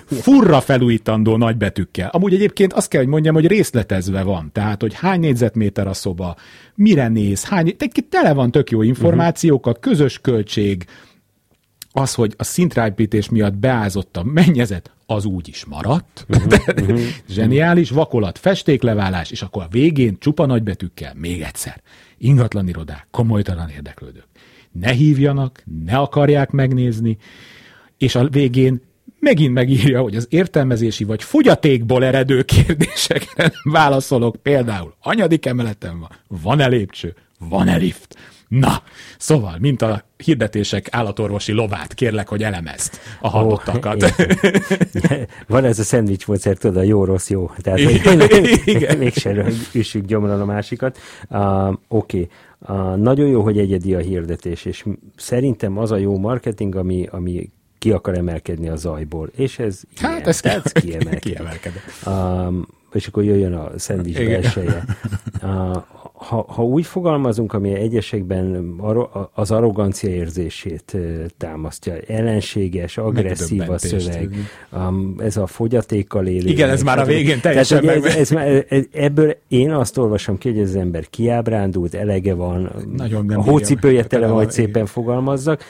furra 0.05 0.61
felújítandó 0.61 1.37
nagybetűkkel. 1.37 2.09
Amúgy 2.09 2.33
egyébként 2.33 2.73
azt 2.73 2.87
kell, 2.87 3.01
hogy 3.01 3.09
mondjam, 3.09 3.33
hogy 3.33 3.47
részletezve 3.47 4.23
van. 4.23 4.49
Tehát, 4.53 4.81
hogy 4.81 4.93
hány 4.93 5.19
négyzetméter 5.19 5.87
a 5.87 5.93
szoba, 5.93 6.35
mire 6.75 7.07
néz, 7.07 7.45
hány, 7.45 7.75
tele 8.09 8.33
van 8.33 8.51
tök 8.51 8.71
jó 8.71 8.81
információkkal, 8.81 9.79
közös 9.79 10.19
költség, 10.19 10.85
az, 11.91 12.13
hogy 12.13 12.33
a 12.37 12.43
szintrájpítés 12.43 13.29
miatt 13.29 13.53
beázott 13.53 14.17
a 14.17 14.23
mennyezet, 14.23 14.91
az 15.05 15.25
úgy 15.25 15.47
is 15.47 15.65
maradt. 15.65 16.25
Uh-huh, 16.29 16.99
Zseniális, 17.29 17.89
vakolat, 17.89 18.37
festékleválás, 18.37 19.31
és 19.31 19.41
akkor 19.41 19.63
a 19.63 19.67
végén 19.71 20.17
csupa 20.19 20.45
nagybetűkkel 20.45 21.13
még 21.15 21.41
egyszer. 21.41 21.81
Ingatlan 22.17 22.67
irodák, 22.67 23.07
komolytalan 23.11 23.69
érdeklődők. 23.69 24.27
Ne 24.71 24.91
hívjanak, 24.91 25.63
ne 25.85 25.97
akarják 25.97 26.51
megnézni, 26.51 27.17
és 27.97 28.15
a 28.15 28.29
végén 28.29 28.81
megint 29.19 29.53
megírja, 29.53 30.01
hogy 30.01 30.15
az 30.15 30.27
értelmezési 30.29 31.03
vagy 31.03 31.23
fogyatékból 31.23 32.05
eredő 32.05 32.43
kérdésekre 32.43 33.51
válaszolok. 33.63 34.35
Például, 34.35 34.95
anyadik 34.99 35.45
emeleten 35.45 35.99
van, 35.99 36.09
van-e 36.41 36.67
lépcső, 36.67 37.15
van-e 37.39 37.75
lift, 37.75 38.17
Na, 38.51 38.81
szóval, 39.17 39.55
mint 39.59 39.81
a 39.81 40.03
hirdetések 40.17 40.87
állatorvosi 40.89 41.51
lovát, 41.51 41.93
kérlek, 41.93 42.27
hogy 42.27 42.43
elemezd 42.43 42.99
a 43.21 43.29
hallottakat. 43.29 44.03
Oh, 45.09 45.21
Van 45.47 45.63
ez 45.63 45.79
a 45.79 45.83
szendvics 45.83 46.27
módszer, 46.27 46.57
tudod, 46.57 46.77
a 46.77 46.81
jó-rossz 46.81 47.29
jó. 47.29 47.51
Tehát, 47.57 47.81
hogy 47.81 48.97
mégsem 48.99 49.45
üssük 49.73 50.05
gyomron 50.05 50.41
a 50.41 50.45
másikat. 50.45 50.97
Uh, 51.29 51.67
Oké. 51.67 51.77
Okay. 51.87 52.29
Uh, 52.59 52.97
nagyon 52.97 53.27
jó, 53.27 53.41
hogy 53.41 53.57
egyedi 53.57 53.93
a 53.95 53.99
hirdetés, 53.99 54.65
és 54.65 54.85
szerintem 55.15 55.77
az 55.77 55.91
a 55.91 55.97
jó 55.97 56.17
marketing, 56.17 56.75
ami, 56.75 57.07
ami 57.11 57.49
ki 57.77 57.91
akar 57.91 58.17
emelkedni 58.17 58.69
a 58.69 58.75
zajból. 58.75 59.29
És 59.35 59.59
ez 59.59 59.81
hát 59.95 60.11
ilyen, 60.11 60.27
ez 60.27 60.39
tehát 60.39 60.73
kiemelkedett. 61.19 61.83
Um, 62.05 62.67
és 62.93 63.07
akkor 63.07 63.23
jöjjön 63.23 63.53
a 63.53 63.71
szendvics 63.75 64.17
belseje. 64.17 64.83
Uh, 65.41 65.83
ha, 66.27 66.45
ha 66.47 66.63
úgy 66.63 66.85
fogalmazunk, 66.85 67.53
ami 67.53 67.73
egyesekben 67.73 68.75
az 69.33 69.51
arrogancia 69.51 70.09
érzését 70.09 70.97
támasztja, 71.37 71.93
ellenséges, 72.07 72.97
agresszív 72.97 73.69
a 73.69 73.77
szöveg, 73.77 74.35
um, 74.71 75.15
ez 75.19 75.37
a 75.37 75.47
fogyatékkal 75.47 76.27
élő. 76.27 76.49
Igen, 76.49 76.69
ez 76.69 76.83
már 76.83 76.99
a 76.99 77.05
végén 77.05 77.41
teljesen 77.41 77.81
Tehát, 77.81 78.05
ez, 78.05 78.15
ez, 78.15 78.31
ez, 78.69 78.85
Ebből 78.91 79.37
én 79.47 79.71
azt 79.71 79.97
olvasom 79.97 80.37
ki, 80.37 80.49
hogy 80.49 80.61
az 80.61 80.75
ember 80.75 81.09
kiábrándult, 81.09 81.93
elege 81.93 82.33
van, 82.33 82.71
Nagyon 82.97 83.25
nem 83.25 83.39
a 83.39 83.43
hócipője 83.43 84.03
tele, 84.03 84.27
hogy 84.27 84.51
szépen 84.51 84.85
fogalmazzak, 84.85 85.63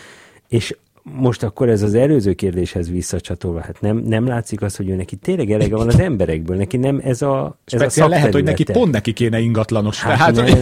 és 0.47 0.75
most 1.03 1.43
akkor 1.43 1.69
ez 1.69 1.81
az 1.81 1.93
előző 1.93 2.33
kérdéshez 2.33 2.89
visszacsatolva, 2.89 3.59
hát 3.61 3.81
nem, 3.81 3.97
nem 3.97 4.27
látszik 4.27 4.61
az, 4.61 4.75
hogy 4.75 4.89
ő 4.89 4.95
neki 4.95 5.15
tényleg 5.15 5.51
elege 5.51 5.75
van 5.75 5.87
az 5.87 5.99
emberekből, 5.99 6.57
neki 6.57 6.77
nem 6.77 7.01
ez 7.03 7.21
a 7.21 7.57
ez 7.65 7.79
Speciál 7.81 8.07
a 8.07 8.09
lehet, 8.09 8.33
hogy 8.33 8.43
neki 8.43 8.63
pont 8.63 8.91
neki 8.91 9.13
kéne 9.13 9.39
ingatlanos. 9.39 10.01
Hát, 10.01 10.17
hát, 10.17 10.35
nem, 10.35 10.61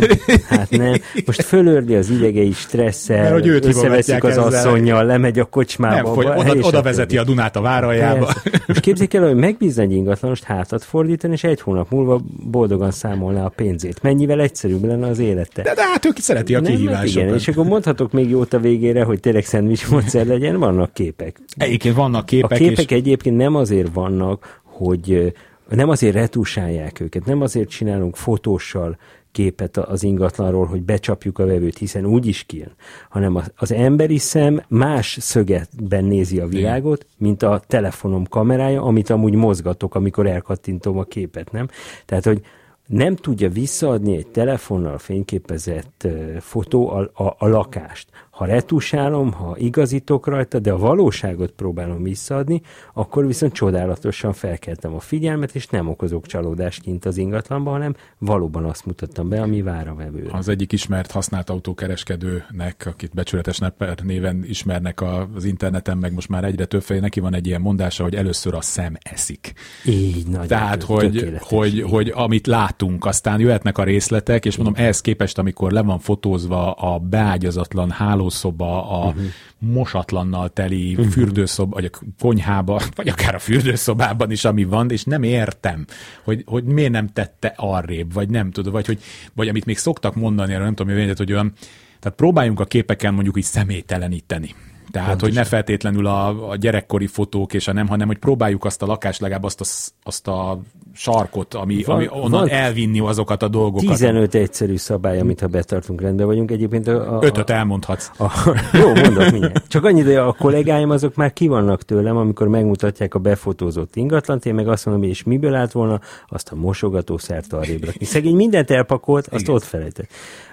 hát 0.50 0.70
nem. 0.70 0.96
Most 1.26 1.42
fölörli 1.42 1.96
az 1.96 2.10
idegei 2.10 2.52
stresszel, 2.52 3.22
Mert, 3.22 3.34
hogy 3.34 3.48
összeveszik 3.48 4.24
az 4.24 4.38
asszonynal, 4.38 5.06
lemegy 5.06 5.40
a 5.40 5.46
kocsmába. 5.46 5.96
Nem, 5.96 6.34
hogy 6.34 6.50
oda, 6.50 6.68
oda 6.68 6.82
vezeti 6.82 7.18
a 7.18 7.24
Dunát 7.24 7.56
a 7.56 7.62
váraljába. 7.62 8.34
Most 8.68 8.80
képzik 8.80 9.14
el, 9.14 9.24
hogy 9.24 9.36
megbízza 9.36 9.82
egy 9.82 9.92
ingatlanost 9.92 10.44
hátat 10.44 10.84
fordítani, 10.84 11.34
és 11.34 11.44
egy 11.44 11.62
hónap 11.62 11.92
múlva 11.92 12.22
boldogan 12.50 12.92
számolná 12.92 13.46
a 13.46 13.50
pénzét. 13.50 14.02
Mennyivel 14.02 14.42
egyszerűbb 14.42 14.86
lenne 14.86 15.08
az 15.08 15.20
élete. 15.20 15.62
De, 15.62 15.74
de 15.74 15.82
hát 15.82 16.06
ő 16.06 16.10
szereti 16.16 16.56
a 16.56 16.62
kihívásokat. 16.62 17.24
Igen, 17.24 17.34
és 17.34 17.48
akkor 17.48 17.66
mondhatok 17.66 18.12
még 18.12 18.30
jót 18.30 18.54
a 18.54 18.60
végére, 18.60 19.04
hogy 19.04 19.20
tényleg 19.20 19.46
szendvics 19.46 19.90
módszer 19.90 20.28
legyen, 20.30 20.60
vannak 20.60 20.94
képek. 20.94 21.40
Egyébként 21.58 21.96
vannak 21.96 22.26
képek. 22.26 22.52
A 22.52 22.56
képek 22.56 22.92
és... 22.92 22.98
egyébként 22.98 23.38
nem 23.38 23.56
azért 23.56 23.94
vannak, 23.94 24.62
hogy 24.64 25.34
nem 25.70 25.90
azért 25.90 26.14
retusálják 26.14 27.00
őket, 27.00 27.26
nem 27.26 27.42
azért 27.42 27.70
csinálunk 27.70 28.16
fotóssal 28.16 28.98
képet 29.32 29.78
az 29.78 30.04
ingatlanról, 30.04 30.66
hogy 30.66 30.82
becsapjuk 30.82 31.40
a 31.40 31.46
vevőt, 31.46 31.78
hiszen 31.78 32.06
úgy 32.06 32.26
is 32.26 32.44
kijön, 32.44 32.72
hanem 33.10 33.44
az 33.56 33.72
emberi 33.72 34.18
szem 34.18 34.62
más 34.68 35.18
szögetben 35.20 36.06
nézi 36.06 36.40
a 36.40 36.48
világot, 36.48 37.06
mint 37.18 37.44
a 37.44 37.62
telefonom 37.68 38.26
kamerája, 38.26 38.82
amit 38.82 39.10
amúgy 39.10 39.36
mozgatok, 39.36 39.96
amikor 39.96 40.28
elkattintom 40.28 40.98
a 40.98 41.04
képet, 41.04 41.52
nem? 41.52 41.68
Tehát, 42.06 42.24
hogy 42.24 42.42
nem 42.86 43.16
tudja 43.16 43.50
visszaadni 43.50 44.18
egy 44.18 44.28
telefonnal 44.28 44.98
fényképezett 44.98 46.08
fotó 46.40 46.90
a, 46.90 47.24
a, 47.24 47.36
a 47.38 47.48
lakást. 47.48 48.08
Ha 48.40 48.46
retusálom, 48.46 49.32
ha 49.32 49.56
igazítok 49.58 50.28
rajta, 50.28 50.60
de 50.60 50.72
a 50.72 50.78
valóságot 50.78 51.52
próbálom 51.52 52.04
visszaadni, 52.04 52.62
akkor 52.94 53.28
viszont 53.28 53.54
csodálatosan 53.54 54.34
felkeltem 54.34 54.94
a 54.94 55.00
figyelmet, 55.00 55.56
és 55.56 55.68
nem 55.68 55.88
okozok 55.88 56.26
csalódást 56.26 56.82
kint 56.82 57.06
az 57.06 57.18
ingatlanban, 57.18 57.74
hanem 57.74 57.96
valóban 58.18 58.66
azt 58.66 58.86
mutattam 58.86 59.30
be, 59.30 59.42
ami 59.42 59.62
vár 59.62 59.88
a 59.88 59.96
vevőre. 59.96 60.38
Az 60.38 60.48
egyik 60.48 60.72
ismert 60.72 61.12
használt 61.12 61.50
autókereskedőnek, 61.50 62.84
akit 62.86 63.14
becsületes 63.14 63.60
néven 64.04 64.44
ismernek 64.48 65.02
az 65.36 65.44
interneten, 65.44 65.98
meg 65.98 66.14
most 66.14 66.30
már 66.30 66.44
egyre 66.44 66.66
több 66.66 66.82
fej, 66.82 67.00
neki 67.00 67.20
van 67.20 67.34
egy 67.34 67.48
ilyen 67.48 67.62
mondása, 67.62 68.04
hogy 68.04 68.16
először 68.16 68.54
a 68.54 68.62
szem 68.62 68.98
eszik. 69.00 69.54
Így, 69.86 70.28
nagy. 70.28 70.48
Tehát, 70.48 70.84
hogy, 70.84 71.38
hogy, 71.40 71.82
hogy, 71.82 72.12
amit 72.16 72.48
látunk, 72.48 73.06
aztán 73.06 73.40
jöhetnek 73.40 73.78
a 73.78 73.84
részletek, 73.84 74.46
és 74.46 74.56
mondom, 74.56 74.76
ehhez 74.78 75.02
képest, 75.02 75.38
amikor 75.38 75.72
le 75.72 75.82
van 75.82 76.00
fotózva 76.00 76.72
a 76.72 77.00
beágyazatlan 77.00 77.90
háló 77.90 78.28
hálószoba, 78.30 78.90
a 78.90 79.08
uh-huh. 79.08 79.24
mosatlannal 79.60 80.50
teli 80.50 80.92
uh-huh. 80.92 81.08
fürdőszoba, 81.08 81.76
vagy 81.76 81.86
a 81.86 81.98
konyhába, 82.20 82.82
vagy 82.96 83.08
akár 83.08 83.36
a 83.36 83.40
fürdőszobában 83.40 84.32
is, 84.32 84.46
ami 84.46 84.64
van, 84.64 84.92
és 84.92 85.04
nem 85.04 85.24
értem, 85.24 85.86
hogy, 86.24 86.44
hogy 86.46 86.64
miért 86.64 86.92
nem 86.92 87.08
tette 87.08 87.54
arrébb, 87.56 88.14
vagy 88.14 88.30
nem 88.30 88.52
tudom, 88.52 88.74
vagy, 88.74 88.86
hogy, 88.86 89.00
vagy 89.34 89.48
amit 89.48 89.66
még 89.66 89.78
szoktak 89.78 90.16
mondani, 90.16 90.54
nem 90.54 90.76
tudom, 90.76 90.98
hogy, 90.98 91.18
hogy 91.18 91.32
olyan, 91.32 91.54
tehát 92.00 92.18
próbáljunk 92.18 92.60
a 92.60 92.66
képeken 92.66 93.14
mondjuk 93.14 93.38
így 93.38 93.44
személyteleníteni. 93.44 94.56
Tehát, 94.92 95.10
Pontosan. 95.10 95.36
hogy 95.36 95.44
ne 95.44 95.50
feltétlenül 95.50 96.06
a, 96.06 96.50
a 96.50 96.56
gyerekkori 96.56 97.08
fotók 97.08 97.54
és 97.54 97.68
a 97.68 97.74
nem, 97.74 97.88
hanem 97.88 98.08
hogy 98.08 98.18
próbáljuk 98.18 98.66
azt 98.66 98.82
a 98.82 98.86
lakást, 98.86 99.20
legalább 99.20 99.44
azt 99.44 99.62
a, 99.62 99.66
azt 100.04 100.28
a 100.28 100.62
sarkot, 101.00 101.54
ami, 101.54 101.84
van, 101.84 101.96
ami 101.96 102.08
onnan 102.12 102.32
van 102.32 102.50
elvinni 102.50 103.00
azokat 103.00 103.44
a 103.44 103.48
dolgokat. 103.48 103.90
15 103.90 104.36
egyszerű 104.36 104.78
szabály, 104.78 105.20
amit 105.20 105.40
ha 105.40 105.48
betartunk, 105.48 106.02
rendben 106.02 106.26
vagyunk. 106.26 106.52
Egyébként 106.52 106.88
a, 106.88 107.18
a, 107.18 107.24
Ötöt 107.24 107.50
elmondhatsz. 107.50 108.12
A, 108.18 108.58
jó, 108.74 108.88
mondok 108.88 109.32
mindjárt. 109.32 109.68
Csak 109.68 109.86
annyit, 109.86 110.06
hogy 110.06 110.16
a 110.16 110.34
kollégáim 110.34 110.90
azok 110.90 111.16
már 111.16 111.34
ki 111.34 111.48
vannak 111.48 111.84
tőlem, 111.84 112.18
amikor 112.18 112.48
megmutatják 112.48 113.14
a 113.14 113.20
befotózott 113.20 113.96
ingatlant, 113.96 114.46
én 114.46 114.54
meg 114.54 114.68
azt 114.68 114.86
mondom, 114.86 115.04
hogy 115.04 115.14
és 115.14 115.24
miből 115.24 115.56
állt 115.56 115.72
volna, 115.72 116.00
azt 116.28 116.52
a 116.52 116.56
mosogatószert 116.56 117.54
arrébb 117.54 117.86
rakni. 117.86 118.06
Szegény 118.06 118.36
mindent 118.36 118.72
elpakolt, 118.72 119.28
azt 119.28 119.42
Igen. 119.42 119.56
ott 119.56 119.64
felejtett. 119.64 120.10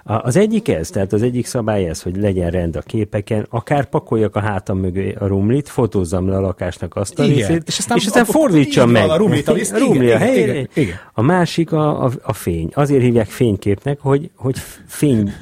Az 0.09 0.37
egyik 0.37 0.69
ez, 0.69 0.91
tehát 0.91 1.13
az 1.13 1.23
egyik 1.23 1.47
szabály 1.47 1.89
ez, 1.89 2.03
hogy 2.03 2.17
legyen 2.17 2.51
rend 2.51 2.77
a 2.77 2.81
képeken, 2.81 3.47
akár 3.51 3.89
pakoljak 3.89 4.37
a 4.37 4.41
hátam 4.41 4.79
mögé 4.79 5.15
a 5.19 5.27
rumlit, 5.27 5.69
fotózzam 5.69 6.29
le 6.29 6.37
a 6.37 6.41
lakásnak 6.41 6.97
azt 6.97 7.19
a 7.19 7.25
igen. 7.25 7.37
részét, 7.37 7.63
és 7.67 7.79
aztán, 7.79 7.97
és 7.97 8.07
aztán 8.07 8.25
fordítsam 8.25 8.91
meg. 8.91 9.11
A 9.11 9.17
rumlit, 9.17 9.49
a, 9.49 9.53
a, 9.53 9.79
rumli 9.79 10.11
a 10.11 10.19
helyére. 10.19 10.53
Igen, 10.53 10.69
igen. 10.75 10.97
a 11.13 11.23
másik 11.23 11.73
a, 11.73 12.05
a, 12.05 12.11
a 12.23 12.33
fény. 12.33 12.71
Azért 12.75 13.03
hívják 13.03 13.29
fényképnek, 13.29 14.01
hogy, 14.01 14.31
hogy 14.37 14.59
fény 14.87 15.33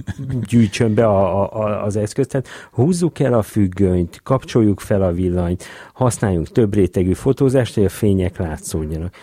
gyűjtsön 0.49 0.95
be 0.95 1.07
a, 1.07 1.53
a, 1.53 1.85
az 1.85 1.97
eszközt. 1.97 2.31
Tehát 2.31 2.49
húzzuk 2.73 3.19
el 3.19 3.35
a 3.35 3.43
függönyt, 3.43 4.21
kapcsoljuk 4.23 4.81
fel 4.81 5.03
a 5.03 5.13
villanyt, 5.13 5.65
használjunk 5.93 6.49
több 6.49 6.75
rétegű 6.75 7.13
fotózást, 7.13 7.75
hogy 7.75 7.85
a 7.85 7.89
fények 7.89 8.39
látszódjanak. 8.39 9.15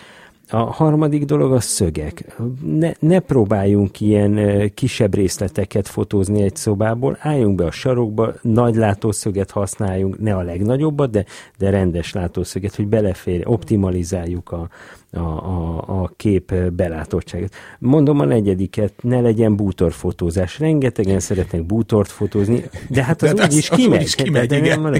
A 0.54 0.72
harmadik 0.72 1.24
dolog 1.24 1.52
a 1.52 1.60
szögek. 1.60 2.36
Ne, 2.64 2.92
ne 2.98 3.18
próbáljunk 3.18 4.00
ilyen 4.00 4.70
kisebb 4.74 5.14
részleteket 5.14 5.88
fotózni 5.88 6.42
egy 6.42 6.56
szobából, 6.56 7.16
álljunk 7.20 7.54
be 7.54 7.64
a 7.64 7.70
sarokba, 7.70 8.32
nagy 8.42 8.74
látószöget 8.74 9.50
használjunk, 9.50 10.18
ne 10.18 10.36
a 10.36 10.42
legnagyobbat, 10.42 11.10
de, 11.10 11.24
de 11.58 11.70
rendes 11.70 12.12
látószöget, 12.12 12.74
hogy 12.74 12.86
belefér, 12.86 13.42
optimalizáljuk 13.44 14.50
a, 14.50 14.68
a, 15.12 15.18
a, 15.18 15.84
a 16.02 16.12
kép 16.16 16.54
belátottságát. 16.54 17.54
Mondom 17.78 18.20
a 18.20 18.24
negyediket, 18.24 18.92
ne 19.00 19.20
legyen 19.20 19.56
bútorfotózás. 19.56 20.58
Rengetegen 20.58 21.20
szeretnek 21.20 21.64
bútort 21.64 22.10
fotózni, 22.10 22.64
de 22.88 23.04
hát 23.04 23.22
az, 23.22 23.32
de 23.32 23.44
úgy 23.44 23.56
is 23.56 23.70
az 23.70 23.76
kimegy. 23.76 24.02
Is 24.02 24.14
kimegy 24.14 24.48
de 24.48 24.56
igen. 24.56 24.80
Nem, 24.80 24.92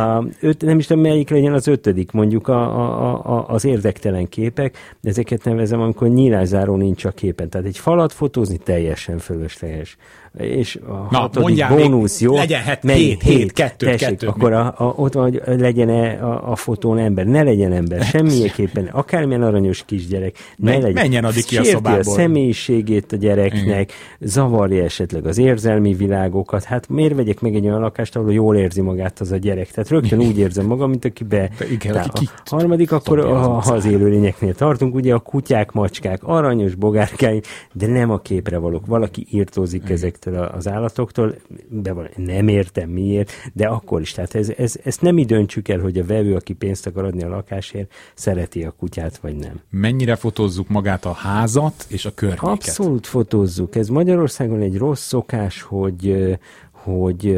a, 0.00 0.24
öt, 0.40 0.62
nem 0.62 0.78
is 0.78 0.86
tudom, 0.86 1.02
melyik 1.02 1.30
legyen 1.30 1.52
az 1.52 1.66
ötödik, 1.66 2.10
mondjuk 2.10 2.48
a, 2.48 2.62
a, 2.62 3.24
a, 3.24 3.48
az 3.48 3.64
érdektelen 3.64 4.28
képek, 4.28 4.76
ezeket 5.02 5.44
nevezem, 5.44 5.80
amikor 5.80 6.08
nyílászáró 6.08 6.76
nincs 6.76 7.04
a 7.04 7.10
képen. 7.10 7.48
Tehát 7.48 7.66
egy 7.66 7.78
falat 7.78 8.12
fotózni 8.12 8.56
teljesen 8.56 9.18
fölösleges 9.18 9.96
és 10.38 10.78
a 10.86 11.08
Na, 11.10 11.18
hatodik 11.18 11.68
bónusz, 11.68 12.20
jó? 12.20 12.34
Legyen 12.34 12.62
7, 12.62 12.90
7, 12.92 13.22
7, 13.22 13.52
2, 13.52 13.86
tessék, 13.86 14.08
2. 14.08 14.26
Akkor 14.26 14.52
a, 14.52 14.74
a, 14.76 14.84
ott 14.96 15.12
van, 15.12 15.22
hogy 15.22 15.42
legyen 15.46 15.88
-e 15.88 16.24
a, 16.24 16.50
a 16.50 16.56
fotón 16.56 16.98
ember, 16.98 17.26
ne 17.26 17.42
legyen 17.42 17.72
ember, 17.72 18.02
semmiképpen, 18.12 18.86
akármilyen 18.86 19.42
aranyos 19.42 19.84
kisgyerek, 19.86 20.36
ne 20.56 20.70
Men, 20.70 20.80
legyen. 20.80 20.94
Menjen 20.94 21.24
addig 21.24 21.44
ki 21.44 21.56
a 21.56 21.64
szobából. 21.64 21.98
a 21.98 22.02
személyiségét 22.02 23.12
a 23.12 23.16
gyereknek, 23.16 23.64
Igen. 23.64 23.86
zavarja 24.20 24.84
esetleg 24.84 25.26
az 25.26 25.38
érzelmi 25.38 25.94
világokat, 25.94 26.64
hát 26.64 26.88
miért 26.88 27.14
vegyek 27.14 27.40
meg 27.40 27.54
egy 27.54 27.64
olyan 27.64 27.80
lakást, 27.80 28.16
ahol 28.16 28.32
jól 28.32 28.56
érzi 28.56 28.80
magát 28.80 29.20
az 29.20 29.32
a 29.32 29.36
gyerek? 29.36 29.70
Tehát 29.70 29.90
rögtön 29.90 30.18
úgy 30.18 30.38
érzem 30.38 30.66
magam, 30.66 30.90
mint 30.90 31.04
aki 31.04 31.24
be... 31.24 31.50
Igen, 31.70 31.96
aki 31.96 32.28
a 32.44 32.54
harmadik, 32.56 32.92
akkor 32.92 33.20
ha 33.24 33.72
az 33.72 33.84
élőlényeknél 33.84 34.54
tartunk, 34.54 34.94
ugye 34.94 35.14
a 35.14 35.18
kutyák, 35.18 35.72
macskák, 35.72 36.22
aranyos 36.24 36.74
bogárkány, 36.74 37.40
de 37.72 37.86
nem 37.86 38.10
a 38.10 38.18
képre 38.18 38.58
valók. 38.58 38.86
Valaki 38.86 39.26
írtózik 39.30 39.90
ezek 39.90 40.20
ezektől 40.26 40.58
az 40.58 40.68
állatoktól, 40.68 41.34
de 41.68 41.94
nem 42.16 42.48
értem 42.48 42.88
miért, 42.88 43.32
de 43.52 43.66
akkor 43.66 44.00
is. 44.00 44.12
Tehát 44.12 44.34
ez, 44.34 44.52
ez, 44.56 44.74
ezt 44.84 45.00
nem 45.00 45.18
így 45.18 45.26
döntsük 45.26 45.68
el, 45.68 45.78
hogy 45.78 45.98
a 45.98 46.04
vevő, 46.04 46.34
aki 46.34 46.52
pénzt 46.52 46.86
akar 46.86 47.04
adni 47.04 47.22
a 47.22 47.28
lakásért, 47.28 47.92
szereti 48.14 48.64
a 48.64 48.70
kutyát, 48.70 49.16
vagy 49.16 49.36
nem. 49.36 49.60
Mennyire 49.70 50.16
fotózzuk 50.16 50.68
magát 50.68 51.04
a 51.04 51.12
házat 51.12 51.86
és 51.88 52.04
a 52.04 52.14
környéket? 52.14 52.48
Abszolút 52.48 53.06
fotózzuk. 53.06 53.76
Ez 53.76 53.88
Magyarországon 53.88 54.60
egy 54.60 54.76
rossz 54.76 55.06
szokás, 55.06 55.62
hogy 55.62 56.36
hogy, 56.70 57.36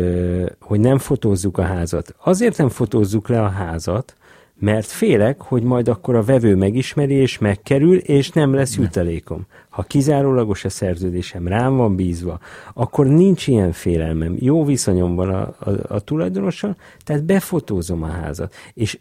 hogy 0.60 0.80
nem 0.80 0.98
fotózzuk 0.98 1.58
a 1.58 1.62
házat. 1.62 2.14
Azért 2.24 2.56
nem 2.56 2.68
fotózzuk 2.68 3.28
le 3.28 3.42
a 3.42 3.48
házat, 3.48 4.16
mert 4.58 4.86
félek, 4.86 5.40
hogy 5.40 5.62
majd 5.62 5.88
akkor 5.88 6.14
a 6.14 6.22
vevő 6.22 6.56
megismeri 6.56 7.14
és 7.14 7.38
megkerül, 7.38 7.96
és 7.96 8.30
nem 8.30 8.54
lesz 8.54 8.76
jutalékom. 8.76 9.46
Ha 9.68 9.82
kizárólagos 9.82 10.64
a 10.64 10.68
szerződésem, 10.68 11.48
rám 11.48 11.76
van 11.76 11.96
bízva, 11.96 12.38
akkor 12.74 13.06
nincs 13.06 13.46
ilyen 13.46 13.72
félelmem. 13.72 14.36
Jó 14.38 14.64
viszonyom 14.64 15.14
van 15.14 15.28
a, 15.28 15.40
a, 15.42 15.94
a 15.94 16.00
tulajdonossal, 16.00 16.76
tehát 17.04 17.24
befotózom 17.24 18.02
a 18.02 18.06
házat. 18.06 18.54
És 18.74 18.98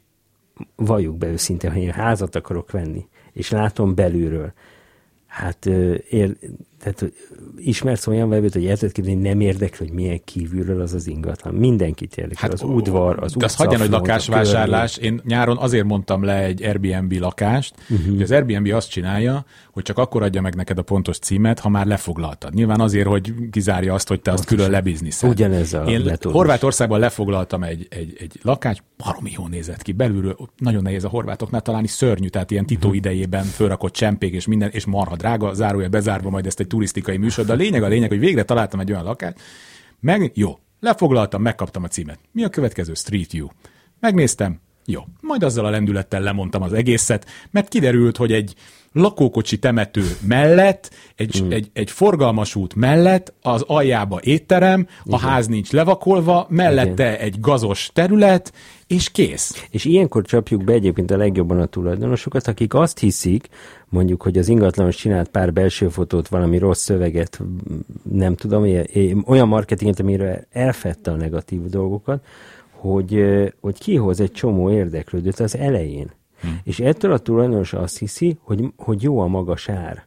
valljuk 0.75 1.17
be 1.17 1.27
őszintén, 1.27 1.71
hogy 1.71 1.81
én 1.81 1.91
házat 1.91 2.35
akarok 2.35 2.71
venni, 2.71 3.07
és 3.31 3.49
látom 3.49 3.95
belülről, 3.95 4.53
hát 5.27 5.65
ér, 6.09 6.37
tehát 6.83 7.13
ismersz 7.57 8.07
olyan 8.07 8.29
vevőt, 8.29 8.53
hogy 8.53 8.63
érted 8.63 8.91
képzelni, 8.91 9.21
nem 9.21 9.39
érdekel, 9.39 9.77
hogy 9.77 9.91
milyen 9.91 10.21
kívülről 10.23 10.81
az 10.81 10.93
az 10.93 11.07
ingatlan. 11.07 11.53
Mindenkit 11.53 12.17
érdekel, 12.17 12.41
hát, 12.41 12.53
az 12.53 12.61
udvar, 12.63 13.23
az 13.23 13.33
De 13.33 13.45
az 13.45 13.55
hagyjan, 13.55 13.79
hogy 13.79 13.89
lakásvásárlás. 13.89 14.97
Én 14.97 15.21
nyáron 15.23 15.57
azért 15.57 15.85
mondtam 15.85 16.23
le 16.23 16.43
egy 16.43 16.63
Airbnb 16.63 17.11
lakást, 17.11 17.73
uh-huh. 17.89 18.07
hogy 18.07 18.21
az 18.21 18.31
Airbnb 18.31 18.73
azt 18.73 18.89
csinálja, 18.89 19.45
hogy 19.71 19.83
csak 19.83 19.97
akkor 19.97 20.23
adja 20.23 20.41
meg 20.41 20.55
neked 20.55 20.77
a 20.77 20.81
pontos 20.81 21.17
címet, 21.17 21.59
ha 21.59 21.69
már 21.69 21.85
lefoglaltad. 21.85 22.53
Nyilván 22.53 22.79
azért, 22.79 23.07
hogy 23.07 23.33
kizárja 23.51 23.93
azt, 23.93 24.07
hogy 24.07 24.21
te 24.21 24.31
azt 24.31 24.45
külön 24.45 24.69
lebizniszed. 24.69 25.29
Ugyanez 25.29 25.73
a 25.73 25.83
Én 25.83 26.01
letódás. 26.01 26.37
Horvátországban 26.37 26.99
lefoglaltam 26.99 27.63
egy, 27.63 27.87
egy, 27.89 28.15
egy 28.19 28.39
lakást, 28.41 28.83
baromi 28.97 29.31
jól 29.35 29.49
nézett 29.49 29.81
ki. 29.81 29.91
Belülről 29.91 30.37
nagyon 30.57 30.81
nehéz 30.81 31.03
a 31.03 31.09
horvátoknál 31.09 31.61
találni 31.61 31.87
szörnyű, 31.87 32.27
tehát 32.27 32.51
ilyen 32.51 32.65
titó 32.65 32.79
uh-huh. 32.79 32.95
idejében 32.95 33.43
fölrakott 33.43 33.93
csempék 33.93 34.33
és 34.33 34.47
minden, 34.47 34.69
és 34.69 34.85
marha 34.85 35.15
drága, 35.15 35.53
zárója 35.53 35.89
bezárva 35.89 36.29
majd 36.29 36.45
ezt 36.45 36.59
egy 36.59 36.67
turisztikai 36.73 37.17
műsor, 37.17 37.45
de 37.45 37.53
a 37.53 37.55
lényeg 37.55 37.83
a 37.83 37.87
lényeg, 37.87 38.09
hogy 38.09 38.19
végre 38.19 38.43
találtam 38.43 38.79
egy 38.79 38.91
olyan 38.91 39.03
lakást, 39.03 39.37
meg 39.99 40.31
jó, 40.33 40.57
Lefoglaltam, 40.83 41.41
megkaptam 41.41 41.83
a 41.83 41.87
címet. 41.87 42.19
Mi 42.31 42.43
a 42.43 42.49
következő? 42.49 42.93
Street 42.93 43.31
View. 43.31 43.47
Megnéztem, 43.99 44.59
jó. 44.85 45.01
Majd 45.21 45.43
azzal 45.43 45.65
a 45.65 45.69
lendülettel 45.69 46.21
lemondtam 46.21 46.61
az 46.61 46.73
egészet, 46.73 47.25
mert 47.51 47.67
kiderült, 47.67 48.17
hogy 48.17 48.31
egy 48.31 48.55
lakókocsi 48.91 49.59
temető 49.59 50.17
mellett, 50.27 50.93
egy, 51.15 51.43
mm. 51.43 51.51
egy, 51.51 51.69
egy 51.73 51.91
forgalmas 51.91 52.55
út 52.55 52.75
mellett, 52.75 53.33
az 53.41 53.61
aljába 53.61 54.19
étterem, 54.21 54.87
Igen. 55.03 55.19
a 55.19 55.21
ház 55.21 55.47
nincs 55.47 55.71
levakolva, 55.71 56.45
mellette 56.49 57.07
Igen. 57.07 57.19
egy 57.19 57.39
gazos 57.39 57.89
terület, 57.93 58.53
és 58.93 59.09
kész. 59.09 59.67
És 59.69 59.85
ilyenkor 59.85 60.23
csapjuk 60.23 60.63
be 60.63 60.73
egyébként 60.73 61.11
a 61.11 61.17
legjobban 61.17 61.59
a 61.59 61.65
tulajdonosokat, 61.65 62.47
akik 62.47 62.73
azt 62.73 62.99
hiszik, 62.99 63.47
mondjuk, 63.89 64.21
hogy 64.21 64.37
az 64.37 64.47
ingatlanos 64.47 64.95
csinált 64.95 65.29
pár 65.29 65.53
belső 65.53 65.89
fotót, 65.89 66.27
valami 66.27 66.57
rossz 66.57 66.81
szöveget, 66.81 67.41
nem 68.11 68.35
tudom, 68.35 68.63
olyan 69.25 69.47
marketinget, 69.47 69.99
amire 69.99 70.47
elfette 70.51 71.11
a 71.11 71.15
negatív 71.15 71.61
dolgokat, 71.61 72.25
hogy, 72.71 73.23
hogy 73.61 73.79
kihoz 73.79 74.19
egy 74.19 74.31
csomó 74.31 74.71
érdeklődőt 74.71 75.39
az 75.39 75.57
elején. 75.57 76.11
Hmm. 76.41 76.59
És 76.63 76.79
ettől 76.79 77.11
a 77.11 77.17
tulajdonos 77.17 77.73
azt 77.73 77.97
hiszi, 77.97 78.37
hogy, 78.41 78.65
hogy 78.77 79.01
jó 79.01 79.19
a 79.19 79.27
magas 79.27 79.69
ár. 79.69 80.05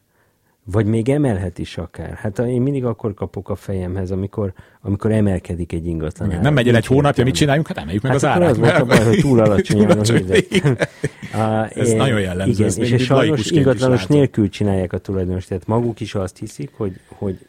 Vagy 0.71 0.85
még 0.85 1.09
emelhet 1.09 1.59
is 1.59 1.77
akár. 1.77 2.13
Hát 2.13 2.39
én 2.39 2.61
mindig 2.61 2.85
akkor 2.85 3.13
kapok 3.13 3.49
a 3.49 3.55
fejemhez, 3.55 4.11
amikor, 4.11 4.53
amikor 4.81 5.11
emelkedik 5.11 5.73
egy 5.73 5.85
ingatlan. 5.85 6.39
Nem 6.41 6.53
megy 6.53 6.67
el 6.67 6.75
egy 6.75 6.85
hónapja, 6.85 7.23
mit 7.23 7.33
csináljunk? 7.35 7.67
Hát 7.67 7.77
emeljük 7.77 8.01
meg 8.01 8.11
hát 8.11 8.21
az 8.21 8.27
árát. 8.29 8.49
Az 8.49 8.57
volt 8.57 8.75
a 8.75 8.85
baj, 8.85 9.03
hogy 9.03 9.19
túl 9.19 9.39
alacsonyan 9.39 9.99
Ez 11.73 11.89
én, 11.89 11.95
nagyon 11.95 12.19
jellemző. 12.19 12.51
Igen, 12.51 12.65
ez 12.65 12.77
és 12.77 13.03
sajnos 13.03 13.49
ingatlanos 13.51 14.05
nélkül 14.05 14.49
csinálják 14.49 14.93
a 14.93 14.97
tulajdonos. 14.97 15.45
Tehát 15.45 15.67
maguk 15.67 15.99
is 15.99 16.15
azt 16.15 16.37
hiszik, 16.37 16.71
hogy, 16.73 16.99
hogy, 17.07 17.47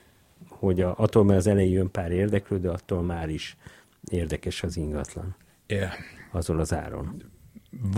hogy 0.48 0.80
a, 0.80 0.94
attól, 0.96 1.24
mert 1.24 1.38
az 1.38 1.46
elején 1.46 1.72
jön 1.72 1.90
pár 1.90 2.10
érdeklődő, 2.10 2.68
attól 2.68 3.02
már 3.02 3.28
is 3.28 3.56
érdekes 4.10 4.62
az 4.62 4.76
ingatlan. 4.76 5.36
Yeah. 5.66 5.90
Azon 6.32 6.58
az 6.58 6.74
áron. 6.74 7.22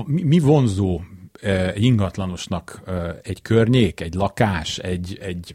Mi, 0.06 0.38
vonzó 0.38 1.00
eh, 1.40 1.82
ingatlanosnak 1.82 2.82
eh, 2.86 3.08
egy 3.22 3.42
környék, 3.42 4.00
egy 4.00 4.14
lakás, 4.14 4.78
egy, 4.78 5.18
egy, 5.20 5.54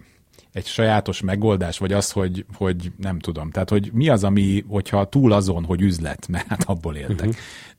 egy 0.51 0.65
sajátos 0.65 1.21
megoldás, 1.21 1.78
vagy 1.78 1.93
az, 1.93 2.11
hogy, 2.11 2.45
hogy 2.53 2.91
nem 2.97 3.19
tudom. 3.19 3.51
Tehát, 3.51 3.69
hogy 3.69 3.89
mi 3.93 4.09
az, 4.09 4.23
ami, 4.23 4.63
hogyha 4.67 5.09
túl 5.09 5.32
azon, 5.32 5.63
hogy 5.63 5.82
üzlet, 5.82 6.28
mert 6.28 6.47
hát 6.47 6.63
abból 6.63 6.95
éltek, 6.95 7.28
uh-huh 7.28 7.36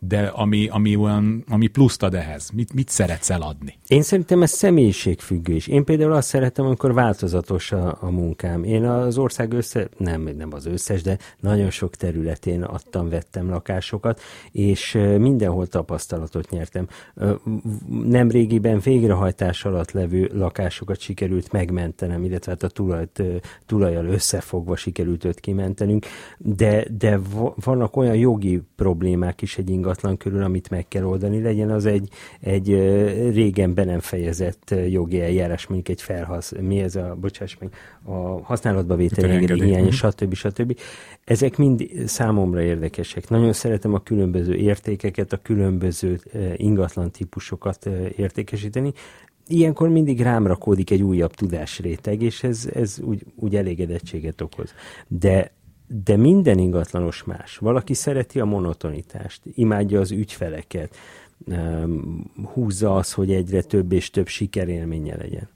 de 0.09 0.27
ami, 0.27 0.69
ami, 0.69 0.97
olyan, 0.97 1.45
ami 1.49 1.67
pluszt 1.67 2.03
ad 2.03 2.15
ehhez? 2.15 2.51
Mit, 2.51 2.75
mit 2.75 2.89
szeretsz 2.89 3.31
eladni? 3.31 3.79
Én 3.87 4.03
szerintem 4.03 4.43
ez 4.43 4.51
személyiségfüggő 4.51 5.55
is. 5.55 5.67
Én 5.67 5.85
például 5.85 6.13
azt 6.13 6.29
szeretem, 6.29 6.65
amikor 6.65 6.95
változatos 6.95 7.73
a, 7.73 7.99
a 8.01 8.11
munkám. 8.11 8.65
Én 8.65 8.85
az 8.85 9.19
ország 9.19 9.53
össze, 9.53 9.89
nem, 9.97 10.23
nem 10.37 10.53
az 10.53 10.67
összes, 10.67 11.03
de 11.03 11.19
nagyon 11.41 11.71
sok 11.71 11.95
területén 11.97 12.63
adtam, 12.63 13.09
vettem 13.09 13.51
lakásokat, 13.51 14.21
és 14.53 14.99
mindenhol 15.19 15.67
tapasztalatot 15.67 16.51
nyertem. 16.51 16.89
Nem 18.05 18.31
régiben 18.31 18.81
végrehajtás 18.81 19.65
alatt 19.65 19.91
levő 19.91 20.31
lakásokat 20.35 21.01
sikerült 21.01 21.53
megmentenem, 21.53 22.25
illetve 22.25 22.51
hát 22.51 22.63
a 22.63 22.69
tulajt, 22.69 23.23
tulajjal 23.67 24.07
összefogva 24.07 24.77
sikerült 24.77 25.25
őt 25.25 25.41
kimentenünk, 25.41 26.07
de, 26.39 26.85
de 26.99 27.21
vannak 27.55 27.97
olyan 27.97 28.17
jogi 28.17 28.63
problémák 28.77 29.43
is 29.43 29.59
egy 29.59 29.71
ingatlan 29.71 29.96
körül, 30.17 30.43
amit 30.43 30.71
meg 30.71 30.89
kell 30.89 31.05
oldani, 31.05 31.43
legyen 31.43 31.71
az 31.71 31.87
egy, 31.87 32.09
egy 32.41 32.69
régen 33.33 33.75
be 33.75 33.85
nem 33.85 34.01
fejezett 34.01 34.75
jogi 34.89 35.21
eljárás, 35.21 35.67
mondjuk 35.67 35.89
egy 35.89 36.03
felhasz, 36.03 36.53
mi 36.61 36.79
ez 36.79 36.97
a, 36.97 37.17
bocsáss 37.21 37.57
meg, 37.61 37.75
a 38.05 38.43
használatba 38.43 38.97
vételi 38.97 39.31
engedély 39.31 39.61
hiány, 39.61 39.91
stb. 39.91 40.35
stb. 40.35 40.79
Ezek 41.25 41.57
mind 41.57 41.89
számomra 42.07 42.63
érdekesek. 42.63 43.29
Nagyon 43.29 43.53
szeretem 43.53 43.95
a 43.95 44.03
különböző 44.03 44.55
értékeket, 44.55 45.33
a 45.33 45.37
különböző 45.43 46.21
ingatlan 46.57 47.11
típusokat 47.11 47.87
értékesíteni, 48.17 48.93
ilyenkor 49.47 49.89
mindig 49.89 50.21
rám 50.21 50.47
rakódik 50.47 50.91
egy 50.91 51.03
újabb 51.03 51.35
tudásréteg, 51.35 52.23
és 52.23 52.43
ez, 52.43 52.69
ez 52.75 53.01
úgy, 53.01 53.23
úgy 53.35 53.57
elégedettséget 53.57 54.41
okoz. 54.41 54.75
De 55.09 55.53
de 55.87 56.17
minden 56.17 56.59
ingatlanos 56.59 57.25
más. 57.25 57.57
Valaki 57.57 57.95
szereti 57.95 58.41
a 58.41 58.45
monotonitást, 58.45 59.41
imádja 59.55 60.01
az 60.01 60.11
ügyfeleket, 60.11 60.97
húzza 62.53 62.97
az, 62.97 63.13
hogy 63.13 63.33
egyre 63.33 63.63
több 63.63 63.93
és 63.93 64.11
több 64.11 64.27
sikerélménye 64.27 65.17
legyen. 65.17 65.49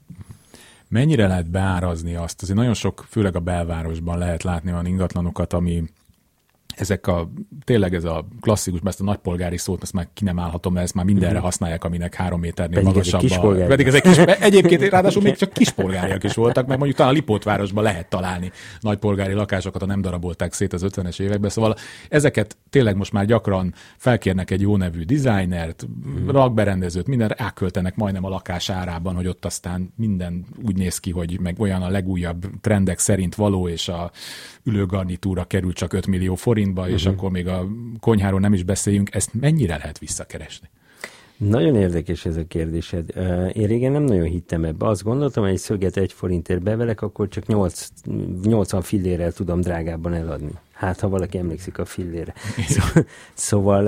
Mennyire 0.87 1.27
lehet 1.27 1.49
beárazni 1.49 2.15
azt? 2.15 2.41
Azért 2.41 2.57
nagyon 2.57 2.73
sok, 2.73 3.05
főleg 3.09 3.35
a 3.35 3.39
belvárosban 3.39 4.17
lehet 4.17 4.43
látni 4.43 4.71
olyan 4.71 4.85
ingatlanokat, 4.85 5.53
ami 5.53 5.83
ezek 6.75 7.07
a, 7.07 7.31
tényleg 7.63 7.93
ez 7.93 8.03
a 8.03 8.27
klasszikus, 8.41 8.79
ezt 8.83 9.01
a 9.01 9.03
nagypolgári 9.03 9.57
szót, 9.57 9.83
ezt 9.83 9.93
már 9.93 10.07
ki 10.13 10.23
nem 10.23 10.39
állhatom, 10.39 10.73
mert 10.73 10.85
ezt 10.85 10.95
már 10.95 11.05
mindenre 11.05 11.35
mhm. 11.35 11.43
használják, 11.43 11.83
aminek 11.83 12.13
három 12.13 12.39
méternél 12.39 12.81
magasabb. 12.81 13.67
Pedig 13.67 13.87
ez 13.87 13.93
egy 13.93 14.01
kis, 14.01 14.17
egyébként 14.49 14.81
ráadásul 14.81 15.21
még 15.21 15.35
csak 15.35 15.53
kispolgáriak 15.53 16.23
is 16.23 16.33
voltak, 16.33 16.65
mert 16.65 16.77
mondjuk 16.77 16.97
talán 16.97 17.11
a 17.11 17.15
Lipótvárosban 17.15 17.83
lehet 17.83 18.09
találni 18.09 18.51
nagypolgári 18.79 19.33
lakásokat, 19.33 19.81
a 19.81 19.85
nem 19.85 20.01
darabolták 20.01 20.53
szét 20.53 20.73
az 20.73 20.85
50-es 20.87 21.19
években, 21.19 21.49
szóval 21.49 21.75
ezeket 22.09 22.57
tényleg 22.69 22.95
most 22.95 23.11
már 23.11 23.25
gyakran 23.25 23.73
felkérnek 23.97 24.51
egy 24.51 24.61
jó 24.61 24.77
nevű 24.77 25.03
designert, 25.03 25.85
hmm. 26.03 26.31
rakberendezőt, 26.31 27.07
minden 27.07 27.27
ráköltenek 27.27 27.95
majdnem 27.95 28.25
a 28.25 28.29
lakás 28.29 28.69
árában, 28.69 29.15
hogy 29.15 29.27
ott 29.27 29.45
aztán 29.45 29.93
minden 29.95 30.45
úgy 30.65 30.75
néz 30.75 30.99
ki, 30.99 31.11
hogy 31.11 31.39
meg 31.39 31.59
olyan 31.59 31.81
a 31.81 31.89
legújabb 31.89 32.45
trendek 32.61 32.99
szerint 32.99 33.35
való, 33.35 33.67
és 33.67 33.87
a 33.87 34.11
ülőgarnitúra 34.63 35.43
kerül 35.43 35.73
csak 35.73 35.93
5 35.93 36.07
millió 36.07 36.35
forintba, 36.61 36.81
uh-huh. 36.81 36.95
és 36.95 37.03
mhm. 37.03 37.13
akkor 37.13 37.31
még 37.31 37.47
a 37.47 37.67
konyháról 37.99 38.39
nem 38.39 38.53
is 38.53 38.63
beszéljünk, 38.63 39.15
ezt 39.15 39.33
mennyire 39.33 39.77
lehet 39.77 39.99
visszakeresni? 39.99 40.69
Nagyon 41.37 41.75
érdekes 41.75 42.25
ez 42.25 42.37
a 42.37 42.45
kérdésed. 42.47 43.09
Én 43.53 43.67
régen 43.67 43.91
nem 43.91 44.03
nagyon 44.03 44.25
hittem 44.25 44.63
ebbe. 44.63 44.87
Azt 44.87 45.03
gondoltam, 45.03 45.43
hogy 45.43 45.51
egy 45.51 45.57
szöget 45.57 45.97
egy 45.97 46.13
forintért 46.13 46.61
bevelek, 46.61 47.01
akkor 47.01 47.27
csak 47.27 47.45
8, 47.45 47.87
80 48.43 48.81
fillérrel 48.81 49.31
tudom 49.31 49.61
drágábban 49.61 50.13
eladni. 50.13 50.51
Hát, 50.71 50.99
ha 50.99 51.09
valaki 51.09 51.37
emlékszik 51.37 51.79
a 51.79 51.85
fillére. 51.85 52.33
Szóval, 52.67 53.05
szóval 53.33 53.83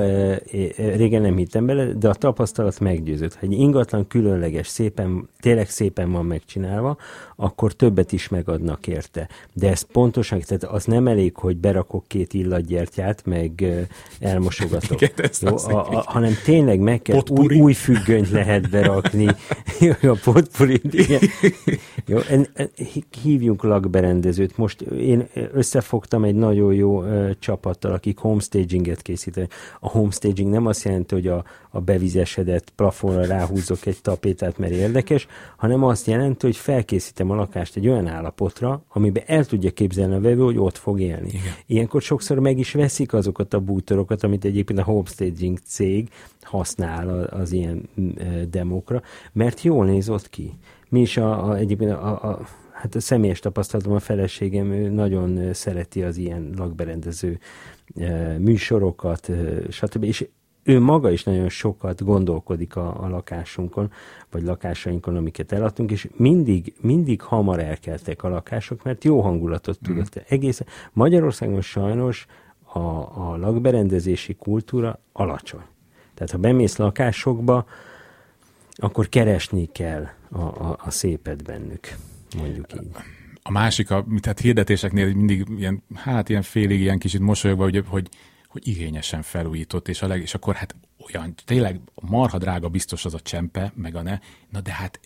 régen 0.77 1.21
nem 1.21 1.35
hittem 1.35 1.65
bele, 1.65 1.85
de 1.93 2.09
a 2.09 2.13
tapasztalat 2.13 2.79
meggyőzött. 2.79 3.33
Ha 3.33 3.45
egy 3.45 3.51
ingatlan 3.51 4.07
különleges, 4.07 4.67
szépen, 4.67 5.29
tényleg 5.39 5.69
szépen 5.69 6.11
van 6.11 6.25
megcsinálva, 6.25 6.97
akkor 7.35 7.73
többet 7.73 8.11
is 8.11 8.29
megadnak 8.29 8.87
érte. 8.87 9.29
De 9.53 9.69
ez 9.69 9.81
pontosan, 9.81 10.39
tehát 10.39 10.63
az 10.63 10.85
nem 10.85 11.07
elég, 11.07 11.35
hogy 11.35 11.57
berakok 11.57 12.03
két 12.07 12.33
illatgyertyát, 12.33 13.25
meg 13.25 13.65
elmosogatok. 14.19 15.01
Igen, 15.01 15.29
jó, 15.41 15.55
a, 15.57 15.89
a, 15.89 16.03
hanem 16.05 16.33
tényleg 16.43 16.79
meg 16.79 17.01
kell, 17.01 17.21
új, 17.29 17.59
új 17.59 17.73
függönyt 17.73 18.29
lehet 18.29 18.69
berakni. 18.69 19.25
a 20.01 20.17
potpuri, 20.23 20.81
igen. 20.83 21.19
Jó, 22.05 22.17
en, 22.29 22.47
en, 22.53 22.69
hívjunk 23.23 23.63
lakberendezőt. 23.63 24.57
Most 24.57 24.81
én 24.81 25.27
összefogtam 25.53 26.23
egy 26.23 26.35
nagyon 26.35 26.73
jó 26.73 26.83
jó 26.83 27.03
ö, 27.03 27.29
csapattal, 27.39 27.91
akik 27.91 28.17
homestaginget 28.17 29.01
készítenek. 29.01 29.53
A 29.79 29.89
homestaging 29.89 30.51
nem 30.51 30.65
azt 30.65 30.83
jelenti, 30.83 31.13
hogy 31.13 31.27
a, 31.27 31.43
a 31.69 31.79
bevizesedett 31.79 32.69
plafonra 32.75 33.25
ráhúzok 33.25 33.85
egy 33.85 34.01
tapétát, 34.01 34.57
mert 34.57 34.71
érdekes, 34.71 35.27
hanem 35.57 35.83
azt 35.83 36.07
jelenti, 36.07 36.45
hogy 36.45 36.57
felkészítem 36.57 37.22
a 37.31 37.35
lakást 37.35 37.75
egy 37.75 37.87
olyan 37.87 38.07
állapotra, 38.07 38.83
amiben 38.87 39.23
el 39.25 39.45
tudja 39.45 39.71
képzelni 39.71 40.13
a 40.13 40.19
vevő, 40.19 40.43
hogy 40.43 40.57
ott 40.57 40.77
fog 40.77 40.99
élni. 40.99 41.27
Igen. 41.27 41.53
Ilyenkor 41.65 42.01
sokszor 42.01 42.39
meg 42.39 42.57
is 42.57 42.73
veszik 42.73 43.13
azokat 43.13 43.53
a 43.53 43.59
bútorokat, 43.59 44.23
amit 44.23 44.45
egyébként 44.45 44.79
a 44.79 44.83
homestaging 44.83 45.57
cég 45.65 46.09
használ 46.41 47.23
az 47.23 47.51
ilyen 47.51 47.89
demokra, 48.49 49.01
mert 49.33 49.61
jól 49.61 49.85
néz 49.85 50.09
ott 50.09 50.29
ki. 50.29 50.53
Mi 50.89 51.01
is 51.01 51.17
a, 51.17 51.49
a, 51.49 51.57
egyébként 51.57 51.91
a, 51.91 52.29
a 52.29 52.39
hát 52.71 52.95
a 52.95 52.99
személyes 52.99 53.39
tapasztalatom, 53.39 53.93
a 53.93 53.99
feleségem 53.99 54.71
ő 54.71 54.89
nagyon 54.89 55.53
szereti 55.53 56.03
az 56.03 56.17
ilyen 56.17 56.53
lakberendező 56.57 57.39
műsorokat, 58.37 59.29
stb. 59.69 60.03
És 60.03 60.27
ő 60.63 60.79
maga 60.79 61.11
is 61.11 61.23
nagyon 61.23 61.49
sokat 61.49 62.03
gondolkodik 62.03 62.75
a, 62.75 63.03
a 63.03 63.09
lakásunkon, 63.09 63.91
vagy 64.31 64.43
lakásainkon, 64.43 65.15
amiket 65.15 65.51
eladtunk, 65.51 65.91
és 65.91 66.07
mindig, 66.15 66.73
mindig 66.81 67.21
hamar 67.21 67.59
elkeltek 67.59 68.23
a 68.23 68.29
lakások, 68.29 68.83
mert 68.83 69.03
jó 69.03 69.21
hangulatot 69.21 69.79
mm. 69.79 69.85
tudott. 69.85 70.23
Egész 70.27 70.61
Magyarországon 70.93 71.61
sajnos 71.61 72.25
a, 72.63 72.79
a 72.79 73.37
lakberendezési 73.37 74.33
kultúra 74.33 74.99
alacsony. 75.11 75.63
Tehát 76.13 76.31
ha 76.31 76.37
bemész 76.37 76.77
lakásokba, 76.77 77.65
akkor 78.75 79.09
keresni 79.09 79.69
kell 79.71 80.07
a, 80.29 80.41
a, 80.41 80.77
a 80.83 80.91
szépet 80.91 81.43
bennük 81.43 81.95
mondjuk 82.35 82.73
így. 82.73 82.87
A 83.43 83.51
másik, 83.51 83.91
a, 83.91 84.05
tehát 84.19 84.39
hirdetéseknél 84.39 85.13
mindig 85.13 85.45
ilyen, 85.57 85.83
hát 85.93 86.29
ilyen 86.29 86.41
félig 86.41 86.79
ilyen 86.79 86.99
kicsit 86.99 87.21
mosolyogva, 87.21 87.63
hogy, 87.63 87.83
hogy, 87.87 88.09
hogy 88.53 88.67
igényesen 88.67 89.21
felújított, 89.21 89.87
és, 89.87 90.01
a 90.01 90.07
leg, 90.07 90.21
és 90.21 90.33
akkor 90.33 90.55
hát 90.55 90.75
olyan, 91.07 91.33
tényleg 91.45 91.79
marha 91.95 92.37
drága 92.37 92.69
biztos 92.69 93.05
az 93.05 93.13
a 93.13 93.19
csempe, 93.19 93.71
meg 93.75 93.95
a 93.95 94.01
ne, 94.01 94.19
na 94.49 94.61
de 94.61 94.71
hát 94.71 94.99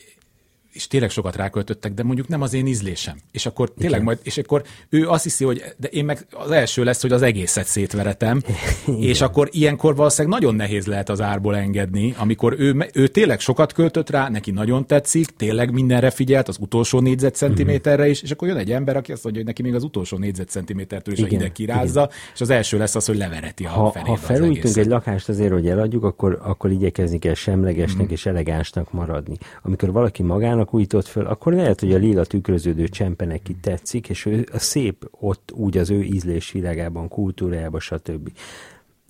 és 0.72 0.88
tényleg 0.88 1.10
sokat 1.10 1.36
ráköltöttek, 1.36 1.94
de 1.94 2.04
mondjuk 2.04 2.28
nem 2.28 2.42
az 2.42 2.54
én 2.54 2.68
ízlésem. 2.68 3.18
És 3.32 3.46
akkor 3.46 3.74
tényleg 3.74 4.02
Igen. 4.02 4.04
majd, 4.04 4.20
és 4.24 4.38
akkor 4.38 4.64
ő 4.90 5.10
azt 5.10 5.24
hiszi, 5.24 5.46
hogy 5.46 5.64
de 5.78 5.88
én 5.88 6.06
meg 6.06 6.26
az 6.32 6.52
első 6.52 6.84
lesz, 6.84 7.02
hogy 7.02 7.12
az 7.12 7.22
egészet 7.22 7.66
szétveretem, 7.66 8.42
Igen. 8.88 9.02
és 9.02 9.22
akkor 9.22 9.50
ilyenkor 9.52 9.96
valószínűleg 9.96 10.40
nagyon 10.40 10.56
nehéz 10.56 10.86
lehet 10.86 11.10
az 11.10 11.22
árból 11.22 11.56
engedni, 11.56 12.14
amikor 12.18 12.56
ő, 12.58 12.90
ő 12.94 13.08
tényleg 13.08 13.40
sokat 13.40 13.74
költött 13.74 14.10
rá, 14.10 14.30
neki 14.30 14.52
nagyon 14.52 14.88
tetszik, 14.88 15.26
tényleg 15.26 15.72
mindenre 15.72 16.10
figyelt, 16.10 16.48
az 16.48 16.58
utolsó 16.60 17.00
négyzetcentiméterre 17.00 18.02
mhm. 18.02 18.12
is, 18.12 18.22
és 18.22 18.32
akkor 18.32 18.48
jön 18.48 18.58
egy 18.58 18.72
ember, 18.72 18.96
aki 18.96 19.12
azt 19.12 19.24
mondja, 19.24 19.42
hogy 19.42 19.50
neki 19.50 19.62
még 19.62 19.76
az 19.76 19.84
utolsó 19.84 20.18
négyzetcentimétertől 20.18 21.14
is 21.14 21.20
Igen. 21.20 21.32
a 21.32 21.34
hideg 21.34 21.52
kirázza, 21.52 22.02
Igen. 22.02 22.16
és 22.34 22.42
az 22.42 22.50
első 22.50 22.78
lesz 22.78 22.96
az, 22.96 23.06
hogy 23.06 23.18
levereti 23.18 23.64
ha, 23.64 23.86
a 23.86 23.92
fenébe 23.92 24.10
Ha 24.10 24.18
felújítunk 24.18 24.76
egy 24.76 24.86
lakást 24.86 25.30
azért, 25.30 25.52
hogy 25.52 25.68
eladjuk, 25.68 26.04
akkor, 26.04 26.40
akkor 26.44 26.72
igyekezni 26.72 27.20
kell 27.20 27.34
semlegesnek 27.34 28.08
mm. 28.08 28.12
és 28.12 28.26
elegánsnak 28.26 28.92
maradni. 28.92 29.38
Amikor 29.62 29.92
valaki 29.92 30.24
magának 30.24 30.67
újított 30.74 31.06
föl, 31.06 31.26
akkor 31.26 31.54
lehet, 31.54 31.80
hogy 31.80 31.94
a 31.94 31.98
lila 31.98 32.26
tükröződő 32.26 32.88
csempe 32.88 33.26
neki 33.26 33.56
tetszik, 33.56 34.10
és 34.10 34.26
ő 34.26 34.48
a 34.52 34.60
szép 34.60 35.08
ott 35.12 35.52
úgy 35.56 35.78
az 35.78 35.90
ő 35.90 36.02
ízlésvilágában, 36.02 37.08
kultúrájában, 37.08 37.80
stb. 37.80 38.32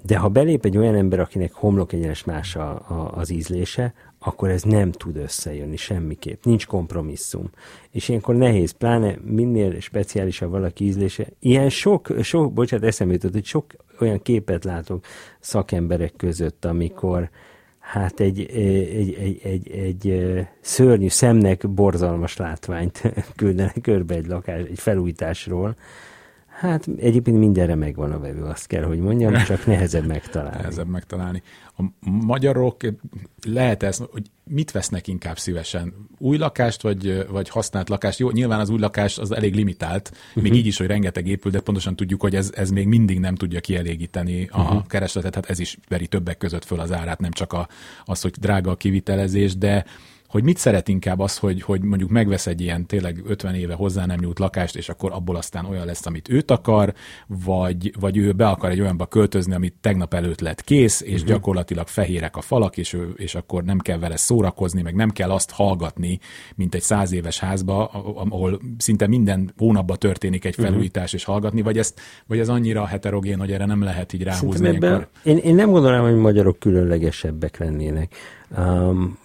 De 0.03 0.18
ha 0.18 0.30
belép 0.30 0.66
egy 0.66 0.78
olyan 0.78 0.95
ember, 0.95 1.20
akinek 1.20 1.53
homlok 1.53 1.93
egyenes 1.93 2.24
más 2.24 2.55
a, 2.55 2.70
a, 2.70 3.12
az 3.16 3.30
ízlése, 3.30 3.93
akkor 4.20 4.49
ez 4.49 4.64
nem 4.64 4.91
tud 4.91 5.16
összejönni 5.16 5.76
semmiképp. 5.76 6.43
Nincs 6.43 6.66
kompromisszum. 6.66 7.49
És 7.91 8.10
ilyenkor 8.10 8.36
nehéz, 8.36 8.72
pláne 8.72 9.18
minél 9.24 9.80
speciálisabb 9.80 10.49
valaki 10.49 10.86
ízlése. 10.86 11.28
Ilyen 11.39 11.70
sok, 11.70 12.14
sok 12.22 12.53
bocsánat, 12.53 12.86
eszembe 12.86 13.14
jutott, 13.14 13.34
hogy 13.34 13.45
sok 13.45 13.66
olyan 13.99 14.22
képet 14.22 14.64
látok 14.64 15.05
szakemberek 15.39 16.14
között, 16.18 16.66
amikor 16.66 17.30
hát 17.88 18.19
egy, 18.19 18.39
egy, 18.39 19.13
egy, 19.19 19.39
egy, 19.43 19.69
egy 19.69 20.25
szörnyű 20.59 21.09
szemnek 21.09 21.69
borzalmas 21.69 22.38
látványt 22.38 23.01
küldenek 23.35 23.77
körbe 23.81 24.15
egy 24.15 24.27
lakás, 24.27 24.59
egy 24.59 24.79
felújításról. 24.79 25.75
Hát 26.47 26.88
egyébként 26.97 27.38
mindenre 27.38 27.75
megvan 27.75 28.11
a 28.11 28.19
vevő, 28.19 28.43
azt 28.43 28.67
kell, 28.67 28.83
hogy 28.83 28.99
mondjam, 28.99 29.43
csak 29.43 29.65
nehezebb 29.65 30.05
megtalálni. 30.05 30.57
Nehezebb 30.57 30.88
megtalálni. 30.88 31.41
A 31.78 31.84
magyarok 32.09 32.82
lehet 33.45 33.84
ez, 33.84 33.97
hogy 34.11 34.32
mit 34.43 34.71
vesznek 34.71 35.07
inkább 35.07 35.38
szívesen? 35.38 35.93
Új 36.17 36.38
lakást, 36.38 36.82
vagy, 36.82 37.28
vagy 37.28 37.49
használt 37.49 37.89
lakást? 37.89 38.19
Jó, 38.19 38.30
nyilván 38.30 38.59
az 38.59 38.69
új 38.69 38.80
lakás 38.80 39.17
az 39.17 39.32
elég 39.32 39.55
limitált, 39.55 40.11
még 40.34 40.43
uh-huh. 40.43 40.59
így 40.59 40.65
is, 40.65 40.78
hogy 40.78 40.88
rengeteg 40.88 41.28
épül, 41.28 41.51
de 41.51 41.59
pontosan 41.59 41.95
tudjuk, 41.95 42.21
hogy 42.21 42.36
ez, 42.36 42.51
ez 42.55 42.69
még 42.69 42.88
mindig 42.88 43.19
nem 43.19 43.36
tudja 43.36 43.59
kielégíteni 43.59 44.47
a 44.51 44.61
uh-huh. 44.61 44.86
keresletet, 44.86 45.36
hát 45.36 45.49
ez 45.49 45.59
is 45.59 45.78
veri 45.88 46.07
többek 46.07 46.38
között 46.38 46.65
föl 46.65 46.80
az 46.80 46.91
árát, 46.91 47.19
nem 47.19 47.32
csak 47.32 47.53
a, 47.53 47.67
az, 48.05 48.21
hogy 48.21 48.32
drága 48.39 48.71
a 48.71 48.75
kivitelezés, 48.75 49.57
de 49.57 49.86
hogy 50.38 50.45
mit 50.45 50.57
szeret 50.57 50.88
inkább 50.88 51.19
az, 51.19 51.38
hogy, 51.38 51.61
hogy 51.61 51.81
mondjuk 51.81 52.09
megvesz 52.09 52.47
egy 52.47 52.61
ilyen 52.61 52.85
tényleg 52.85 53.21
50 53.27 53.55
éve 53.55 53.73
hozzá 53.73 54.05
nem 54.05 54.19
nyújt 54.19 54.39
lakást, 54.39 54.75
és 54.75 54.89
akkor 54.89 55.11
abból 55.11 55.35
aztán 55.35 55.65
olyan 55.65 55.85
lesz, 55.85 56.05
amit 56.05 56.29
őt 56.29 56.51
akar, 56.51 56.93
vagy, 57.27 57.93
vagy 57.99 58.17
ő 58.17 58.31
be 58.31 58.47
akar 58.47 58.69
egy 58.69 58.81
olyanba 58.81 59.05
költözni, 59.05 59.53
amit 59.53 59.73
tegnap 59.81 60.13
előtt 60.13 60.39
lett 60.39 60.63
kész, 60.63 61.01
és 61.01 61.13
uh-huh. 61.13 61.27
gyakorlatilag 61.27 61.88
fehérek 61.88 62.35
a 62.35 62.41
falak, 62.41 62.77
és, 62.77 62.93
ő, 62.93 63.13
és 63.15 63.35
akkor 63.35 63.63
nem 63.63 63.79
kell 63.79 63.97
vele 63.97 64.17
szórakozni, 64.17 64.81
meg 64.81 64.95
nem 64.95 65.09
kell 65.09 65.31
azt 65.31 65.51
hallgatni, 65.51 66.19
mint 66.55 66.75
egy 66.75 66.81
száz 66.81 67.11
éves 67.11 67.39
házba, 67.39 67.85
ahol 68.29 68.59
szinte 68.77 69.07
minden 69.07 69.53
hónapban 69.57 69.97
történik 69.97 70.45
egy 70.45 70.57
mhm. 70.57 70.67
felújítás, 70.67 71.03
uh-huh. 71.03 71.19
és 71.19 71.25
hallgatni, 71.25 71.61
vagy, 71.61 71.77
ezt, 71.77 71.99
vagy 72.27 72.39
ez 72.39 72.49
annyira 72.49 72.85
heterogén, 72.85 73.39
hogy 73.39 73.51
erre 73.51 73.65
nem 73.65 73.81
lehet 73.81 74.13
így 74.13 74.23
ráhúzni. 74.23 74.67
Ebben, 74.67 75.07
én, 75.23 75.38
én 75.38 75.55
nem 75.55 75.71
gondolom, 75.71 76.01
hogy 76.01 76.15
magyarok 76.15 76.59
különlegesebbek 76.59 77.57
lennének. 77.57 78.15
Um, 78.57 79.17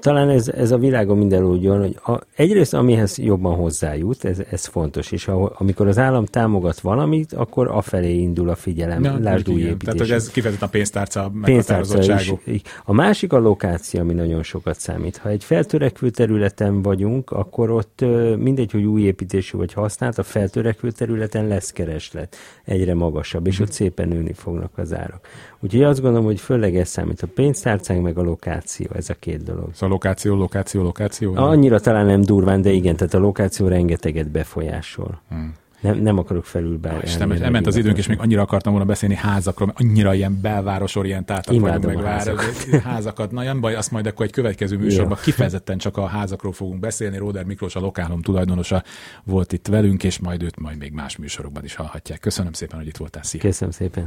talán 0.00 0.27
ez, 0.28 0.48
ez 0.48 0.70
a 0.70 0.78
világon 0.78 1.18
minden 1.18 1.44
úgy 1.44 1.66
van, 1.66 1.80
hogy 1.80 1.98
a, 2.04 2.20
egyrészt 2.36 2.74
amihez 2.74 3.18
jobban 3.18 3.54
hozzájut, 3.54 4.24
ez, 4.24 4.38
ez 4.50 4.66
fontos, 4.66 5.12
és 5.12 5.28
a, 5.28 5.52
amikor 5.58 5.86
az 5.86 5.98
állam 5.98 6.24
támogat 6.24 6.80
valamit, 6.80 7.32
akkor 7.32 7.68
afelé 7.68 8.14
indul 8.14 8.48
a 8.48 8.54
figyelem, 8.54 9.04
ja, 9.04 9.18
lásd 9.18 9.48
új 9.48 9.60
építés. 9.60 9.78
Tehát, 9.78 9.98
hogy 9.98 10.10
ez 10.10 10.30
kifejezetten 10.30 10.68
a 10.68 10.70
pénztárca 10.70 11.30
meghatározottságú. 11.34 12.40
A 12.84 12.92
másik 12.92 13.32
a 13.32 13.38
lokáció, 13.38 14.00
ami 14.00 14.12
nagyon 14.12 14.42
sokat 14.42 14.80
számít. 14.80 15.16
Ha 15.16 15.28
egy 15.28 15.44
feltörekvő 15.44 16.10
területen 16.10 16.82
vagyunk, 16.82 17.30
akkor 17.30 17.70
ott 17.70 18.04
mindegy, 18.38 18.70
hogy 18.70 18.84
új 18.84 19.02
építésű 19.02 19.56
vagy 19.56 19.72
használt, 19.72 20.18
a 20.18 20.22
feltörekvő 20.22 20.90
területen 20.90 21.46
lesz 21.46 21.72
kereslet, 21.72 22.36
egyre 22.64 22.94
magasabb, 22.94 23.46
és 23.46 23.60
ott 23.60 23.72
szépen 23.72 24.08
nőni 24.08 24.32
fognak 24.32 24.70
az 24.76 24.94
árak. 24.94 25.26
Úgyhogy 25.60 25.82
azt 25.82 26.00
gondolom, 26.00 26.26
hogy 26.26 26.40
főleg 26.40 26.76
ez 26.76 26.88
számít 26.88 27.22
a 27.22 27.26
pénztárcánk, 27.34 28.02
meg 28.02 28.18
a 28.18 28.22
lokáció, 28.22 28.86
ez 28.94 29.10
a 29.10 29.14
két 29.18 29.42
dolog. 29.42 29.68
Szóval 29.72 29.88
lokáció, 30.08 30.34
lokáció, 30.34 30.82
lokáció? 30.82 31.34
Annyira 31.34 31.80
talán 31.80 32.06
nem 32.06 32.20
durván, 32.20 32.62
de 32.62 32.70
igen, 32.70 32.96
tehát 32.96 33.14
a 33.14 33.18
lokáció 33.18 33.68
rengeteget 33.68 34.30
befolyásol. 34.30 35.20
Hmm. 35.28 35.54
Nem, 35.80 35.98
nem 35.98 36.18
akarok 36.18 36.44
felülbelni. 36.44 37.00
És 37.02 37.16
nem, 37.16 37.30
elment 37.30 37.66
az 37.66 37.76
időnk, 37.76 37.98
és 37.98 38.06
még 38.06 38.18
annyira 38.20 38.42
akartam 38.42 38.72
volna 38.72 38.86
beszélni 38.86 39.14
házakról, 39.14 39.66
mert 39.66 39.80
annyira 39.80 40.14
ilyen 40.14 40.38
belvárosorientáltak 40.40 41.54
Imádom 41.54 41.82
vagyunk 41.82 42.02
meg 42.02 42.12
házakat. 42.12 42.66
házakat. 42.92 43.30
Na, 43.30 43.42
nem 43.42 43.60
baj, 43.60 43.74
azt 43.74 43.90
majd 43.90 44.06
akkor 44.06 44.26
egy 44.26 44.32
következő 44.32 44.76
műsorban 44.76 45.18
kifejezetten 45.22 45.78
csak 45.78 45.96
a 45.96 46.06
házakról 46.06 46.52
fogunk 46.52 46.80
beszélni. 46.80 47.16
Róder 47.16 47.44
Miklós, 47.44 47.76
a 47.76 47.80
lokálom 47.80 48.22
tulajdonosa 48.22 48.82
volt 49.24 49.52
itt 49.52 49.66
velünk, 49.66 50.04
és 50.04 50.18
majd 50.18 50.42
őt 50.42 50.60
majd 50.60 50.78
még 50.78 50.92
más 50.92 51.16
műsorokban 51.16 51.64
is 51.64 51.74
hallhatják. 51.74 52.20
Köszönöm 52.20 52.52
szépen, 52.52 52.78
hogy 52.78 52.86
itt 52.86 52.96
voltál. 52.96 53.22
Szia. 53.22 53.40
Köszönöm 53.40 53.72
szépen. 53.72 54.06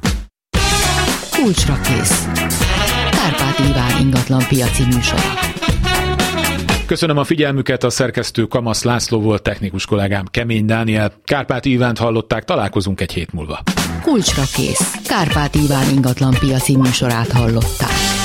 Kulcsra 1.42 1.80
kész. 1.82 2.28
Kárpát 3.12 3.60
Iván 3.60 4.02
ingatlan 4.02 4.44
piaci 4.48 4.84
műsora. 4.84 5.61
Köszönöm 6.92 7.18
a 7.18 7.24
figyelmüket, 7.24 7.84
a 7.84 7.90
szerkesztő 7.90 8.46
Kamasz 8.46 8.84
László 8.84 9.22
volt, 9.22 9.42
technikus 9.42 9.86
kollégám 9.86 10.26
Kemény 10.32 10.66
Dániel. 10.66 11.14
Kárpát 11.24 11.66
Ivánt 11.66 11.98
hallották, 11.98 12.44
találkozunk 12.44 13.02
egy 13.02 13.12
hét 13.12 13.34
múlva. 13.34 13.60
Kulcsra 14.02 14.44
kész. 14.54 15.08
Kárpát 15.08 15.56
Iván 15.56 15.90
ingatlan 15.90 16.36
piaci 16.40 16.78
műsorát 16.78 17.32
hallották. 17.32 18.21